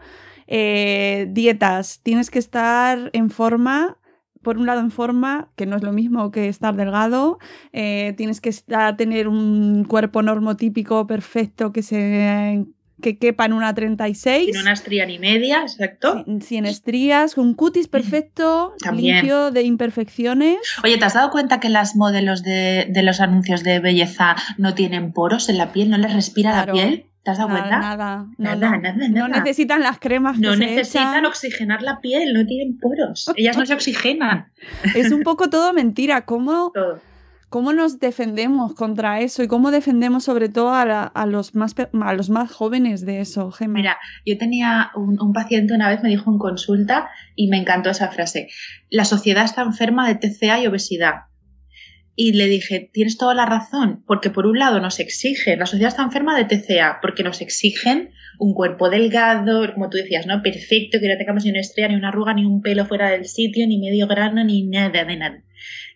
eh, 0.47 1.27
dietas, 1.29 1.99
tienes 2.03 2.29
que 2.29 2.39
estar 2.39 3.09
en 3.13 3.29
forma 3.29 3.97
por 4.41 4.57
un 4.57 4.65
lado 4.65 4.81
en 4.81 4.91
forma, 4.91 5.47
que 5.55 5.65
no 5.65 5.77
es 5.77 5.83
lo 5.83 5.93
mismo 5.93 6.29
que 6.29 6.49
estar 6.49 6.75
delgado, 6.75 7.39
eh, 7.71 8.13
tienes 8.17 8.41
que 8.41 8.49
estar, 8.49 8.97
tener 8.97 9.29
un 9.29 9.85
cuerpo 9.85 10.21
normotípico 10.21 11.07
perfecto 11.07 11.71
que 11.71 11.81
se 11.81 12.65
que 13.01 13.17
quepa 13.17 13.45
en 13.45 13.53
una 13.53 13.73
36. 13.73 14.45
Sin 14.51 14.57
una 14.61 14.71
estría 14.73 15.05
ni 15.05 15.17
media, 15.19 15.61
exacto. 15.61 16.23
Sin, 16.25 16.41
sin 16.41 16.65
estrías, 16.65 17.35
con 17.35 17.47
un 17.47 17.53
cutis 17.53 17.87
perfecto, 17.89 18.73
También. 18.81 19.15
limpio 19.15 19.51
de 19.51 19.63
imperfecciones. 19.63 20.57
Oye, 20.83 20.97
¿te 20.97 21.03
has 21.05 21.13
dado 21.13 21.29
cuenta 21.31 21.59
que 21.59 21.69
las 21.69 21.95
modelos 21.97 22.43
de, 22.43 22.87
de 22.89 23.03
los 23.03 23.19
anuncios 23.19 23.63
de 23.63 23.79
belleza 23.79 24.35
no 24.57 24.73
tienen 24.73 25.11
poros 25.13 25.49
en 25.49 25.57
la 25.57 25.71
piel? 25.73 25.89
¿No 25.89 25.97
les 25.97 26.13
respira 26.13 26.51
Claro. 26.51 26.73
la 26.75 26.81
piel? 26.81 27.05
¿Te 27.23 27.31
has 27.31 27.37
dado 27.37 27.49
Nada, 27.49 27.61
cuenta? 27.61 27.79
nada, 27.79 28.17
no, 28.37 28.55
Nada, 28.55 28.77
nada, 28.77 29.07
No 29.09 29.27
necesitan 29.29 29.81
las 29.81 29.97
cremas 29.99 30.35
que 30.35 30.41
No 30.45 30.53
se 30.53 30.59
necesitan 30.59 31.09
echan. 31.13 31.25
oxigenar 31.25 31.81
la 31.81 31.99
piel, 32.01 32.33
no 32.33 32.45
tienen 32.45 32.77
poros. 32.79 33.31
Ellas 33.35 33.57
no 33.57 33.65
se 33.65 33.73
oxigenan. 33.73 34.47
Es 34.95 35.11
un 35.11 35.23
poco 35.23 35.49
todo 35.49 35.71
mentira. 35.73 36.25
¿Cómo, 36.25 36.71
Todo. 36.73 36.99
¿Cómo 37.49 37.71
nos 37.71 37.99
defendemos 37.99 38.73
contra 38.73 39.19
eso? 39.21 39.43
¿Y 39.43 39.47
cómo 39.47 39.69
defendemos 39.69 40.23
sobre 40.23 40.49
todo 40.49 40.73
a, 40.73 40.85
la- 40.85 41.03
a 41.03 41.25
los, 41.27 41.53
más, 41.53 41.75
a 41.77 42.13
los 42.13 42.29
más 42.31 42.51
jóvenes 42.51 43.05
de 43.05 43.21
eso, 43.21 43.51
Gemma? 43.51 43.75
Mira, 43.75 43.97
yo 44.25 44.37
tenía 44.39 44.89
un, 44.95 45.21
un 45.21 45.33
paciente 45.33 45.73
una 45.75 45.87
vez 45.87 46.01
me 46.01 46.09
dijo 46.09 46.31
en 46.31 46.39
consulta 46.39 47.09
y 47.35 47.47
me 47.49 47.57
encantó 47.57 47.91
esa 47.91 48.09
frase. 48.09 48.47
La 48.89 49.05
sociedad 49.05 49.45
está 49.45 49.61
enferma 49.61 50.07
de 50.07 50.15
TCA 50.15 50.61
y 50.61 50.67
obesidad. 50.67 51.13
Y 52.15 52.33
le 52.33 52.45
dije, 52.45 52.89
tienes 52.93 53.17
toda 53.17 53.33
la 53.33 53.45
razón, 53.47 54.03
porque 54.05 54.29
por 54.29 54.45
un 54.45 54.59
lado 54.59 54.79
nos 54.79 54.99
exigen, 54.99 55.57
la 55.57 55.65
sociedad 55.65 55.89
está 55.89 56.03
enferma 56.03 56.37
de 56.37 56.45
TCA, 56.45 56.99
porque 57.01 57.23
nos 57.23 57.41
exigen 57.41 58.11
un 58.37 58.53
cuerpo 58.53 58.89
delgado, 58.91 59.73
como 59.73 59.89
tú 59.89 59.97
decías, 59.97 60.27
¿no? 60.27 60.43
Perfecto, 60.43 60.99
que 60.99 61.07
no 61.07 61.17
tengamos 61.17 61.43
ni 61.43 61.49
una 61.49 61.59
estrella, 61.61 61.87
ni 61.89 61.95
una 61.95 62.09
arruga, 62.09 62.33
ni 62.35 62.45
un 62.45 62.61
pelo 62.61 62.85
fuera 62.85 63.09
del 63.09 63.25
sitio, 63.25 63.65
ni 63.67 63.79
medio 63.79 64.05
grano, 64.07 64.43
ni 64.43 64.63
nada 64.63 65.03
de 65.05 65.15
nada. 65.17 65.43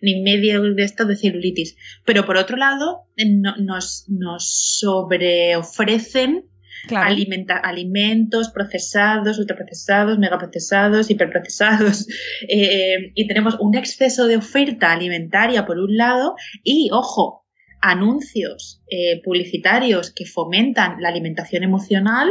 Ni 0.02 0.22
medio 0.22 0.62
de 0.62 0.84
esto 0.84 1.06
de 1.06 1.16
celulitis. 1.16 1.76
Pero 2.06 2.26
por 2.26 2.38
otro 2.38 2.58
lado, 2.58 3.02
no- 3.18 3.56
nos, 3.58 4.06
nos 4.08 4.80
sobreofrecen 4.80 6.46
alimenta- 6.90 7.58
alimentos 7.58 8.50
procesados, 8.50 9.40
ultraprocesados, 9.40 10.18
megaprocesados, 10.20 11.10
hiperprocesados. 11.10 12.08
eh, 12.50 13.12
y 13.16 13.28
tenemos 13.28 13.58
un 13.60 13.76
exceso 13.76 14.28
de 14.28 14.38
oferta 14.38 14.92
alimentaria 14.92 15.66
por 15.66 15.78
un 15.80 15.98
lado 15.98 16.36
y, 16.64 16.90
ojo, 16.92 17.46
anuncios 17.82 18.82
eh, 18.90 19.22
publicitarios 19.24 20.12
que 20.14 20.26
fomentan 20.26 21.02
la 21.02 21.10
alimentación 21.10 21.64
emocional. 21.64 22.30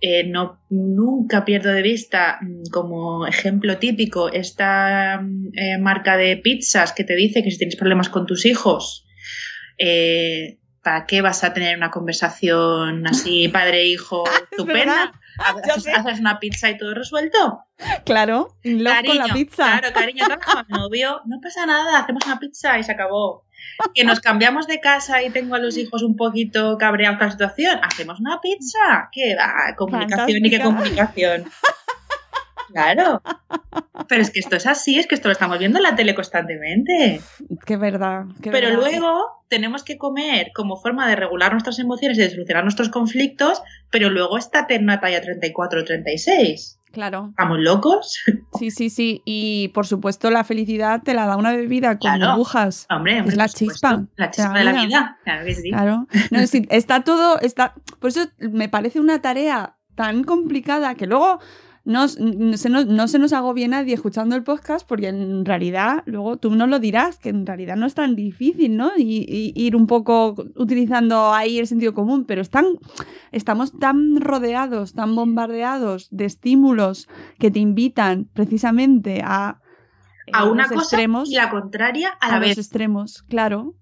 Eh, 0.00 0.24
no, 0.24 0.60
nunca 0.68 1.44
pierdo 1.44 1.70
de 1.70 1.80
vista, 1.80 2.38
mm, 2.42 2.70
como 2.70 3.26
ejemplo 3.26 3.78
típico, 3.78 4.30
esta 4.30 5.20
mm, 5.22 5.48
eh, 5.56 5.78
marca 5.78 6.16
de 6.16 6.36
pizzas 6.36 6.92
que 6.92 7.04
te 7.04 7.16
dice 7.16 7.42
que 7.42 7.50
si 7.50 7.58
tienes 7.58 7.76
problemas 7.76 8.08
con 8.08 8.26
tus 8.26 8.44
hijos, 8.44 9.06
eh, 9.78 10.58
¿para 10.84 11.06
qué 11.06 11.22
vas 11.22 11.42
a 11.42 11.52
tener 11.52 11.76
una 11.76 11.90
conversación 11.90 13.06
así 13.06 13.48
padre-hijo 13.52 14.24
estupenda? 14.50 15.12
Ya 15.12 15.20
Haces, 15.36 15.88
haces 15.88 16.20
una 16.20 16.38
pizza 16.38 16.70
y 16.70 16.78
todo 16.78 16.94
resuelto. 16.94 17.64
Claro, 18.04 18.56
love 18.62 19.04
con 19.04 19.18
la 19.18 19.34
pizza. 19.34 19.80
Claro, 19.80 19.92
cariño, 19.92 20.26
novio. 20.68 21.22
No 21.24 21.40
pasa 21.42 21.66
nada, 21.66 21.98
hacemos 21.98 22.24
una 22.24 22.38
pizza 22.38 22.78
y 22.78 22.84
se 22.84 22.92
acabó. 22.92 23.44
Que 23.94 24.04
nos 24.04 24.20
cambiamos 24.20 24.68
de 24.68 24.78
casa 24.78 25.24
y 25.24 25.30
tengo 25.30 25.56
a 25.56 25.58
los 25.58 25.76
hijos 25.76 26.04
un 26.04 26.16
poquito 26.16 26.78
cabreados 26.78 27.18
con 27.18 27.26
la 27.26 27.32
situación. 27.32 27.80
Hacemos 27.82 28.20
una 28.20 28.40
pizza. 28.40 29.08
¿Qué 29.10 29.34
va? 29.34 29.74
Comunicación 29.74 30.44
y 30.44 30.50
qué 30.50 30.60
comunicación. 30.60 31.44
Claro. 32.74 33.22
Pero 34.08 34.20
es 34.20 34.30
que 34.30 34.40
esto 34.40 34.56
es 34.56 34.66
así, 34.66 34.98
es 34.98 35.06
que 35.06 35.14
esto 35.14 35.28
lo 35.28 35.32
estamos 35.32 35.58
viendo 35.58 35.78
en 35.78 35.84
la 35.84 35.94
tele 35.96 36.14
constantemente. 36.14 37.20
Qué 37.64 37.76
verdad. 37.76 38.24
qué 38.42 38.50
Pero 38.50 38.68
verdad. 38.68 38.82
luego 38.82 39.24
tenemos 39.48 39.84
que 39.84 39.96
comer 39.96 40.50
como 40.54 40.76
forma 40.76 41.08
de 41.08 41.16
regular 41.16 41.52
nuestras 41.52 41.78
emociones 41.78 42.18
y 42.18 42.22
de 42.22 42.30
solucionar 42.30 42.64
nuestros 42.64 42.88
conflictos, 42.88 43.62
pero 43.90 44.10
luego 44.10 44.36
está 44.36 44.66
en 44.68 44.86
talla 45.00 45.20
34 45.22 45.80
o 45.80 45.84
36. 45.84 46.80
Claro, 46.92 47.28
¿Estamos 47.30 47.58
locos? 47.58 48.18
sí, 48.58 48.70
sí, 48.70 48.90
sí. 48.90 49.22
Y 49.24 49.68
por 49.68 49.86
supuesto, 49.86 50.30
la 50.30 50.44
felicidad 50.44 51.02
te 51.02 51.14
la 51.14 51.26
da 51.26 51.36
una 51.36 51.52
bebida 51.52 51.98
con 51.98 52.12
Claro. 52.12 52.32
burbujas. 52.32 52.86
Hombre, 52.90 53.16
hombre, 53.18 53.30
Es 53.32 53.36
la 53.36 53.48
supuesto. 53.48 53.88
chispa 53.88 54.06
La 54.16 54.30
chispa 54.30 54.52
la 54.52 54.58
de 54.58 54.64
la 54.64 54.72
vida. 54.72 54.86
vida. 54.86 55.18
Claro 55.24 55.44
que 55.44 55.54
sí. 55.54 55.70
Claro. 55.70 56.06
No, 56.30 56.46
sí, 56.46 56.66
está 56.70 57.02
todo. 57.02 57.40
Está... 57.40 57.74
Por 58.00 58.10
eso 58.10 58.26
me 58.38 58.68
parece 58.68 59.00
una 59.00 59.20
tarea 59.22 59.76
tan 59.96 60.22
complicada 60.24 60.94
que 60.94 61.06
luego 61.06 61.40
no, 61.84 62.06
no 62.18 62.56
se 62.56 62.68
nos, 62.70 62.86
no 62.86 63.08
se 63.08 63.18
nos 63.18 63.32
agobie 63.32 63.68
nadie 63.68 63.94
escuchando 63.94 64.34
el 64.36 64.42
podcast, 64.42 64.86
porque 64.88 65.08
en 65.08 65.44
realidad, 65.44 66.02
luego 66.06 66.38
tú 66.38 66.54
nos 66.54 66.68
lo 66.68 66.78
dirás, 66.78 67.18
que 67.18 67.28
en 67.28 67.44
realidad 67.46 67.76
no 67.76 67.86
es 67.86 67.94
tan 67.94 68.16
difícil, 68.16 68.76
¿no? 68.76 68.92
Y, 68.96 69.26
y 69.28 69.52
ir 69.54 69.76
un 69.76 69.86
poco 69.86 70.34
utilizando 70.56 71.32
ahí 71.34 71.58
el 71.58 71.66
sentido 71.66 71.92
común, 71.92 72.24
pero 72.24 72.40
están, 72.40 72.64
estamos 73.32 73.78
tan 73.78 74.20
rodeados, 74.20 74.94
tan 74.94 75.14
bombardeados 75.14 76.08
de 76.10 76.24
estímulos 76.24 77.08
que 77.38 77.50
te 77.50 77.58
invitan 77.58 78.30
precisamente 78.32 79.20
a, 79.22 79.60
A 80.32 80.44
una 80.46 80.64
cosa 80.68 80.80
extremos, 80.80 81.30
y 81.30 81.34
la 81.34 81.50
contraria 81.50 82.10
a 82.20 82.28
la 82.28 82.36
a 82.36 82.40
los 82.40 82.48
vez. 82.48 82.58
extremos, 82.58 83.22
claro. 83.24 83.74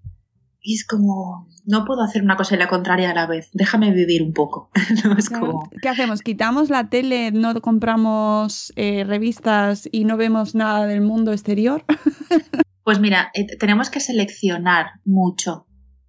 Y 0.59 0.75
es 0.75 0.85
como, 0.85 1.47
no 1.65 1.85
puedo 1.85 2.01
hacer 2.03 2.21
una 2.23 2.35
cosa 2.35 2.55
y 2.55 2.57
la 2.59 2.67
contraria 2.67 3.11
a 3.11 3.13
la 3.13 3.27
vez. 3.27 3.49
Déjame 3.53 3.91
vivir 3.91 4.21
un 4.23 4.33
poco. 4.33 4.69
no 5.05 5.17
es 5.17 5.29
Claro. 5.29 5.45
como. 5.47 5.69
¿Qué 5.81 5.89
hacemos? 5.89 6.21
¿Quitamos 6.21 6.69
la 6.69 6.89
tele, 6.89 7.31
no 7.31 7.53
compramos 7.61 8.73
eh, 8.75 9.03
revistas 9.05 9.87
y 9.91 10.05
no 10.05 10.17
vemos 10.17 10.55
nada 10.55 10.85
del 10.87 11.01
mundo 11.01 11.31
exterior? 11.31 11.83
Pues 12.85 12.99
mira, 12.99 13.31
eh, 13.33 13.47
tenemos 13.57 13.89
que 13.89 14.01
seleccionar 14.01 14.87
mucho. 15.05 15.67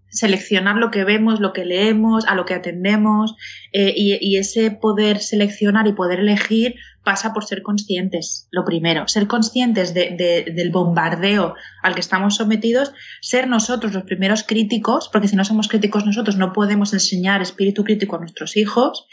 Seleccionar 0.09 0.75
lo 0.75 0.91
que 0.91 1.05
vemos, 1.05 1.39
lo 1.39 1.53
que 1.53 1.65
leemos, 1.65 2.27
a 2.27 2.35
lo 2.35 2.45
que 2.47 2.55
atendemos. 2.55 3.37
eh, 3.73 3.93
y, 3.97 4.19
y 4.21 4.39
ese 4.39 4.73
poder 4.73 5.19
seleccionar 5.21 5.87
y 5.87 5.93
poder 5.93 6.19
elegir 6.19 6.75
pasa 7.05 7.33
por 7.33 7.45
ser 7.45 7.63
conscientes, 7.63 8.49
lo 8.51 8.65
primero. 8.65 9.07
Ser 9.09 9.27
conscientes 9.27 9.93
de- 9.95 10.11
de- 10.17 10.53
del 10.53 10.71
bombardeo 10.71 11.55
al 11.83 11.95
que 11.95 12.01
estamos 12.01 12.37
sometidos, 12.37 12.93
ser 13.21 13.47
nosotros 13.47 13.93
los 13.93 14.05
primeros 14.05 14.43
críticos, 14.43 15.09
porque 15.13 15.29
si 15.29 15.37
no 15.37 15.45
somos 15.45 15.69
críticos 15.69 16.05
nosotros 16.07 16.37
no 16.37 16.53
podemos 16.53 16.93
enseñar 16.95 17.43
espíritu 17.43 17.85
crítico 17.85 18.17
a 18.17 18.21
nuestros 18.21 18.57
hijos. 18.57 19.07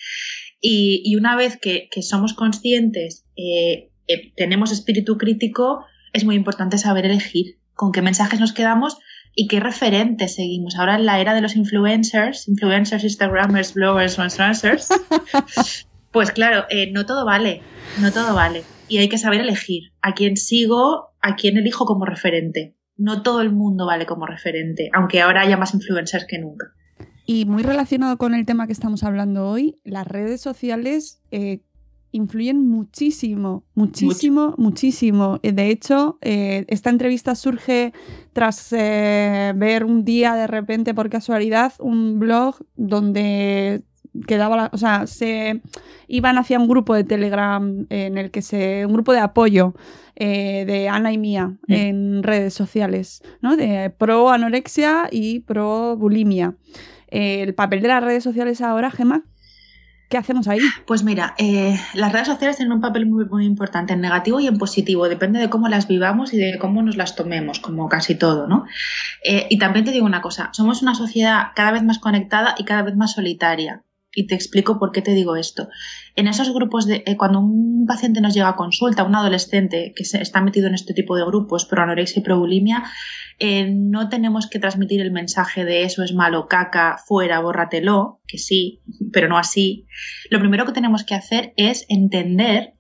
Y, 0.62 1.02
y 1.06 1.16
una 1.16 1.36
vez 1.36 1.58
que, 1.62 1.90
que 1.92 2.02
somos 2.02 2.34
conscientes, 2.34 3.26
eh, 3.36 3.90
eh, 4.08 4.32
tenemos 4.36 4.72
espíritu 4.72 5.18
crítico, 5.18 5.86
es 6.14 6.24
muy 6.24 6.36
importante 6.36 6.78
saber 6.78 7.06
elegir 7.06 7.58
con 7.74 7.92
qué 7.92 8.02
mensajes 8.02 8.40
nos 8.40 8.54
quedamos 8.54 8.98
y 9.34 9.48
qué 9.48 9.60
referentes 9.60 10.36
seguimos. 10.36 10.76
Ahora 10.76 10.96
en 10.96 11.06
la 11.06 11.20
era 11.20 11.34
de 11.34 11.42
los 11.42 11.56
influencers, 11.56 12.48
influencers, 12.48 13.04
instagramers, 13.04 13.74
bloggers, 13.74 14.18
influencers, 14.20 14.90
pues 16.12 16.32
claro, 16.32 16.66
eh, 16.70 16.92
no 16.92 17.06
todo 17.06 17.26
vale, 17.26 17.62
no 18.00 18.12
todo 18.12 18.36
vale. 18.36 18.64
Y 18.88 18.98
hay 18.98 19.10
que 19.10 19.18
saber 19.18 19.42
elegir 19.42 19.94
a 20.02 20.14
quién 20.14 20.38
sigo, 20.38 21.12
a 21.22 21.36
quién 21.36 21.58
elijo 21.58 21.86
como 21.86 22.06
referente. 22.06 22.76
No 22.98 23.24
todo 23.24 23.42
el 23.42 23.52
mundo 23.52 23.86
vale 23.86 24.06
como 24.06 24.26
referente, 24.26 24.90
aunque 24.94 25.22
ahora 25.22 25.42
haya 25.42 25.58
más 25.58 25.74
influencers 25.74 26.26
que 26.28 26.40
nunca. 26.40 26.68
Y 27.26 27.46
muy 27.46 27.64
relacionado 27.64 28.18
con 28.18 28.34
el 28.34 28.46
tema 28.46 28.68
que 28.68 28.74
estamos 28.74 29.04
hablando 29.04 29.48
hoy, 29.48 29.80
las 29.84 30.06
redes 30.06 30.42
sociales 30.42 31.22
eh, 31.32 31.62
influyen 32.12 32.68
muchísimo, 32.68 33.64
muchísimo, 33.74 34.54
muchísimo. 34.58 35.40
Eh, 35.44 35.52
De 35.54 35.70
hecho, 35.70 36.18
eh, 36.22 36.66
esta 36.68 36.90
entrevista 36.90 37.36
surge 37.36 37.94
tras 38.34 38.74
eh, 38.74 39.54
ver 39.56 39.86
un 39.86 40.04
día 40.04 40.36
de 40.36 40.48
repente, 40.48 40.94
por 40.94 41.10
casualidad, 41.10 41.74
un 41.80 42.20
blog 42.20 42.56
donde 42.76 43.84
quedaba, 44.28 44.56
la- 44.58 44.70
o 44.74 44.78
sea, 44.78 45.08
se 45.08 45.62
iban 46.08 46.38
hacia 46.38 46.60
un 46.60 46.68
grupo 46.68 46.94
de 46.96 47.04
Telegram 47.04 47.86
en 47.90 48.18
el 48.18 48.32
que 48.32 48.42
se, 48.42 48.86
un 48.86 48.94
grupo 48.94 49.14
de 49.14 49.20
apoyo 49.20 49.74
eh, 50.16 50.66
de 50.66 50.90
Ana 50.90 51.12
y 51.14 51.18
Mía 51.18 51.54
Mm. 51.68 51.74
en 51.74 52.24
redes 52.24 52.54
sociales, 52.54 53.24
¿no? 53.42 53.56
De 53.58 53.90
pro 53.90 54.30
anorexia 54.30 55.08
y 55.12 55.40
pro 55.40 55.96
bulimia. 55.98 56.56
Eh, 57.08 57.42
el 57.42 57.56
papel 57.56 57.82
de 57.82 57.88
las 57.88 58.04
redes 58.04 58.24
sociales 58.24 58.62
ahora, 58.62 58.92
Gemma, 58.92 59.24
¿qué 60.10 60.18
hacemos 60.18 60.48
ahí? 60.50 60.60
Pues 60.86 61.04
mira, 61.04 61.34
eh, 61.38 61.80
las 61.94 62.12
redes 62.12 62.28
sociales 62.28 62.58
tienen 62.58 62.74
un 62.74 62.82
papel 62.82 63.06
muy, 63.06 63.26
muy 63.26 63.46
importante 63.46 63.94
en 63.94 64.02
negativo 64.02 64.40
y 64.42 64.48
en 64.48 64.58
positivo, 64.58 65.08
depende 65.10 65.40
de 65.40 65.50
cómo 65.50 65.70
las 65.70 65.88
vivamos 65.88 66.34
y 66.34 66.38
de 66.38 66.58
cómo 66.60 66.84
nos 66.84 66.98
las 66.98 67.16
tomemos, 67.16 67.60
como 67.60 67.88
casi 67.90 68.14
todo, 68.16 68.48
¿no? 68.48 68.66
Eh, 69.24 69.48
y 69.50 69.58
también 69.58 69.86
te 69.86 69.92
digo 69.92 70.06
una 70.06 70.22
cosa, 70.22 70.50
somos 70.54 70.82
una 70.82 70.94
sociedad 70.96 71.48
cada 71.56 71.72
vez 71.72 71.84
más 71.84 72.00
conectada 72.00 72.54
y 72.58 72.66
cada 72.66 72.84
vez 72.84 72.96
más 72.96 73.14
solitaria. 73.14 73.84
Y 74.14 74.28
te 74.28 74.36
explico 74.36 74.78
por 74.78 74.92
qué 74.92 75.02
te 75.02 75.14
digo 75.14 75.36
esto. 75.38 75.70
En 76.16 76.28
esos 76.28 76.54
grupos 76.54 76.86
de, 76.86 77.04
eh, 77.06 77.16
cuando 77.16 77.40
un 77.40 77.86
paciente 77.88 78.20
nos 78.20 78.34
llega 78.34 78.50
a 78.50 78.56
consulta, 78.56 79.04
un 79.04 79.16
adolescente 79.16 79.94
que 79.96 80.04
está 80.04 80.42
metido 80.42 80.68
en 80.68 80.74
este 80.74 80.94
tipo 80.94 81.16
de 81.16 81.26
grupos, 81.26 81.66
por 81.66 81.80
anorexia 81.80 82.20
y 82.20 82.24
probulimia, 82.24 82.84
eh, 83.40 83.72
no 83.72 84.10
tenemos 84.10 84.48
que 84.48 84.60
transmitir 84.60 85.02
el 85.02 85.12
mensaje 85.12 85.64
de 85.64 85.84
eso 85.84 86.04
es 86.04 86.14
malo, 86.14 86.48
caca, 86.48 86.98
fuera, 87.06 87.40
bórratelo, 87.40 88.22
que 88.28 88.38
sí, 88.38 88.82
pero 89.14 89.30
no 89.30 89.38
así. 89.38 89.88
Lo 90.30 90.40
primero 90.40 90.66
que 90.66 90.74
tenemos 90.74 91.04
que 91.04 91.16
hacer 91.16 91.54
es 91.56 91.86
entender 91.88 92.74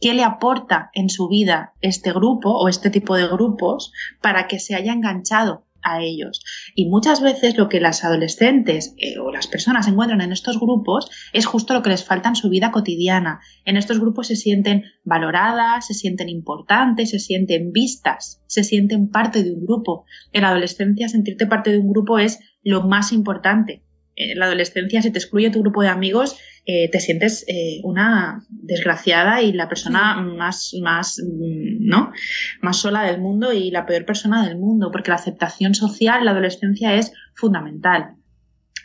qué 0.00 0.14
le 0.14 0.24
aporta 0.24 0.90
en 0.94 1.08
su 1.08 1.28
vida 1.28 1.74
este 1.80 2.12
grupo 2.12 2.50
o 2.50 2.68
este 2.68 2.90
tipo 2.90 3.16
de 3.16 3.26
grupos 3.28 3.92
para 4.20 4.46
que 4.46 4.58
se 4.58 4.74
haya 4.74 4.92
enganchado 4.92 5.66
a 5.82 6.02
ellos. 6.02 6.42
Y 6.74 6.88
muchas 6.88 7.20
veces 7.20 7.56
lo 7.56 7.68
que 7.68 7.80
las 7.80 8.04
adolescentes 8.04 8.94
eh, 8.98 9.18
o 9.18 9.30
las 9.30 9.46
personas 9.46 9.88
encuentran 9.88 10.20
en 10.20 10.32
estos 10.32 10.58
grupos 10.58 11.10
es 11.32 11.46
justo 11.46 11.74
lo 11.74 11.82
que 11.82 11.90
les 11.90 12.04
falta 12.04 12.28
en 12.28 12.36
su 12.36 12.48
vida 12.48 12.70
cotidiana. 12.70 13.40
En 13.64 13.76
estos 13.76 14.00
grupos 14.00 14.28
se 14.28 14.36
sienten 14.36 14.84
valoradas, 15.04 15.86
se 15.86 15.94
sienten 15.94 16.28
importantes, 16.28 17.10
se 17.10 17.18
sienten 17.18 17.72
vistas, 17.72 18.42
se 18.46 18.64
sienten 18.64 19.10
parte 19.10 19.42
de 19.42 19.52
un 19.52 19.64
grupo. 19.64 20.04
En 20.32 20.42
la 20.42 20.48
adolescencia 20.48 21.08
sentirte 21.08 21.46
parte 21.46 21.70
de 21.70 21.78
un 21.78 21.90
grupo 21.90 22.18
es 22.18 22.40
lo 22.62 22.82
más 22.82 23.12
importante. 23.12 23.82
En 24.14 24.38
la 24.38 24.46
adolescencia, 24.46 25.00
si 25.00 25.10
te 25.10 25.18
excluye 25.18 25.50
tu 25.50 25.60
grupo 25.60 25.82
de 25.82 25.88
amigos, 25.88 26.36
eh, 26.64 26.88
te 26.92 27.00
sientes 27.00 27.44
eh, 27.48 27.80
una 27.82 28.46
desgraciada 28.48 29.42
y 29.42 29.52
la 29.52 29.68
persona 29.68 30.14
más, 30.20 30.72
más, 30.80 31.20
¿no? 31.20 32.12
más 32.60 32.76
sola 32.76 33.02
del 33.02 33.20
mundo 33.20 33.52
y 33.52 33.72
la 33.72 33.84
peor 33.84 34.04
persona 34.04 34.46
del 34.46 34.58
mundo, 34.58 34.92
porque 34.92 35.10
la 35.10 35.16
aceptación 35.16 35.74
social 35.74 36.20
en 36.20 36.26
la 36.26 36.30
adolescencia 36.30 36.94
es 36.94 37.12
fundamental. 37.34 38.14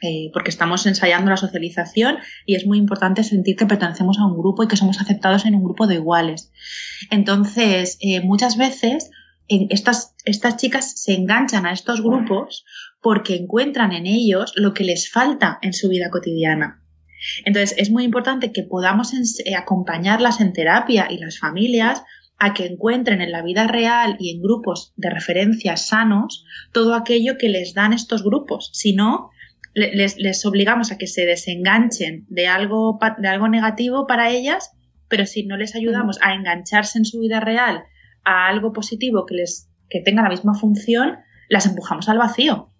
Eh, 0.01 0.29
porque 0.31 0.51
estamos 0.51 0.85
ensayando 0.85 1.31
la 1.31 1.37
socialización 1.37 2.17
y 2.45 2.53
es 2.55 2.67
muy 2.67 2.77
importante 2.77 3.23
sentir 3.23 3.55
que 3.55 3.65
pertenecemos 3.65 4.19
a 4.19 4.27
un 4.27 4.37
grupo 4.37 4.63
y 4.63 4.67
que 4.67 4.77
somos 4.77 5.01
aceptados 5.01 5.45
en 5.45 5.55
un 5.55 5.63
grupo 5.63 5.87
de 5.87 5.95
iguales. 5.95 6.51
Entonces, 7.09 7.97
muchas 8.23 8.57
veces 8.57 9.09
estas, 9.47 10.15
estas 10.25 10.57
chicas 10.57 11.01
se 11.01 11.13
enganchan 11.13 11.65
a 11.65 11.73
estos 11.73 12.01
grupos 12.01 12.63
porque 13.01 13.35
encuentran 13.35 13.91
en 13.91 14.05
ellos 14.05 14.53
lo 14.55 14.73
que 14.73 14.83
les 14.83 15.09
falta 15.09 15.57
en 15.63 15.73
su 15.73 15.89
vida 15.89 16.11
cotidiana. 16.11 16.83
Entonces, 17.45 17.77
es 17.77 17.89
muy 17.89 18.03
importante 18.03 18.51
que 18.51 18.63
podamos 18.63 19.13
eh, 19.13 19.55
acompañarlas 19.55 20.41
en 20.41 20.53
terapia 20.53 21.07
y 21.09 21.17
las 21.17 21.39
familias 21.39 22.03
a 22.39 22.53
que 22.53 22.65
encuentren 22.65 23.21
en 23.21 23.31
la 23.31 23.41
vida 23.41 23.67
real 23.67 24.15
y 24.19 24.35
en 24.35 24.41
grupos 24.41 24.93
de 24.95 25.09
referencia 25.09 25.75
sanos 25.75 26.45
todo 26.71 26.93
aquello 26.93 27.37
que 27.37 27.49
les 27.49 27.73
dan 27.73 27.93
estos 27.93 28.23
grupos. 28.23 28.69
Si 28.73 28.93
no, 28.93 29.31
les, 29.73 30.45
obligamos 30.45 30.91
a 30.91 30.97
que 30.97 31.07
se 31.07 31.25
desenganchen 31.25 32.25
de 32.29 32.47
algo, 32.47 32.99
de 33.17 33.27
algo 33.27 33.47
negativo 33.47 34.07
para 34.07 34.29
ellas, 34.29 34.71
pero 35.07 35.25
si 35.25 35.45
no 35.45 35.57
les 35.57 35.75
ayudamos 35.75 36.19
a 36.21 36.33
engancharse 36.33 36.97
en 36.97 37.05
su 37.05 37.19
vida 37.19 37.39
real 37.39 37.83
a 38.23 38.47
algo 38.47 38.73
positivo 38.73 39.25
que 39.25 39.35
les 39.35 39.69
que 39.89 40.01
tenga 40.01 40.21
la 40.21 40.29
misma 40.29 40.53
función, 40.53 41.17
las 41.47 41.65
empujamos 41.65 42.09
al 42.09 42.17
vacío. 42.17 42.73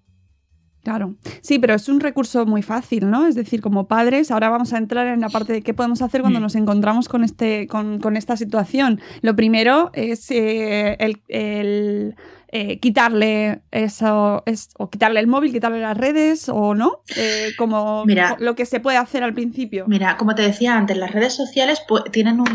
Claro, 0.88 1.16
sí, 1.42 1.60
pero 1.60 1.74
es 1.74 1.90
un 1.90 2.00
recurso 2.00 2.46
muy 2.46 2.62
fácil, 2.62 3.10
¿no? 3.10 3.28
Es 3.28 3.36
decir, 3.36 3.60
como 3.60 3.90
padres, 3.90 4.32
ahora 4.32 4.50
vamos 4.50 4.72
a 4.72 4.78
entrar 4.78 5.06
en 5.08 5.20
la 5.20 5.28
parte 5.28 5.52
de 5.52 5.62
qué 5.62 5.74
podemos 5.74 6.02
hacer 6.02 6.22
cuando 6.22 6.40
mm. 6.40 6.44
nos 6.44 6.56
encontramos 6.56 7.10
con, 7.10 7.26
este, 7.26 7.68
con, 7.68 8.16
esta 8.16 8.38
situación. 8.38 9.02
Lo 9.20 9.36
primero 9.36 9.90
es 9.92 10.32
eh, 10.32 10.96
el, 11.28 12.16
eh, 12.54 12.80
quitarle 12.80 13.64
eso, 13.72 14.44
es, 14.46 14.70
o 14.78 14.90
quitarle 14.90 15.20
el 15.20 15.28
móvil, 15.28 15.52
quitarle 15.52 15.82
las 15.82 15.98
redes, 15.98 16.48
o 16.48 16.74
no, 16.74 17.02
eh, 17.18 17.50
como 17.58 18.06
lo 18.40 18.56
que 18.56 18.66
se 18.66 18.80
puede 18.80 18.96
hacer 18.96 19.24
al 19.24 19.34
principio. 19.34 19.84
Mira, 19.90 20.16
como 20.16 20.36
te 20.36 20.44
decía 20.44 20.78
antes, 20.78 20.96
las 20.96 21.12
redes 21.12 21.34
sociales 21.34 21.82
tienen 22.14 22.40
un 22.40 22.48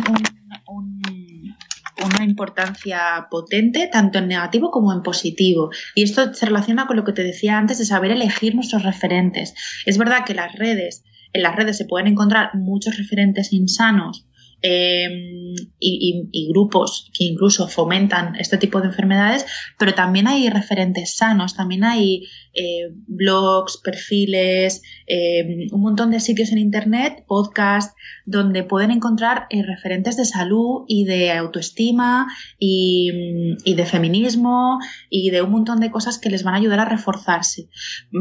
una 2.04 2.24
importancia 2.24 3.26
potente 3.30 3.88
tanto 3.90 4.18
en 4.18 4.28
negativo 4.28 4.70
como 4.70 4.92
en 4.92 5.02
positivo. 5.02 5.70
Y 5.94 6.02
esto 6.02 6.32
se 6.34 6.46
relaciona 6.46 6.86
con 6.86 6.96
lo 6.96 7.04
que 7.04 7.12
te 7.12 7.22
decía 7.22 7.58
antes 7.58 7.78
de 7.78 7.84
saber 7.84 8.10
elegir 8.10 8.54
nuestros 8.54 8.82
referentes. 8.82 9.54
Es 9.86 9.98
verdad 9.98 10.24
que 10.24 10.34
las 10.34 10.54
redes, 10.54 11.04
en 11.32 11.42
las 11.42 11.56
redes 11.56 11.76
se 11.76 11.84
pueden 11.84 12.08
encontrar 12.08 12.50
muchos 12.54 12.96
referentes 12.96 13.52
insanos 13.52 14.26
Em, 14.64 15.56
y, 15.80 16.48
grupos 16.52 17.10
que 17.12 17.24
incluso 17.24 17.66
fomentan 17.66 18.36
este 18.36 18.58
tipo 18.58 18.80
de 18.80 18.86
enfermedades, 18.86 19.44
pero 19.76 19.92
también 19.94 20.28
hay 20.28 20.48
referentes 20.50 21.16
sanos, 21.16 21.56
también 21.56 21.82
hay 21.82 22.28
eh, 22.54 22.90
blogs, 23.06 23.78
perfiles, 23.82 24.82
em, 25.06 25.66
un 25.72 25.80
montón 25.80 26.10
de 26.10 26.20
sitios 26.20 26.52
en 26.52 26.58
Internet, 26.58 27.24
podcasts, 27.26 27.94
donde 28.26 28.62
pueden 28.62 28.90
encontrar 28.90 29.46
eh, 29.50 29.62
referentes 29.62 30.16
de 30.16 30.24
salud 30.24 30.84
y 30.86 31.04
de 31.04 31.32
autoestima 31.32 32.28
y, 32.58 33.56
y, 33.64 33.74
de 33.74 33.86
feminismo 33.86 34.78
y 35.10 35.30
de 35.30 35.42
un 35.42 35.50
montón 35.50 35.80
de 35.80 35.90
cosas 35.90 36.18
que 36.18 36.30
les 36.30 36.42
van 36.42 36.54
a 36.54 36.58
ayudar 36.58 36.80
a 36.80 36.84
reforzarse. 36.84 37.68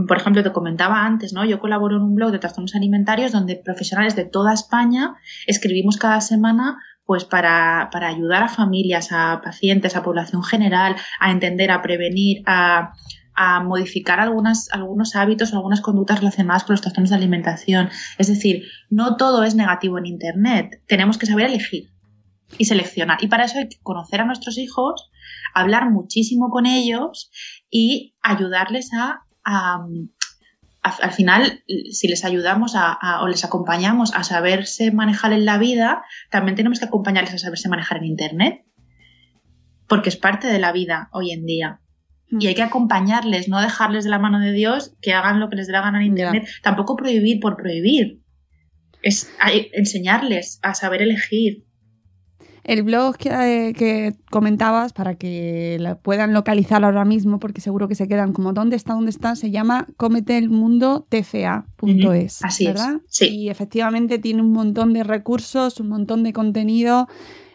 Por 0.07 0.17
ejemplo, 0.17 0.43
te 0.43 0.51
comentaba 0.51 1.05
antes, 1.05 1.33
¿no? 1.33 1.45
Yo 1.45 1.59
colaboro 1.59 1.97
en 1.97 2.03
un 2.03 2.15
blog 2.15 2.31
de 2.31 2.39
trastornos 2.39 2.75
alimentarios 2.75 3.31
donde 3.31 3.55
profesionales 3.55 4.15
de 4.15 4.25
toda 4.25 4.53
España 4.53 5.15
escribimos 5.47 5.97
cada 5.97 6.21
semana 6.21 6.77
pues 7.05 7.25
para, 7.25 7.89
ayudar 7.91 8.43
a 8.43 8.47
familias, 8.47 9.09
a 9.11 9.41
pacientes, 9.43 9.95
a 9.95 10.03
población 10.03 10.43
general, 10.43 10.95
a 11.19 11.31
entender, 11.31 11.69
a 11.71 11.81
prevenir, 11.81 12.41
a, 12.45 12.93
modificar 13.63 14.19
algunas, 14.19 14.69
algunos 14.71 15.15
hábitos, 15.15 15.53
algunas 15.53 15.81
conductas 15.81 16.19
relacionadas 16.19 16.63
con 16.63 16.73
los 16.73 16.81
trastornos 16.81 17.09
de 17.09 17.15
alimentación. 17.15 17.89
Es 18.17 18.27
decir, 18.27 18.63
no 18.89 19.15
todo 19.17 19.43
es 19.43 19.55
negativo 19.55 19.97
en 19.97 20.05
Internet, 20.05 20.81
tenemos 20.87 21.17
que 21.17 21.25
saber 21.25 21.47
elegir 21.47 21.91
y 22.57 22.65
seleccionar. 22.65 23.17
Y 23.21 23.27
para 23.27 23.45
eso 23.45 23.57
hay 23.59 23.69
que 23.69 23.79
conocer 23.81 24.21
a 24.21 24.25
nuestros 24.25 24.57
hijos, 24.57 25.09
hablar 25.53 25.89
muchísimo 25.89 26.49
con 26.49 26.65
ellos 26.65 27.31
y 27.69 28.15
ayudarles 28.21 28.89
a, 28.93 29.21
al 30.81 31.11
final, 31.11 31.63
si 31.91 32.07
les 32.07 32.25
ayudamos 32.25 32.73
a, 32.75 33.21
o 33.21 33.27
les 33.27 33.45
acompañamos 33.45 34.13
a 34.15 34.23
saberse 34.23 34.91
manejar 34.91 35.31
en 35.33 35.45
la 35.45 35.57
vida, 35.57 36.03
también 36.29 36.55
tenemos 36.55 36.79
que 36.79 36.85
acompañarles 36.85 37.33
a 37.35 37.37
saberse 37.37 37.69
manejar 37.69 37.99
en 37.99 38.05
Internet, 38.05 38.65
porque 39.87 40.09
es 40.09 40.17
parte 40.17 40.47
de 40.47 40.59
la 40.59 40.71
vida 40.71 41.09
hoy 41.11 41.31
en 41.31 41.45
día. 41.45 41.81
Y 42.39 42.47
hay 42.47 42.55
que 42.55 42.63
acompañarles, 42.63 43.49
no 43.49 43.61
dejarles 43.61 44.05
de 44.05 44.09
la 44.09 44.19
mano 44.19 44.39
de 44.39 44.53
Dios 44.53 44.93
que 45.01 45.13
hagan 45.13 45.39
lo 45.39 45.49
que 45.49 45.57
les 45.57 45.67
dé 45.67 45.73
la 45.73 45.81
gana 45.81 45.99
en 45.99 46.07
Internet. 46.07 46.47
Tampoco 46.63 46.95
prohibir 46.95 47.39
por 47.39 47.57
prohibir. 47.57 48.21
Es 49.01 49.31
enseñarles 49.73 50.59
a 50.61 50.73
saber 50.73 51.01
elegir, 51.01 51.65
el 52.63 52.83
blog 52.83 53.15
eh, 53.25 53.73
que, 53.75 54.13
comentabas, 54.29 54.93
para 54.93 55.15
que 55.15 55.77
la 55.79 55.97
puedan 55.97 56.31
localizar 56.33 56.83
ahora 56.83 57.05
mismo, 57.05 57.39
porque 57.39 57.59
seguro 57.59 57.87
que 57.87 57.95
se 57.95 58.07
quedan 58.07 58.33
como 58.33 58.53
¿dónde 58.53 58.75
está? 58.75 58.93
¿Dónde 58.93 59.09
está? 59.09 59.35
Se 59.35 59.49
llama 59.49 59.87
cometeelmundotfa.es. 59.97 62.45
Así 62.45 62.67
¿verdad? 62.67 62.97
es. 62.97 63.01
Sí. 63.07 63.29
Y 63.29 63.49
efectivamente 63.49 64.19
tiene 64.19 64.43
un 64.43 64.51
montón 64.51 64.93
de 64.93 65.03
recursos, 65.03 65.79
un 65.79 65.89
montón 65.89 66.21
de 66.23 66.33
contenido. 66.33 67.07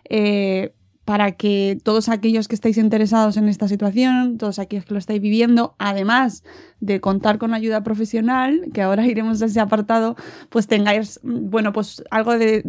Eh, 0.09 0.72
para 1.07 1.33
que 1.33 1.79
todos 1.85 2.09
aquellos 2.09 2.49
que 2.49 2.57
estáis 2.57 2.77
interesados 2.79 3.37
en 3.37 3.49
esta 3.49 3.69
situación, 3.69 4.39
todos 4.39 4.59
aquellos 4.59 4.85
que 4.85 4.93
lo 4.93 4.99
estáis 4.99 5.21
viviendo, 5.23 5.77
además 5.79 6.43
de 6.81 7.01
contar 7.01 7.39
con 7.39 7.55
ayuda 7.55 7.85
profesional, 7.85 8.67
que 8.75 8.83
ahora 8.83 9.07
iremos 9.07 9.41
a 9.41 9.47
ese 9.47 9.61
apartado, 9.61 10.17
pues 10.51 10.67
tengáis, 10.67 11.21
bueno, 11.23 11.73
pues 11.73 12.03
algo 12.11 12.37
de 12.37 12.65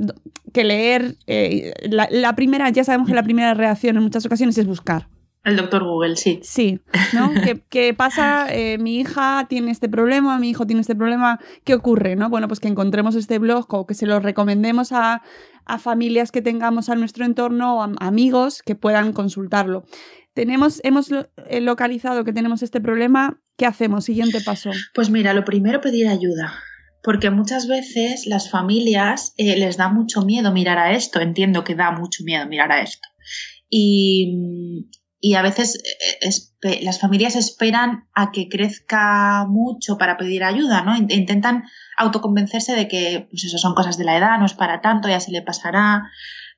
que 0.54 0.64
leer. 0.64 1.18
Eh, 1.26 1.74
la, 1.90 2.36
primera, 2.36 2.70
ya 2.70 2.84
sabemos 2.84 3.08
que 3.08 3.16
la 3.16 3.24
primera 3.24 3.56
reacción 3.56 3.98
en 3.98 4.04
muchas 4.04 4.24
ocasiones 4.28 4.56
es 4.60 4.68
buscar. 4.68 5.08
El 5.48 5.56
doctor 5.56 5.86
Google, 5.86 6.18
sí. 6.18 6.42
Sí, 6.44 6.82
¿no? 7.14 7.32
¿Qué, 7.70 7.94
pasa? 7.94 8.54
Eh, 8.54 8.78
mi 8.78 9.00
hija 9.00 9.46
tiene 9.48 9.72
este 9.72 9.88
problema, 9.88 10.38
mi 10.40 10.50
hijo 10.50 10.68
tiene 10.68 10.82
este 10.82 10.94
problema, 10.94 11.40
¿qué 11.64 11.74
ocurre? 11.74 12.18
¿no? 12.18 12.30
Bueno, 12.30 12.50
pues 12.50 12.60
que 12.60 12.68
encontremos 12.68 13.16
este 13.16 13.40
blog 13.40 13.66
o 13.74 13.88
que 13.88 13.94
se 13.94 14.06
lo 14.06 14.20
recomendemos 14.20 14.92
a, 14.92 15.22
a 15.64 15.80
familias 15.80 16.34
que 16.34 16.42
tengamos 16.42 16.90
a 16.90 16.96
nuestro 16.96 17.24
entorno 17.24 17.78
o 17.78 17.82
a 17.82 17.90
amigos 18.02 18.62
que 18.62 18.76
puedan 18.76 19.14
consultarlo. 19.14 19.86
Tenemos, 20.34 20.82
hemos 20.84 21.10
eh, 21.12 21.62
localizado 21.62 22.26
que 22.26 22.34
tenemos 22.34 22.62
este 22.62 22.82
problema. 22.82 23.40
¿Qué 23.56 23.66
hacemos? 23.66 24.04
Siguiente 24.04 24.42
paso. 24.42 24.72
Pues 24.94 25.10
mira, 25.10 25.34
lo 25.34 25.46
primero 25.46 25.80
pedir 25.80 26.10
ayuda. 26.10 26.56
Porque 27.02 27.30
muchas 27.30 27.70
veces 27.70 28.28
las 28.28 28.52
familias 28.52 29.34
eh, 29.38 29.56
les 29.58 29.78
da 29.78 29.88
mucho 29.88 30.24
miedo 30.24 30.52
mirar 30.52 30.78
a 30.78 30.92
esto. 30.92 31.22
Entiendo 31.22 31.64
que 31.64 31.74
da 31.74 31.92
mucho 31.92 32.26
miedo 32.26 32.46
mirar 32.48 32.74
a 32.74 32.82
esto. 32.82 33.08
Y, 33.70 34.88
y 35.20 35.36
a 35.36 35.42
veces 35.42 35.82
eh, 36.22 36.80
las 36.84 37.00
familias 37.00 37.36
esperan 37.36 38.08
a 38.14 38.32
que 38.32 38.50
crezca 38.50 39.46
mucho 39.48 39.98
para 39.98 40.18
pedir 40.18 40.44
ayuda, 40.44 40.84
¿no? 40.84 40.96
Intentan 40.96 41.64
autoconvencerse 41.98 42.76
de 42.76 42.88
que, 42.88 43.28
pues 43.30 43.44
eso 43.44 43.58
son 43.58 43.74
cosas 43.74 43.98
de 43.98 44.06
la 44.06 44.18
edad, 44.18 44.38
no 44.40 44.46
es 44.46 44.54
para 44.54 44.82
tanto, 44.82 45.10
ya 45.10 45.20
se 45.20 45.32
le 45.32 45.42
pasará. 45.42 46.04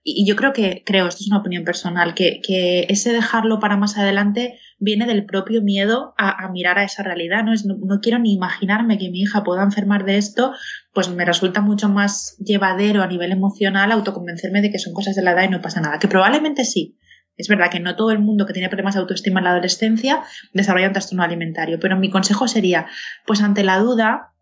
Y, 0.03 0.27
yo 0.27 0.35
creo 0.35 0.51
que, 0.51 0.83
creo, 0.85 1.07
esto 1.07 1.21
es 1.21 1.27
una 1.27 1.39
opinión 1.39 1.63
personal, 1.63 2.13
que, 2.15 2.41
que 2.45 2.85
ese 2.89 3.13
dejarlo 3.13 3.59
para 3.59 3.77
más 3.77 3.97
adelante 3.97 4.59
viene 4.79 5.05
del 5.05 5.25
propio 5.25 5.61
miedo 5.61 6.13
a, 6.17 6.49
mirar 6.49 6.79
a 6.79 6.83
esa 6.83 7.03
realidad. 7.03 7.43
¿no? 7.43 7.53
Es, 7.53 7.65
no, 7.65 7.99
quiero 8.01 8.19
ni 8.19 8.33
imaginarme 8.33 8.97
que 8.97 9.09
mi 9.09 9.21
hija 9.21 9.43
pueda 9.43 9.63
enfermar 9.63 10.05
de 10.05 10.17
esto, 10.17 10.53
pues 10.93 11.09
me 11.09 11.25
resulta 11.25 11.61
mucho 11.61 11.89
más 11.89 12.37
llevadero 12.39 13.03
a 13.03 13.07
nivel 13.07 13.31
emocional 13.31 13.91
autoconvencerme 13.91 14.61
de 14.61 14.71
que 14.71 14.79
son 14.79 14.93
cosas 14.93 15.15
de 15.15 15.21
la 15.21 15.31
edad 15.31 15.43
y 15.43 15.49
no 15.49 15.61
pasa 15.61 15.81
nada. 15.81 15.99
Que 15.99 16.07
probablemente 16.07 16.63
sí. 16.65 16.97
Es 17.39 17.47
verdad 17.47 17.71
que 17.71 17.79
no 17.79 17.95
todo 17.95 18.11
el 18.11 18.19
mundo 18.19 18.45
que 18.45 18.51
tiene 18.51 18.67
problemas 18.67 18.95
de 18.95 18.99
autoestima 18.99 19.39
en 19.39 19.45
la 19.45 19.51
adolescencia 19.51 20.23
desarrolla 20.53 20.87
un 20.87 20.93
trastorno 20.93 21.23
alimentario, 21.23 21.79
pero 21.79 21.97
mi 21.97 22.09
consejo 22.11 22.49
sería, 22.49 22.87
pues 23.25 23.41
ante 23.41 23.63
la 23.63 23.79
duda, 23.79 24.33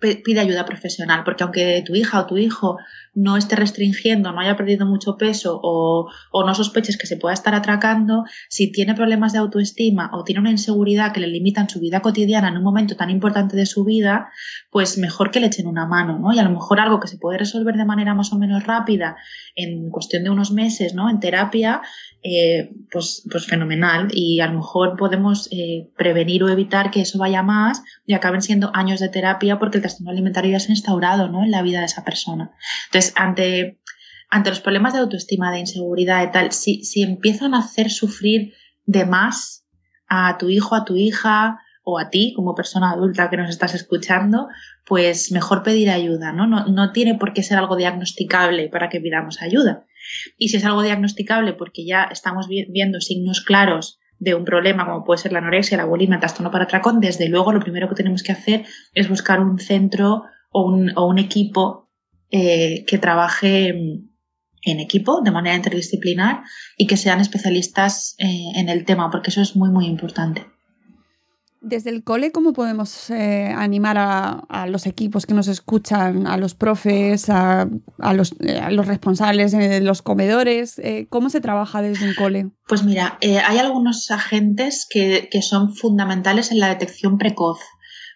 pide 0.00 0.40
ayuda 0.40 0.64
profesional, 0.64 1.22
porque 1.24 1.44
aunque 1.44 1.82
tu 1.84 1.94
hija 1.94 2.20
o 2.20 2.26
tu 2.26 2.38
hijo 2.38 2.78
no 3.14 3.36
esté 3.36 3.56
restringiendo, 3.56 4.32
no 4.32 4.40
haya 4.40 4.56
perdido 4.56 4.86
mucho 4.86 5.16
peso 5.16 5.60
o, 5.62 6.08
no 6.32 6.54
sospeches 6.54 6.96
que 6.96 7.06
se 7.06 7.16
pueda 7.16 7.34
estar 7.34 7.54
atracando, 7.54 8.24
si 8.48 8.72
tiene 8.72 8.94
problemas 8.94 9.32
de 9.32 9.40
autoestima 9.40 10.10
o 10.14 10.24
tiene 10.24 10.40
una 10.40 10.50
inseguridad 10.50 11.12
que 11.12 11.20
le 11.20 11.26
limitan 11.26 11.68
su 11.68 11.80
vida 11.80 12.00
cotidiana 12.00 12.48
en 12.48 12.56
un 12.56 12.62
momento 12.62 12.96
tan 12.96 13.10
importante 13.10 13.56
de 13.56 13.66
su 13.66 13.84
vida, 13.84 14.30
pues 14.70 14.96
mejor 14.96 15.30
que 15.30 15.40
le 15.40 15.46
echen 15.48 15.66
una 15.66 15.86
mano, 15.86 16.18
¿no? 16.18 16.32
Y 16.32 16.38
a 16.38 16.44
lo 16.44 16.50
mejor 16.50 16.80
algo 16.80 17.00
que 17.00 17.08
se 17.08 17.18
puede 17.18 17.38
resolver 17.38 17.74
de 17.74 17.84
manera 17.84 18.14
más 18.14 18.32
o 18.32 18.38
menos 18.38 18.64
rápida 18.64 19.16
en 19.54 19.90
cuestión 19.90 20.24
de 20.24 20.30
unos 20.30 20.50
meses, 20.50 20.94
¿no? 20.94 21.10
En 21.10 21.20
terapia, 21.20 21.82
eh, 22.22 22.70
pues, 22.90 23.26
pues 23.30 23.46
fenomenal. 23.46 24.08
Y 24.12 24.40
a 24.40 24.46
lo 24.46 24.58
mejor 24.58 24.96
podemos 24.96 25.48
eh, 25.52 25.88
prevenir 25.96 26.44
o 26.44 26.48
evitar 26.48 26.90
que 26.90 27.00
eso 27.00 27.18
vaya 27.18 27.42
más 27.42 27.82
y 28.06 28.14
acaben 28.14 28.42
siendo 28.42 28.70
años 28.74 29.00
de 29.00 29.08
terapia 29.08 29.58
porque 29.58 29.78
el 29.78 29.82
trastorno 29.82 30.10
alimentario 30.10 30.52
ya 30.52 30.60
se 30.60 30.72
ha 30.72 30.74
instaurado, 30.74 31.28
¿no? 31.28 31.44
En 31.44 31.50
la 31.50 31.62
vida 31.62 31.80
de 31.80 31.86
esa 31.86 32.04
persona. 32.04 32.52
Entonces, 32.86 33.14
ante, 33.16 33.80
ante 34.28 34.50
los 34.50 34.60
problemas 34.60 34.92
de 34.92 35.00
autoestima, 35.00 35.50
de 35.50 35.60
inseguridad 35.60 36.22
y 36.22 36.30
tal, 36.30 36.52
si, 36.52 36.84
si 36.84 37.02
empiezan 37.02 37.54
a 37.54 37.60
hacer 37.60 37.90
sufrir 37.90 38.52
de 38.84 39.06
más 39.06 39.64
a 40.06 40.36
tu 40.38 40.50
hijo, 40.50 40.74
a 40.74 40.84
tu 40.84 40.96
hija 40.96 41.60
o 41.82 41.98
a 41.98 42.10
ti 42.10 42.34
como 42.36 42.54
persona 42.54 42.90
adulta 42.90 43.30
que 43.30 43.38
nos 43.38 43.48
estás 43.48 43.74
escuchando, 43.74 44.48
pues 44.84 45.32
mejor 45.32 45.62
pedir 45.62 45.88
ayuda, 45.88 46.32
¿no? 46.32 46.46
No, 46.46 46.66
no 46.66 46.92
tiene 46.92 47.14
por 47.14 47.32
qué 47.32 47.42
ser 47.42 47.56
algo 47.56 47.76
diagnosticable 47.76 48.68
para 48.68 48.90
que 48.90 49.00
pidamos 49.00 49.40
ayuda. 49.40 49.86
Y 50.36 50.48
si 50.48 50.56
es 50.56 50.64
algo 50.64 50.82
diagnosticable 50.82 51.52
porque 51.54 51.84
ya 51.84 52.04
estamos 52.04 52.46
viendo 52.48 53.00
signos 53.00 53.40
claros 53.40 53.98
de 54.18 54.34
un 54.34 54.44
problema 54.44 54.84
como 54.84 55.04
puede 55.04 55.18
ser 55.18 55.32
la 55.32 55.38
anorexia, 55.38 55.78
la 55.78 55.86
bulimia, 55.86 56.16
el 56.16 56.20
trastorno 56.20 56.50
para 56.50 56.64
atracón, 56.64 57.00
desde 57.00 57.28
luego 57.28 57.52
lo 57.52 57.60
primero 57.60 57.88
que 57.88 57.94
tenemos 57.94 58.22
que 58.22 58.32
hacer 58.32 58.64
es 58.94 59.08
buscar 59.08 59.40
un 59.40 59.58
centro 59.58 60.24
o 60.50 60.66
un, 60.66 60.92
o 60.96 61.06
un 61.06 61.18
equipo 61.18 61.90
eh, 62.30 62.84
que 62.86 62.98
trabaje 62.98 63.68
en 63.68 64.80
equipo 64.80 65.22
de 65.22 65.30
manera 65.30 65.56
interdisciplinar 65.56 66.42
y 66.76 66.86
que 66.86 66.96
sean 66.96 67.20
especialistas 67.20 68.14
eh, 68.18 68.52
en 68.54 68.68
el 68.68 68.84
tema, 68.84 69.10
porque 69.10 69.30
eso 69.30 69.40
es 69.40 69.56
muy, 69.56 69.70
muy 69.70 69.86
importante. 69.86 70.44
Desde 71.60 71.90
el 71.90 72.04
cole, 72.04 72.32
¿cómo 72.32 72.52
podemos 72.54 73.10
eh, 73.10 73.52
animar 73.54 73.96
a, 73.98 74.66
los 74.66 74.86
equipos 74.86 75.26
que 75.26 75.34
nos 75.34 75.46
escuchan, 75.46 76.26
a 76.26 76.36
los 76.38 76.54
profes, 76.54 77.28
a, 77.28 77.68
los, 78.14 78.34
responsables 78.86 79.52
de 79.52 79.80
los 79.80 80.00
comedores? 80.00 80.80
¿Cómo 81.10 81.28
se 81.28 81.40
trabaja 81.40 81.82
desde 81.82 82.06
el 82.06 82.16
cole? 82.16 82.50
Pues 82.66 82.82
mira, 82.82 83.18
hay 83.20 83.58
algunos 83.58 84.10
agentes 84.10 84.86
que, 84.88 85.28
que, 85.30 85.42
son 85.42 85.74
fundamentales 85.74 86.50
en 86.50 86.60
la 86.60 86.68
detección 86.68 87.18
precoz. 87.18 87.58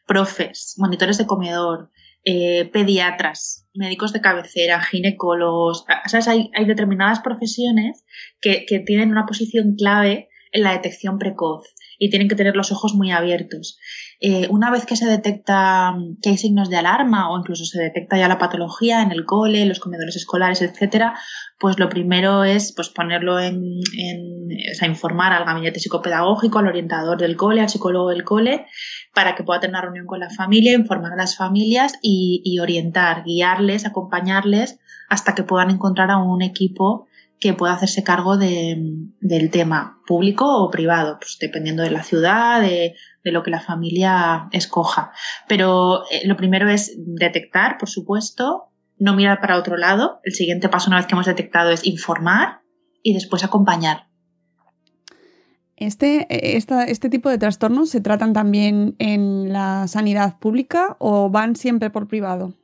Profes, 0.07 0.74
monitores 0.78 1.18
de 1.18 1.26
comedor, 1.26 1.90
eh, 2.26 2.70
pediatras, 2.72 3.68
médicos 3.74 4.14
de 4.14 4.22
cabecera, 4.22 4.82
ginecólogos. 4.82 5.84
¿sabes? 6.07 6.26
Hay, 6.26 6.51
hay 6.55 6.64
determinadas 6.64 7.20
profesiones 7.20 8.05
que, 8.40 8.64
que 8.66 8.78
tienen 8.80 9.11
una 9.11 9.26
posición 9.26 9.74
clave 9.76 10.30
en 10.53 10.62
la 10.62 10.72
detección 10.72 11.18
precoz 11.18 11.66
y 12.05 12.11
tienen 12.11 12.28
que 12.28 12.34
tener 12.34 12.55
los 12.55 12.70
ojos 12.70 12.94
muy 12.94 13.11
abiertos. 13.12 13.78
Eh, 14.20 14.46
una 14.50 14.70
vez 14.70 14.84
que 14.84 14.94
se 14.94 15.07
detecta 15.07 15.94
que 16.22 16.30
hay 16.30 16.36
signos 16.36 16.68
de 16.68 16.76
alarma 16.76 17.30
o 17.30 17.38
incluso 17.38 17.64
se 17.64 17.80
detecta 17.80 18.18
ya 18.18 18.28
la 18.28 18.38
patología 18.38 19.02
en 19.02 19.11
el 19.11 19.24
cole, 19.24 19.64
los 19.64 19.80
comedores 19.80 20.16
escolares, 20.16 20.61
etcétera, 20.61 21.14
pues 21.59 21.78
lo 21.78 21.88
primero 21.88 22.44
es 22.44 22.72
pues 22.74 22.90
ponerlo 22.90 23.40
en, 23.40 23.80
informar 24.86 25.32
al 25.32 25.46
gabinete 25.46 25.80
psicopedagógico, 25.80 26.59
al 26.59 26.66
orientador 26.66 27.18
del 27.18 27.36
cole, 27.36 27.62
al 27.62 27.70
psicólogo 27.70 28.11
del 28.11 28.22
cole, 28.22 28.66
para 29.14 29.34
que 29.34 29.44
pueda 29.44 29.61
tener 29.61 29.76
una 29.76 29.82
reunión 29.82 30.07
con 30.07 30.20
la 30.20 30.28
familia, 30.28 30.74
informar 30.74 31.14
a 31.14 31.16
las 31.16 31.36
familias 31.36 31.94
y, 32.02 32.59
orientar, 32.61 33.24
guiarles, 33.24 33.86
acompañarles 33.86 34.78
hasta 35.09 35.34
que 35.34 35.42
puedan 35.42 35.70
encontrar 35.70 36.11
a 36.11 36.18
un 36.18 36.42
equipo 36.42 37.09
que 37.51 37.59
pueda 37.59 37.74
hacerse 37.74 38.03
cargo 38.03 38.38
del 38.38 39.51
tema 39.51 40.01
público 40.07 40.47
o 40.47 40.70
privado, 40.70 41.18
pues 41.18 41.36
dependiendo 41.38 41.82
de 41.82 41.90
la 41.90 42.03
ciudad, 42.03 42.62
de, 42.62 42.95
de 43.22 43.32
lo 43.32 43.42
que 43.42 43.51
la 43.51 43.61
familia 43.61 44.49
escoja. 44.51 45.12
Pero 45.47 46.05
eh, 46.11 46.26
lo 46.26 46.36
primero 46.36 46.70
es 46.70 46.95
detectar, 46.97 47.76
por 47.78 47.90
supuesto, 47.90 48.70
no 48.99 49.14
mirar 49.14 49.40
para 49.42 49.59
otro 49.59 49.76
lado. 49.76 50.20
El 50.24 50.32
siguiente 50.32 50.70
paso, 50.70 50.88
una 50.88 50.97
vez 50.97 51.07
que 51.07 51.14
hemos 51.14 51.26
detectado, 51.26 51.70
es 51.70 51.86
informar 51.86 52.62
y 53.03 53.12
después 53.12 53.45
acompañar. 53.45 54.09
Este, 55.76 56.26
eh, 56.30 56.57
¿Este 56.57 57.11
tipo 57.11 57.28
de 57.28 57.36
trastornos 57.36 57.90
se 57.90 58.01
tratan 58.01 58.32
también 58.32 58.97
en 58.99 59.53
la 59.53 59.86
sanidad 59.86 60.38
pública 60.38 60.97
o 60.99 61.28
van 61.28 61.57
siempre 61.57 61.90
por 61.90 62.09
privado? 62.09 62.55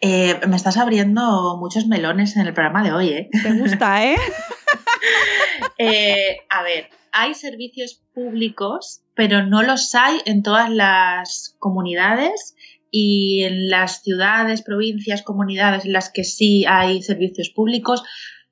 Eh, 0.00 0.38
me 0.46 0.56
estás 0.56 0.76
abriendo 0.76 1.56
muchos 1.58 1.86
melones 1.86 2.36
en 2.36 2.46
el 2.46 2.54
programa 2.54 2.84
de 2.84 2.92
hoy, 2.92 3.08
¿eh? 3.08 3.30
Te 3.42 3.52
gusta, 3.52 4.04
¿eh? 4.04 4.16
eh 5.78 6.36
a 6.48 6.62
ver, 6.62 6.88
hay 7.12 7.34
servicios 7.34 8.00
públicos, 8.14 9.02
pero 9.14 9.44
no 9.44 9.62
los 9.62 9.94
hay 9.96 10.18
en 10.24 10.44
todas 10.44 10.70
las 10.70 11.56
comunidades 11.58 12.54
y 12.92 13.42
en 13.42 13.68
las 13.70 14.02
ciudades, 14.02 14.62
provincias, 14.62 15.22
comunidades 15.22 15.84
en 15.84 15.92
las 15.92 16.10
que 16.10 16.22
sí 16.22 16.64
hay 16.66 17.02
servicios 17.02 17.50
públicos, 17.50 18.04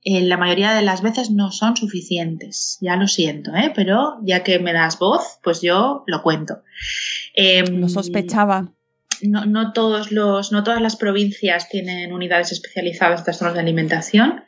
eh, 0.03 0.23
la 0.23 0.37
mayoría 0.37 0.73
de 0.73 0.83
las 0.83 1.01
veces 1.01 1.31
no 1.31 1.53
son 1.53 1.77
suficientes. 1.77 2.79
Ya 2.81 2.97
lo 2.97 3.07
siento, 3.07 3.55
¿eh? 3.55 3.73
pero 3.75 4.19
ya 4.23 4.43
que 4.43 4.59
me 4.59 4.73
das 4.73 4.99
voz, 4.99 5.39
pues 5.43 5.63
yo 5.63 6.03
lo 6.07 6.23
cuento. 6.23 6.63
Em, 7.35 7.81
lo 7.81 7.89
sospechaba 7.89 8.76
no, 9.23 9.47
no, 9.47 9.73
todos 9.73 10.13
los, 10.13 10.53
no 10.53 10.65
todas 10.65 10.81
las 10.81 10.97
provincias 10.97 11.69
tienen 11.69 12.13
unidades 12.13 12.53
especializadas 12.53 13.21
en 13.21 13.25
trastornos 13.25 13.55
de 13.55 13.61
alimentación 13.61 14.45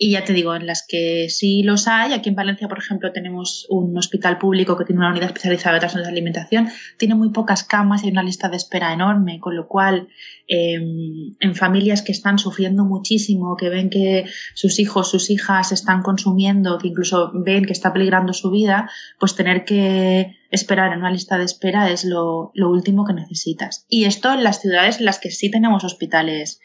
y 0.00 0.12
ya 0.12 0.24
te 0.24 0.32
digo, 0.32 0.54
en 0.54 0.66
las 0.66 0.86
que 0.86 1.28
sí 1.28 1.64
los 1.64 1.88
hay, 1.88 2.12
aquí 2.12 2.28
en 2.28 2.36
Valencia, 2.36 2.68
por 2.68 2.78
ejemplo, 2.78 3.10
tenemos 3.10 3.66
un 3.68 3.98
hospital 3.98 4.38
público 4.38 4.76
que 4.78 4.84
tiene 4.84 5.00
una 5.00 5.10
unidad 5.10 5.26
especializada 5.26 5.76
en 5.76 5.80
trastornos 5.80 6.06
de 6.06 6.12
alimentación, 6.12 6.68
tiene 6.96 7.16
muy 7.16 7.30
pocas 7.30 7.64
camas 7.64 8.04
y 8.04 8.08
una 8.08 8.22
lista 8.22 8.48
de 8.48 8.56
espera 8.56 8.92
enorme, 8.92 9.40
con 9.40 9.56
lo 9.56 9.66
cual 9.66 10.08
em, 10.46 11.34
en 11.40 11.54
familias 11.56 12.02
que 12.02 12.12
están 12.12 12.38
sufriendo 12.38 12.84
muchísimo, 12.84 13.56
que 13.56 13.70
ven 13.70 13.90
que 13.90 14.26
sus 14.54 14.78
hijos, 14.78 15.10
sus 15.10 15.30
hijas 15.30 15.72
están 15.72 16.02
consumiendo, 16.02 16.78
que 16.78 16.88
incluso 16.88 17.32
ven 17.34 17.64
que 17.64 17.72
está 17.72 17.92
peligrando 17.92 18.32
su 18.32 18.52
vida, 18.52 18.88
pues 19.18 19.34
tener 19.34 19.64
que 19.64 20.38
esperar 20.50 20.92
en 20.92 21.00
una 21.00 21.10
lista 21.10 21.38
de 21.38 21.44
espera 21.44 21.90
es 21.90 22.04
lo, 22.04 22.52
último 22.54 23.04
que 23.04 23.12
necesitas. 23.12 23.84
Y 23.88 24.04
esto 24.04 24.32
en 24.32 24.44
las 24.44 24.60
ciudades 24.60 24.98
en 24.98 25.04
las 25.04 25.18
que 25.18 25.30
sí 25.30 25.50
tenemos 25.50 25.84
hospitales 25.84 26.60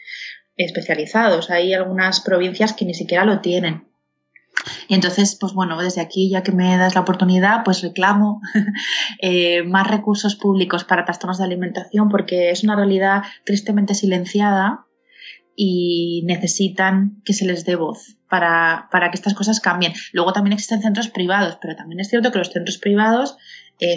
especializados. 0.56 1.50
Hay 1.50 1.74
algunas 1.74 2.20
provincias 2.20 2.72
que 2.72 2.84
ni 2.84 2.94
siquiera 2.94 3.24
lo 3.24 3.40
tienen. 3.40 3.88
Y 4.88 4.94
entonces, 4.94 5.36
pues 5.38 5.52
bueno, 5.52 5.80
desde 5.80 6.00
aquí, 6.00 6.30
ya 6.30 6.42
que 6.42 6.52
me 6.52 6.76
das 6.76 6.94
la 6.94 7.00
oportunidad, 7.00 7.64
pues 7.64 7.82
reclamo 7.82 8.40
eh, 9.20 9.62
más 9.64 9.88
recursos 9.88 10.36
públicos 10.36 10.84
para 10.84 11.04
trastornos 11.04 11.38
de 11.38 11.44
alimentación 11.44 12.08
porque 12.08 12.50
es 12.50 12.64
una 12.64 12.76
realidad 12.76 13.22
tristemente 13.44 13.94
silenciada 13.94 14.86
y 15.56 16.22
necesitan 16.26 17.22
que 17.24 17.32
se 17.32 17.46
les 17.46 17.64
dé 17.64 17.76
voz 17.76 18.16
para, 18.28 18.88
para, 18.90 19.10
que 19.10 19.16
estas 19.16 19.34
cosas 19.34 19.60
cambien. 19.60 19.92
Luego 20.12 20.32
también 20.32 20.54
existen 20.54 20.82
centros 20.82 21.08
privados, 21.08 21.58
pero 21.60 21.76
también 21.76 22.00
es 22.00 22.08
cierto 22.08 22.32
que 22.32 22.38
los 22.38 22.50
centros 22.50 22.78
privados 22.78 23.36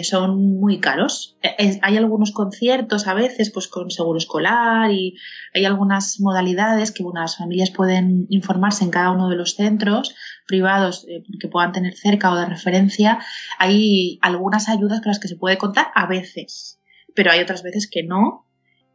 son 0.02 0.58
muy 0.58 0.80
caros. 0.80 1.36
Eh, 1.42 1.78
hay 1.82 1.96
algunos 1.96 2.32
conciertos 2.32 3.06
a 3.06 3.14
veces 3.14 3.50
pues 3.50 3.68
con 3.68 3.90
seguro 3.90 4.18
escolar 4.18 4.90
y 4.90 5.16
hay 5.54 5.64
algunas 5.64 6.20
modalidades 6.20 6.92
que 6.92 7.04
las 7.14 7.36
familias 7.36 7.70
pueden 7.70 8.26
informarse 8.28 8.84
en 8.84 8.90
cada 8.90 9.10
uno 9.10 9.28
de 9.28 9.36
los 9.36 9.54
centros 9.54 10.14
privados 10.46 11.06
eh, 11.08 11.22
que 11.40 11.48
puedan 11.48 11.72
tener 11.72 11.94
cerca 11.94 12.32
o 12.32 12.36
de 12.36 12.46
referencia. 12.46 13.18
Hay 13.58 14.18
algunas 14.20 14.68
ayudas 14.68 15.00
con 15.00 15.10
las 15.10 15.20
que 15.20 15.28
se 15.28 15.36
puede 15.36 15.58
contar 15.58 15.88
a 15.94 16.06
veces, 16.06 16.80
pero 17.14 17.30
hay 17.30 17.40
otras 17.40 17.62
veces 17.62 17.88
que 17.90 18.02
no 18.02 18.46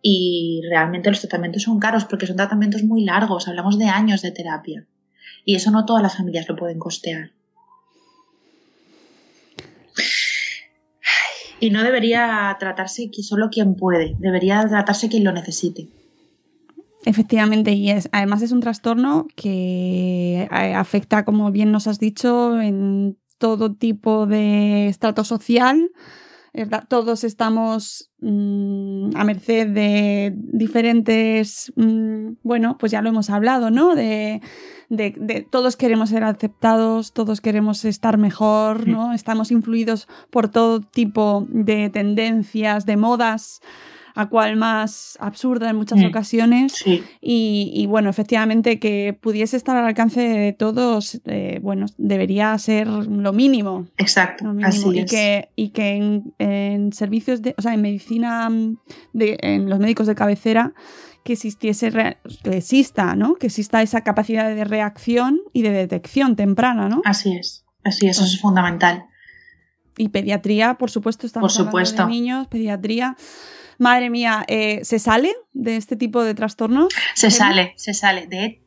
y 0.01 0.61
realmente 0.69 1.09
los 1.09 1.21
tratamientos 1.21 1.63
son 1.63 1.79
caros 1.79 2.05
porque 2.05 2.27
son 2.27 2.35
tratamientos 2.35 2.83
muy 2.83 3.05
largos, 3.05 3.47
hablamos 3.47 3.79
de 3.79 3.85
años 3.85 4.21
de 4.21 4.31
terapia 4.31 4.85
y 5.45 5.55
eso 5.55 5.71
no 5.71 5.85
todas 5.85 6.03
las 6.03 6.17
familias 6.17 6.47
lo 6.47 6.55
pueden 6.55 6.79
costear. 6.79 7.31
Y 11.63 11.69
no 11.69 11.81
debería 11.81 12.53
tratarse 12.59 13.09
solo 13.21 13.49
quien 13.49 13.75
puede, 13.75 14.17
debería 14.19 14.67
tratarse 14.67 15.07
quien 15.07 15.23
lo 15.23 15.31
necesite. 15.31 15.87
Efectivamente, 17.05 17.71
y 17.71 17.89
es, 17.89 18.09
además 18.11 18.41
es 18.41 18.51
un 18.51 18.59
trastorno 18.59 19.27
que 19.37 20.41
eh, 20.51 20.73
afecta, 20.75 21.23
como 21.23 21.53
bien 21.53 21.71
nos 21.71 21.87
has 21.87 21.99
dicho, 21.99 22.59
en 22.59 23.17
todo 23.37 23.75
tipo 23.75 24.25
de 24.25 24.89
estrato 24.89 25.23
social, 25.23 25.89
todos 26.87 27.23
estamos 27.23 28.11
mm, 28.19 29.15
a 29.15 29.23
merced 29.23 29.67
de 29.69 30.33
diferentes, 30.35 31.73
mm, 31.75 32.33
bueno, 32.43 32.77
pues 32.77 32.91
ya 32.91 33.01
lo 33.01 33.09
hemos 33.09 33.29
hablado, 33.29 33.71
¿no? 33.71 33.95
De, 33.95 34.41
de, 34.89 35.47
todos 35.49 35.75
queremos 35.75 36.09
ser 36.09 36.23
aceptados, 36.23 37.13
todos 37.13 37.41
queremos 37.41 37.85
estar 37.85 38.17
mejor, 38.17 38.87
¿no? 38.87 39.13
Estamos 39.13 39.51
influidos 39.51 40.07
por 40.29 40.49
todo 40.49 40.81
tipo 40.81 41.47
de 41.49 41.89
tendencias, 41.89 42.85
de 42.85 42.97
modas 42.97 43.61
a 44.15 44.29
cual 44.29 44.55
más 44.55 45.17
absurda 45.19 45.69
en 45.69 45.75
muchas 45.75 46.03
ocasiones. 46.03 46.83
Y, 47.21 47.85
bueno, 47.87 48.09
efectivamente 48.09 48.79
que 48.79 49.17
pudiese 49.19 49.57
estar 49.57 49.75
al 49.75 49.85
alcance 49.85 50.21
de 50.21 50.53
todos, 50.53 51.21
eh, 51.25 51.59
bueno, 51.61 51.87
debería 51.97 52.57
ser 52.57 52.87
lo 52.87 53.33
mínimo. 53.33 53.87
Exacto. 53.97 54.45
y, 54.93 55.05
Que, 55.05 55.49
y 55.55 55.69
que 55.69 56.23
en, 56.39 56.93
servicios 56.93 57.41
de, 57.41 57.55
o 57.57 57.61
sea, 57.61 57.73
en 57.73 57.81
medicina, 57.81 58.49
de, 59.13 59.37
en 59.41 59.69
los 59.69 59.79
médicos 59.79 60.07
de 60.07 60.15
cabecera, 60.15 60.73
que 61.23 61.33
existiese, 61.33 61.91
que 62.43 62.57
exista, 62.57 63.15
¿no? 63.15 63.35
Que 63.35 63.47
exista 63.47 63.81
esa 63.81 64.01
capacidad 64.01 64.53
de 64.53 64.65
reacción 64.65 65.39
y 65.53 65.61
de 65.61 65.71
detección 65.71 66.35
temprana, 66.35 66.89
¿no? 66.89 67.01
Así 67.05 67.35
es, 67.35 67.65
así 67.83 68.07
es, 68.07 68.17
eso 68.17 68.25
es 68.25 68.39
fundamental. 68.39 69.05
Y 69.97 70.09
pediatría, 70.09 70.75
por 70.75 70.91
supuesto, 70.91 71.25
estamos 71.25 71.55
por 71.55 71.65
supuesto. 71.65 72.03
hablando 72.03 72.15
de 72.15 72.21
niños, 72.21 72.47
pediatría. 72.47 73.15
Madre 73.77 74.09
mía, 74.09 74.45
eh, 74.47 74.79
¿se 74.83 74.99
sale 74.99 75.33
de 75.53 75.75
este 75.77 75.95
tipo 75.95 76.23
de 76.23 76.33
trastornos? 76.33 76.93
Se 77.15 77.31
sale, 77.31 77.73
se 77.75 77.93
sale. 77.93 78.27
De 78.27 78.62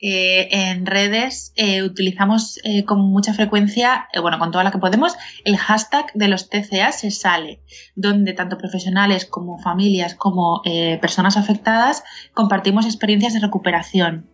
eh, 0.00 0.48
en 0.50 0.86
redes 0.86 1.52
eh, 1.56 1.82
utilizamos 1.82 2.58
con 2.86 3.00
mucha 3.00 3.34
frecuencia, 3.34 4.08
bueno, 4.20 4.38
con 4.38 4.50
toda 4.50 4.64
la 4.64 4.70
que 4.70 4.78
podemos, 4.78 5.14
el 5.44 5.56
hashtag 5.56 6.12
de 6.14 6.28
los 6.28 6.48
TCA 6.48 6.92
se 6.92 7.10
sale, 7.10 7.60
donde 7.94 8.32
tanto 8.32 8.58
profesionales 8.58 9.26
como 9.26 9.58
familias 9.58 10.14
como 10.14 10.62
personas 11.00 11.36
afectadas 11.36 12.02
compartimos 12.34 12.86
experiencias 12.86 13.34
de 13.34 13.40
recuperación. 13.40 14.30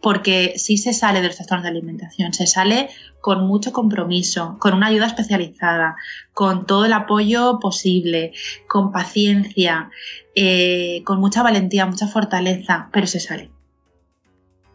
Porque 0.00 0.54
si 0.56 0.78
se 0.78 0.92
sale 0.92 1.20
de 1.20 1.26
los 1.26 1.36
trastornos 1.36 1.64
de 1.64 1.70
alimentación, 1.70 2.32
se 2.32 2.46
sale 2.46 2.88
con 3.20 3.46
mucho 3.46 3.72
compromiso, 3.72 4.56
con 4.58 4.74
una 4.74 4.86
ayuda 4.86 5.06
especializada, 5.06 5.96
con 6.32 6.66
todo 6.66 6.86
el 6.86 6.92
apoyo 6.92 7.58
posible, 7.60 8.32
con 8.68 8.92
paciencia, 8.92 9.90
eh, 10.34 11.02
con 11.04 11.20
mucha 11.20 11.42
valentía, 11.42 11.86
mucha 11.86 12.08
fortaleza, 12.08 12.88
pero 12.92 13.06
se 13.06 13.20
sale. 13.20 13.50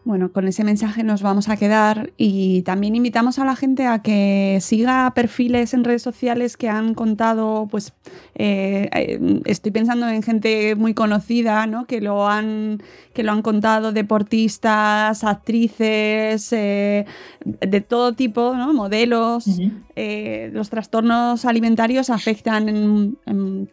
Bueno, 0.06 0.30
con 0.30 0.46
ese 0.46 0.62
mensaje 0.62 1.02
nos 1.02 1.20
vamos 1.20 1.48
a 1.48 1.56
quedar 1.56 2.12
y 2.16 2.62
también 2.62 2.94
invitamos 2.94 3.40
a 3.40 3.44
la 3.44 3.56
gente 3.56 3.88
a 3.88 4.02
que 4.02 4.58
siga 4.60 5.12
perfiles 5.16 5.74
en 5.74 5.82
redes 5.82 6.02
sociales 6.02 6.56
que 6.56 6.68
han 6.68 6.94
contado, 6.94 7.66
pues 7.68 7.92
eh, 8.36 8.88
eh, 8.94 9.40
estoy 9.46 9.72
pensando 9.72 10.08
en 10.08 10.22
gente 10.22 10.76
muy 10.76 10.94
conocida, 10.94 11.66
¿no? 11.66 11.86
Que 11.86 12.00
lo 12.00 12.28
han, 12.28 12.80
que 13.14 13.24
lo 13.24 13.32
han 13.32 13.42
contado, 13.42 13.90
deportistas, 13.90 15.24
actrices, 15.24 16.52
eh, 16.52 17.04
de 17.44 17.80
todo 17.80 18.12
tipo, 18.12 18.54
¿no? 18.54 18.72
Modelos. 18.72 19.46
los 20.52 20.70
trastornos 20.70 21.44
alimentarios 21.44 22.10
afectan 22.10 22.68
en, 22.68 23.18
en, 23.26 23.70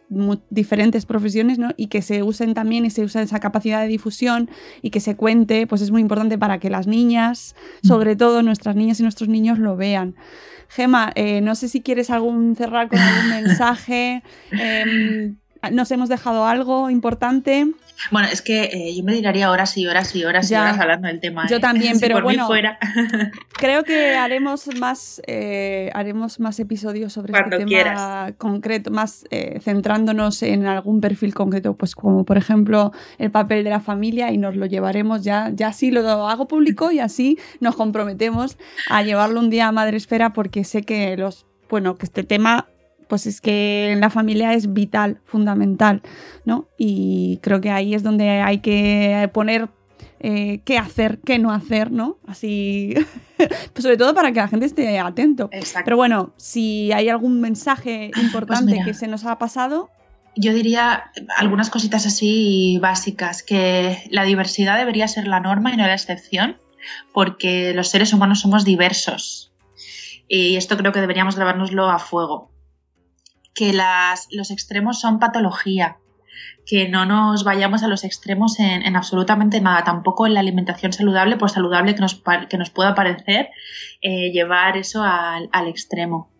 diferentes 0.50 1.06
profesiones, 1.06 1.60
¿no? 1.60 1.68
Y 1.76 1.86
que 1.86 2.02
se 2.02 2.24
usen 2.24 2.54
también 2.54 2.84
y 2.86 2.90
se 2.90 3.04
usa 3.04 3.22
esa 3.22 3.38
capacidad 3.38 3.82
de 3.82 3.86
difusión 3.86 4.50
y 4.82 4.90
que 4.90 4.98
se 4.98 5.14
cuente, 5.14 5.68
pues 5.68 5.80
es 5.80 5.92
muy 5.92 6.00
importante 6.00 6.23
para 6.38 6.58
que 6.58 6.70
las 6.70 6.86
niñas, 6.86 7.54
mm. 7.82 7.86
sobre 7.86 8.16
todo 8.16 8.42
nuestras 8.42 8.76
niñas 8.76 9.00
y 9.00 9.02
nuestros 9.02 9.28
niños, 9.28 9.58
lo 9.58 9.76
vean. 9.76 10.14
Gema, 10.68 11.12
eh, 11.14 11.40
no 11.40 11.54
sé 11.54 11.68
si 11.68 11.82
quieres 11.82 12.10
algún 12.10 12.56
cerrar 12.56 12.88
con 12.88 12.98
algún 12.98 13.30
mensaje. 13.42 14.22
Em, 14.50 15.36
¿Nos 15.70 15.90
hemos 15.90 16.08
dejado 16.08 16.46
algo 16.46 16.90
importante? 16.90 17.66
Bueno, 18.10 18.28
es 18.30 18.42
que 18.42 18.64
eh, 18.64 18.94
yo 18.94 19.04
me 19.04 19.14
tiraría 19.14 19.50
horas 19.50 19.76
y 19.78 19.86
horas 19.86 20.14
y 20.14 20.24
horas 20.24 20.50
y 20.50 20.54
horas 20.54 20.78
hablando 20.78 21.08
del 21.08 21.20
tema. 21.20 21.46
Yo 21.48 21.56
¿eh? 21.56 21.60
también, 21.60 21.98
pero 22.00 22.20
bueno, 22.22 22.48
creo 23.52 23.84
que 23.84 24.14
haremos 24.16 24.68
más, 24.78 25.22
eh, 25.26 25.90
haremos 25.94 26.40
más 26.40 26.58
episodios 26.60 27.12
sobre 27.12 27.32
este 27.38 27.58
tema 27.58 28.32
concreto, 28.36 28.90
más 28.90 29.24
centrándonos 29.60 30.42
en 30.42 30.66
algún 30.66 31.00
perfil 31.00 31.34
concreto, 31.34 31.74
pues 31.74 31.94
como 31.94 32.24
por 32.24 32.36
ejemplo 32.36 32.92
el 33.18 33.30
papel 33.30 33.64
de 33.64 33.70
la 33.70 33.80
familia 33.80 34.32
y 34.32 34.38
nos 34.38 34.56
lo 34.56 34.66
llevaremos 34.66 35.22
ya, 35.22 35.50
ya 35.54 35.72
sí 35.72 35.90
lo 35.90 36.28
hago 36.28 36.46
público 36.48 36.90
y 36.90 36.98
así 36.98 37.38
nos 37.60 37.76
comprometemos 37.76 38.58
a 38.90 39.02
llevarlo 39.02 39.40
un 39.40 39.50
día 39.50 39.68
a 39.68 39.72
Madre 39.72 39.96
Esfera 39.96 40.32
porque 40.32 40.64
sé 40.64 40.82
que 40.82 41.16
los, 41.16 41.46
bueno, 41.70 41.96
que 41.96 42.06
este 42.06 42.24
tema 42.24 42.66
pues 43.08 43.26
es 43.26 43.40
que 43.40 43.92
en 43.92 44.00
la 44.00 44.10
familia 44.10 44.54
es 44.54 44.72
vital, 44.72 45.20
fundamental, 45.24 46.02
¿no? 46.44 46.68
Y 46.78 47.38
creo 47.42 47.60
que 47.60 47.70
ahí 47.70 47.94
es 47.94 48.02
donde 48.02 48.28
hay 48.28 48.58
que 48.58 49.30
poner 49.32 49.68
eh, 50.26 50.62
qué 50.64 50.78
hacer, 50.78 51.20
qué 51.20 51.38
no 51.38 51.52
hacer, 51.52 51.92
¿no? 51.92 52.16
Así, 52.26 52.94
pues 53.36 53.82
sobre 53.82 53.98
todo 53.98 54.14
para 54.14 54.32
que 54.32 54.40
la 54.40 54.48
gente 54.48 54.64
esté 54.64 54.98
atento. 54.98 55.50
Pero 55.84 55.98
bueno, 55.98 56.32
si 56.38 56.92
hay 56.92 57.10
algún 57.10 57.42
mensaje 57.42 58.10
pues 58.10 58.24
importante 58.24 58.80
que 58.84 58.94
se 58.94 59.06
nos 59.06 59.26
ha 59.26 59.36
pasado. 59.38 59.90
Yo 60.34 60.54
diría 60.54 61.12
algunas 61.36 61.68
cositas 61.68 62.06
así 62.06 62.78
básicas, 62.80 63.42
que 63.42 63.98
la 64.10 64.24
diversidad 64.24 64.78
debería 64.78 65.06
ser 65.08 65.28
la 65.28 65.40
norma 65.40 65.74
y 65.74 65.76
no 65.76 65.86
la 65.86 65.92
excepción, 65.92 66.56
porque 67.12 67.74
los 67.74 67.88
seres 67.88 68.14
humanos 68.14 68.40
somos 68.40 68.64
diversos. 68.64 69.52
Y 70.26 70.56
esto 70.56 70.78
creo 70.78 70.92
que 70.92 71.00
deberíamos 71.00 71.36
grabárnoslo 71.36 71.90
a 71.90 71.98
fuego 71.98 72.53
que 73.54 73.72
los 74.30 74.50
extremos 74.50 75.00
son 75.00 75.18
patología, 75.18 75.98
que 76.66 76.88
no 76.88 77.04
nos 77.04 77.44
vayamos 77.44 77.82
a 77.82 77.88
los 77.88 78.04
extremos 78.04 78.58
en, 78.58 78.96
absolutamente 78.96 79.60
nada, 79.60 79.84
tampoco 79.84 80.26
en 80.26 80.34
la 80.34 80.40
alimentación 80.40 80.92
saludable, 80.92 81.36
pues 81.36 81.52
saludable 81.52 81.94
que 81.94 82.00
nos, 82.00 82.22
que 82.48 82.58
nos 82.58 82.70
pueda 82.70 82.94
parecer, 82.94 83.50
eh, 84.00 84.30
llevar 84.32 84.76
eso 84.76 85.02
al, 85.02 85.68
extremo. 85.68 86.30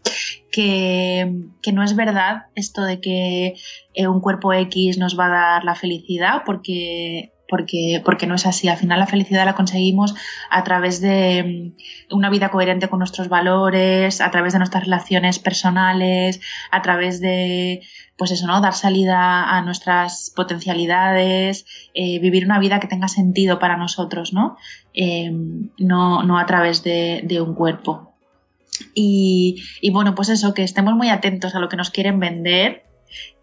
Que, 0.51 1.31
que, 1.63 1.73
no 1.73 1.83
es 1.83 1.97
verdad 1.97 2.47
esto 2.55 2.83
de 2.83 3.01
que 3.01 3.55
eh, 3.95 4.07
un 4.07 4.21
cuerpo 4.21 4.53
X 4.53 4.99
nos 4.99 5.19
va 5.19 5.27
a 5.27 5.31
dar 5.31 5.65
la 5.65 5.75
felicidad, 5.75 6.43
porque 6.47 7.34
porque, 7.55 8.03
porque 8.05 8.27
no 8.27 8.35
es 8.35 8.47
así. 8.47 8.67
Al 8.67 8.79
final 8.79 8.99
la 8.99 9.07
felicidad 9.07 9.45
la 9.45 9.55
conseguimos 9.55 10.13
a 10.51 10.65
través 10.65 11.01
de 11.01 11.73
mm, 12.11 12.17
una 12.17 12.29
vida 12.29 12.51
coherente 12.51 12.89
con 12.89 12.99
nuestros 12.99 13.29
valores, 13.29 14.21
a 14.21 14.29
través 14.33 14.55
de 14.55 14.59
nuestras 14.59 14.83
relaciones 14.83 15.39
personales, 15.39 16.41
a 16.73 16.83
través 16.83 17.21
de, 17.21 17.81
pues 18.17 18.33
eso, 18.33 18.49
¿no? 18.49 18.61
Dar 18.61 18.75
salida 18.75 19.57
a 19.57 19.63
nuestras 19.63 20.33
potencialidades, 20.35 21.65
eh, 21.95 22.19
vivir 22.19 22.45
una 22.45 22.59
vida 22.59 22.81
que 22.81 22.89
tenga 22.89 23.07
sentido 23.07 23.61
para 23.61 23.77
nosotros, 23.77 24.33
¿no? 24.33 24.57
Eh, 24.93 25.31
no, 25.79 26.25
no, 26.25 26.41
a 26.41 26.47
través 26.47 26.83
de, 26.83 27.39
un 27.41 27.55
cuerpo. 27.55 28.17
Y 28.97 29.63
bueno, 29.93 30.17
pues 30.17 30.29
eso, 30.29 30.55
que 30.55 30.65
estemos 30.65 30.95
muy 30.95 31.09
atentos 31.09 31.55
a 31.55 31.61
lo 31.61 31.69
que 31.69 31.77
nos 31.77 31.91
quieren 31.91 32.19
vender, 32.19 32.83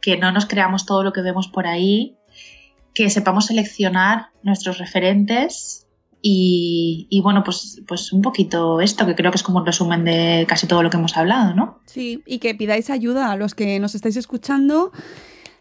que 0.02 0.18
no 0.18 0.34
nos 0.34 0.48
creamos 0.48 0.86
todo 0.86 1.02
lo 1.02 1.14
que 1.14 1.22
vemos 1.22 1.48
por 1.48 1.66
ahí, 1.66 2.18
que 2.94 3.10
sepamos 3.10 3.48
seleccionar 3.48 4.28
nuestros 4.44 4.78
referentes 4.78 5.88
y, 6.24 7.20
bueno, 7.24 7.44
pues, 7.44 7.82
pues 7.88 8.14
un 8.14 8.22
poquito 8.22 8.80
esto, 8.80 9.08
que 9.08 9.16
creo 9.16 9.32
que 9.32 9.38
es 9.38 9.44
como 9.44 9.60
un 9.60 9.66
resumen 9.66 10.06
de 10.06 10.46
casi 10.48 10.68
todo 10.68 10.84
lo 10.84 10.92
que 10.92 10.98
hemos 10.98 11.18
hablado, 11.18 11.56
¿no? 11.56 11.80
Sí, 11.86 12.22
y 12.28 12.38
que 12.38 12.54
pidáis 12.54 12.92
ayuda 12.92 13.32
a 13.32 13.36
los 13.36 13.56
que 13.56 13.80
nos 13.80 13.96
estáis 13.96 14.18
escuchando, 14.18 14.92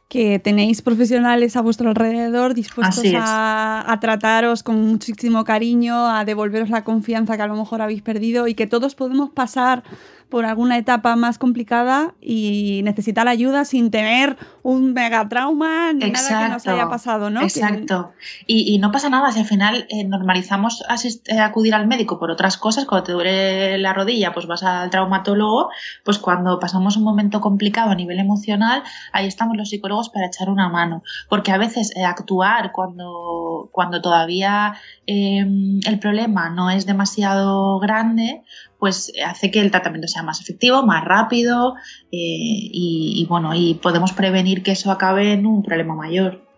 que 0.08 0.38
tenéis 0.38 0.82
profesionales 0.82 1.56
a 1.56 1.62
vuestro 1.62 1.88
alrededor 1.88 2.52
dispuestos 2.52 3.06
a, 3.14 3.90
a, 3.90 4.00
trataros 4.00 4.62
con 4.62 4.84
muchísimo 4.86 5.44
cariño, 5.44 6.08
a 6.08 6.26
devolveros 6.26 6.68
la 6.68 6.84
confianza 6.84 7.36
que 7.36 7.42
a 7.42 7.46
lo 7.46 7.56
mejor 7.56 7.80
habéis 7.80 8.02
perdido 8.02 8.46
y 8.46 8.54
que 8.54 8.66
todos 8.66 8.94
podemos 8.94 9.30
pasar 9.30 9.82
por 10.30 10.46
alguna 10.46 10.78
etapa 10.78 11.16
más 11.16 11.38
complicada 11.38 12.14
y 12.20 12.80
necesitar 12.84 13.28
ayuda 13.28 13.64
sin 13.64 13.90
tener 13.90 14.38
un 14.62 14.92
mega 14.92 15.28
trauma 15.28 15.92
ni 15.92 16.10
nada 16.10 16.46
que 16.46 16.52
nos 16.52 16.66
haya 16.66 16.88
pasado, 16.88 17.30
¿no? 17.30 17.42
Exacto. 17.42 18.12
Y, 18.46 18.78
no 18.78 18.92
pasa 18.92 19.10
nada 19.10 19.32
si 19.32 19.40
al 19.40 19.46
final 19.46 19.86
eh, 19.90 20.04
normalizamos 20.04 20.82
eh, 21.26 21.38
acudir 21.38 21.74
al 21.74 21.86
médico 21.86 22.18
por 22.18 22.30
otras 22.30 22.56
cosas, 22.56 22.86
cuando 22.86 23.04
te 23.04 23.12
duele 23.12 23.78
la 23.78 23.92
rodilla, 23.92 24.32
pues 24.32 24.46
vas 24.46 24.62
al 24.62 24.88
traumatólogo, 24.90 25.70
pues 26.04 26.18
cuando 26.18 26.58
pasamos 26.58 26.96
un 26.96 27.02
momento 27.02 27.40
complicado 27.40 27.90
a 27.90 27.94
nivel 27.94 28.18
emocional, 28.18 28.82
ahí 29.12 29.26
estamos 29.26 29.56
los 29.56 29.68
psicólogos 29.68 30.08
para 30.08 30.26
echar 30.26 30.48
una 30.48 30.68
mano. 30.68 31.02
Porque 31.28 31.52
a 31.52 31.58
veces 31.58 31.94
eh, 31.96 32.04
actuar 32.04 32.72
cuando, 32.72 33.68
cuando 33.72 34.00
todavía 34.00 34.76
el 35.06 35.98
problema 36.00 36.50
no 36.50 36.70
es 36.70 36.86
demasiado 36.86 37.80
grande, 37.80 38.44
pues 38.80 39.12
hace 39.24 39.50
que 39.50 39.60
el 39.60 39.70
tratamiento 39.70 40.08
sea 40.08 40.24
más 40.24 40.40
efectivo, 40.40 40.82
más 40.82 41.04
rápido 41.04 41.74
eh, 42.10 42.10
y, 42.10 43.24
bueno, 43.28 43.54
y 43.54 43.74
podemos 43.74 44.12
prevenir 44.12 44.62
que 44.62 44.72
eso 44.72 44.90
acabe 44.90 45.32
en 45.32 45.46
un 45.46 45.62
problema 45.62 45.94
mayor. 45.94 46.49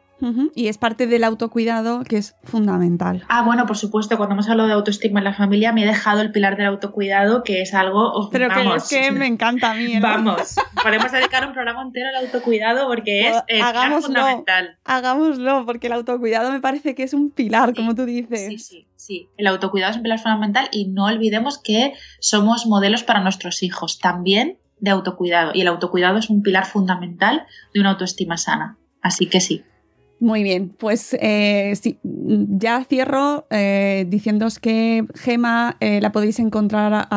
Y 0.54 0.68
es 0.68 0.78
parte 0.78 1.06
del 1.06 1.24
autocuidado 1.24 2.04
que 2.04 2.16
es 2.16 2.36
fundamental. 2.44 3.24
Ah, 3.28 3.42
bueno, 3.42 3.66
por 3.66 3.76
supuesto, 3.76 4.16
cuando 4.16 4.34
hemos 4.34 4.48
hablado 4.48 4.68
de 4.68 4.74
autoestima 4.74 5.20
en 5.20 5.24
la 5.24 5.34
familia, 5.34 5.72
me 5.72 5.82
he 5.82 5.86
dejado 5.86 6.20
el 6.20 6.32
pilar 6.32 6.56
del 6.56 6.66
autocuidado, 6.66 7.42
que 7.42 7.62
es 7.62 7.74
algo. 7.74 8.28
Pero 8.30 8.48
que 8.48 8.54
vamos, 8.54 8.84
es 8.84 8.88
que 8.88 9.10
me 9.10 9.26
encanta 9.26 9.72
a 9.72 9.74
mí. 9.74 9.94
¿eh? 9.94 10.00
Vamos, 10.00 10.56
podemos 10.82 11.10
dedicar 11.10 11.46
un 11.46 11.52
programa 11.52 11.82
entero 11.82 12.08
al 12.08 12.26
autocuidado 12.26 12.86
porque 12.86 13.28
es 13.28 13.36
eh, 13.48 13.60
hagámoslo. 13.60 14.06
fundamental. 14.06 14.78
Hagámoslo, 14.84 15.66
porque 15.66 15.88
el 15.88 15.94
autocuidado 15.94 16.52
me 16.52 16.60
parece 16.60 16.94
que 16.94 17.02
es 17.02 17.14
un 17.14 17.30
pilar, 17.30 17.74
como 17.74 17.94
tú 17.94 18.04
dices. 18.04 18.48
Sí, 18.48 18.58
sí, 18.58 18.86
sí. 18.96 19.28
El 19.36 19.46
autocuidado 19.48 19.90
es 19.90 19.96
un 19.96 20.02
pilar 20.02 20.20
fundamental 20.20 20.68
y 20.70 20.88
no 20.88 21.06
olvidemos 21.06 21.58
que 21.58 21.94
somos 22.20 22.66
modelos 22.66 23.02
para 23.02 23.20
nuestros 23.20 23.62
hijos 23.62 23.98
también 23.98 24.58
de 24.78 24.90
autocuidado. 24.90 25.52
Y 25.54 25.60
el 25.60 25.68
autocuidado 25.68 26.18
es 26.18 26.28
un 26.30 26.42
pilar 26.42 26.66
fundamental 26.66 27.46
de 27.72 27.80
una 27.80 27.90
autoestima 27.90 28.36
sana. 28.36 28.76
Así 29.00 29.26
que 29.26 29.40
sí. 29.40 29.64
Muy 30.22 30.44
bien, 30.44 30.68
pues 30.68 31.16
eh, 31.20 31.74
sí, 31.82 31.98
ya 32.04 32.84
cierro 32.88 33.44
eh, 33.50 34.08
que 34.62 35.04
Gema 35.16 35.76
eh, 35.80 36.00
la 36.00 36.12
podéis 36.12 36.38
encontrar 36.38 37.08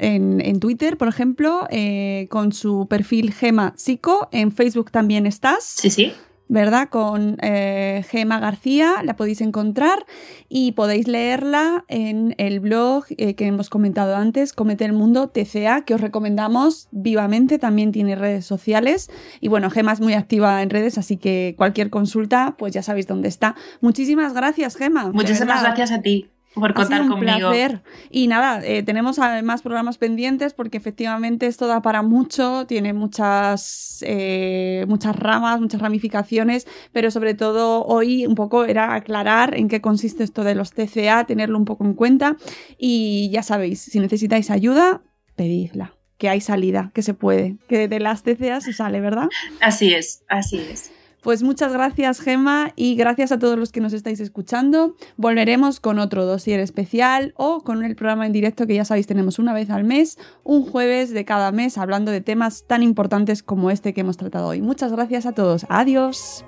en, 0.00 0.40
en 0.40 0.60
Twitter, 0.60 0.96
por 0.96 1.08
ejemplo, 1.08 1.66
eh, 1.70 2.28
con 2.30 2.52
su 2.52 2.86
perfil 2.88 3.32
Gema 3.32 3.74
Psico. 3.76 4.28
En 4.30 4.52
Facebook 4.52 4.92
también 4.92 5.26
estás. 5.26 5.64
Sí, 5.64 5.90
sí. 5.90 6.12
¿Verdad? 6.54 6.88
Con 6.88 7.36
eh, 7.42 8.04
Gema 8.08 8.38
García, 8.38 9.02
la 9.02 9.16
podéis 9.16 9.40
encontrar 9.40 10.06
y 10.48 10.72
podéis 10.72 11.08
leerla 11.08 11.84
en 11.88 12.34
el 12.38 12.60
blog 12.60 13.04
eh, 13.10 13.34
que 13.34 13.46
hemos 13.46 13.68
comentado 13.68 14.16
antes, 14.16 14.52
Comete 14.52 14.84
el 14.84 14.92
Mundo 14.92 15.28
TCA, 15.28 15.82
que 15.84 15.94
os 15.94 16.00
recomendamos 16.00 16.88
vivamente, 16.92 17.58
también 17.58 17.90
tiene 17.90 18.14
redes 18.14 18.46
sociales 18.46 19.10
y 19.40 19.48
bueno, 19.48 19.68
Gema 19.68 19.92
es 19.92 20.00
muy 20.00 20.14
activa 20.14 20.62
en 20.62 20.70
redes, 20.70 20.96
así 20.96 21.16
que 21.16 21.54
cualquier 21.58 21.90
consulta, 21.90 22.54
pues 22.56 22.72
ya 22.72 22.82
sabéis 22.82 23.08
dónde 23.08 23.28
está. 23.28 23.56
Muchísimas 23.80 24.32
gracias, 24.32 24.76
Gema. 24.76 25.10
Muchísimas 25.10 25.60
gracias 25.60 25.90
a 25.90 26.00
ti 26.00 26.33
por 26.54 26.70
Ha 26.70 26.74
contar 26.74 27.02
sido 27.02 27.14
un 27.14 27.20
conmigo. 27.20 27.50
placer. 27.50 27.82
Y 28.10 28.26
nada, 28.28 28.60
eh, 28.64 28.82
tenemos 28.82 29.18
además 29.18 29.62
programas 29.62 29.98
pendientes 29.98 30.54
porque 30.54 30.78
efectivamente 30.78 31.46
esto 31.46 31.66
da 31.66 31.82
para 31.82 32.02
mucho, 32.02 32.64
tiene 32.66 32.92
muchas, 32.92 34.04
eh, 34.06 34.84
muchas 34.88 35.16
ramas, 35.16 35.60
muchas 35.60 35.80
ramificaciones, 35.80 36.66
pero 36.92 37.10
sobre 37.10 37.34
todo 37.34 37.84
hoy 37.84 38.26
un 38.26 38.34
poco 38.34 38.64
era 38.64 38.94
aclarar 38.94 39.54
en 39.56 39.68
qué 39.68 39.80
consiste 39.80 40.22
esto 40.24 40.44
de 40.44 40.54
los 40.54 40.72
TCA, 40.72 41.24
tenerlo 41.26 41.58
un 41.58 41.64
poco 41.64 41.84
en 41.84 41.94
cuenta. 41.94 42.36
Y 42.78 43.30
ya 43.30 43.42
sabéis, 43.42 43.80
si 43.80 43.98
necesitáis 44.00 44.50
ayuda, 44.50 45.02
pedidla. 45.36 45.94
Que 46.16 46.28
hay 46.28 46.40
salida, 46.40 46.92
que 46.94 47.02
se 47.02 47.12
puede, 47.12 47.56
que 47.68 47.88
de 47.88 47.98
las 47.98 48.22
TCA 48.22 48.60
se 48.60 48.72
sale, 48.72 49.00
¿verdad? 49.00 49.28
Así 49.60 49.92
es, 49.92 50.22
así 50.28 50.58
es. 50.58 50.92
Pues 51.24 51.42
muchas 51.42 51.72
gracias, 51.72 52.20
Gemma, 52.20 52.74
y 52.76 52.96
gracias 52.96 53.32
a 53.32 53.38
todos 53.38 53.58
los 53.58 53.72
que 53.72 53.80
nos 53.80 53.94
estáis 53.94 54.20
escuchando. 54.20 54.94
Volveremos 55.16 55.80
con 55.80 55.98
otro 55.98 56.26
dossier 56.26 56.60
especial 56.60 57.32
o 57.38 57.62
con 57.62 57.82
el 57.82 57.96
programa 57.96 58.26
en 58.26 58.32
directo 58.34 58.66
que 58.66 58.74
ya 58.74 58.84
sabéis 58.84 59.06
tenemos 59.06 59.38
una 59.38 59.54
vez 59.54 59.70
al 59.70 59.84
mes, 59.84 60.18
un 60.42 60.66
jueves 60.66 61.14
de 61.14 61.24
cada 61.24 61.50
mes, 61.50 61.78
hablando 61.78 62.10
de 62.10 62.20
temas 62.20 62.66
tan 62.66 62.82
importantes 62.82 63.42
como 63.42 63.70
este 63.70 63.94
que 63.94 64.02
hemos 64.02 64.18
tratado 64.18 64.48
hoy. 64.48 64.60
Muchas 64.60 64.92
gracias 64.92 65.24
a 65.24 65.32
todos. 65.32 65.64
Adiós. 65.70 66.44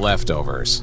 leftovers, 0.00 0.82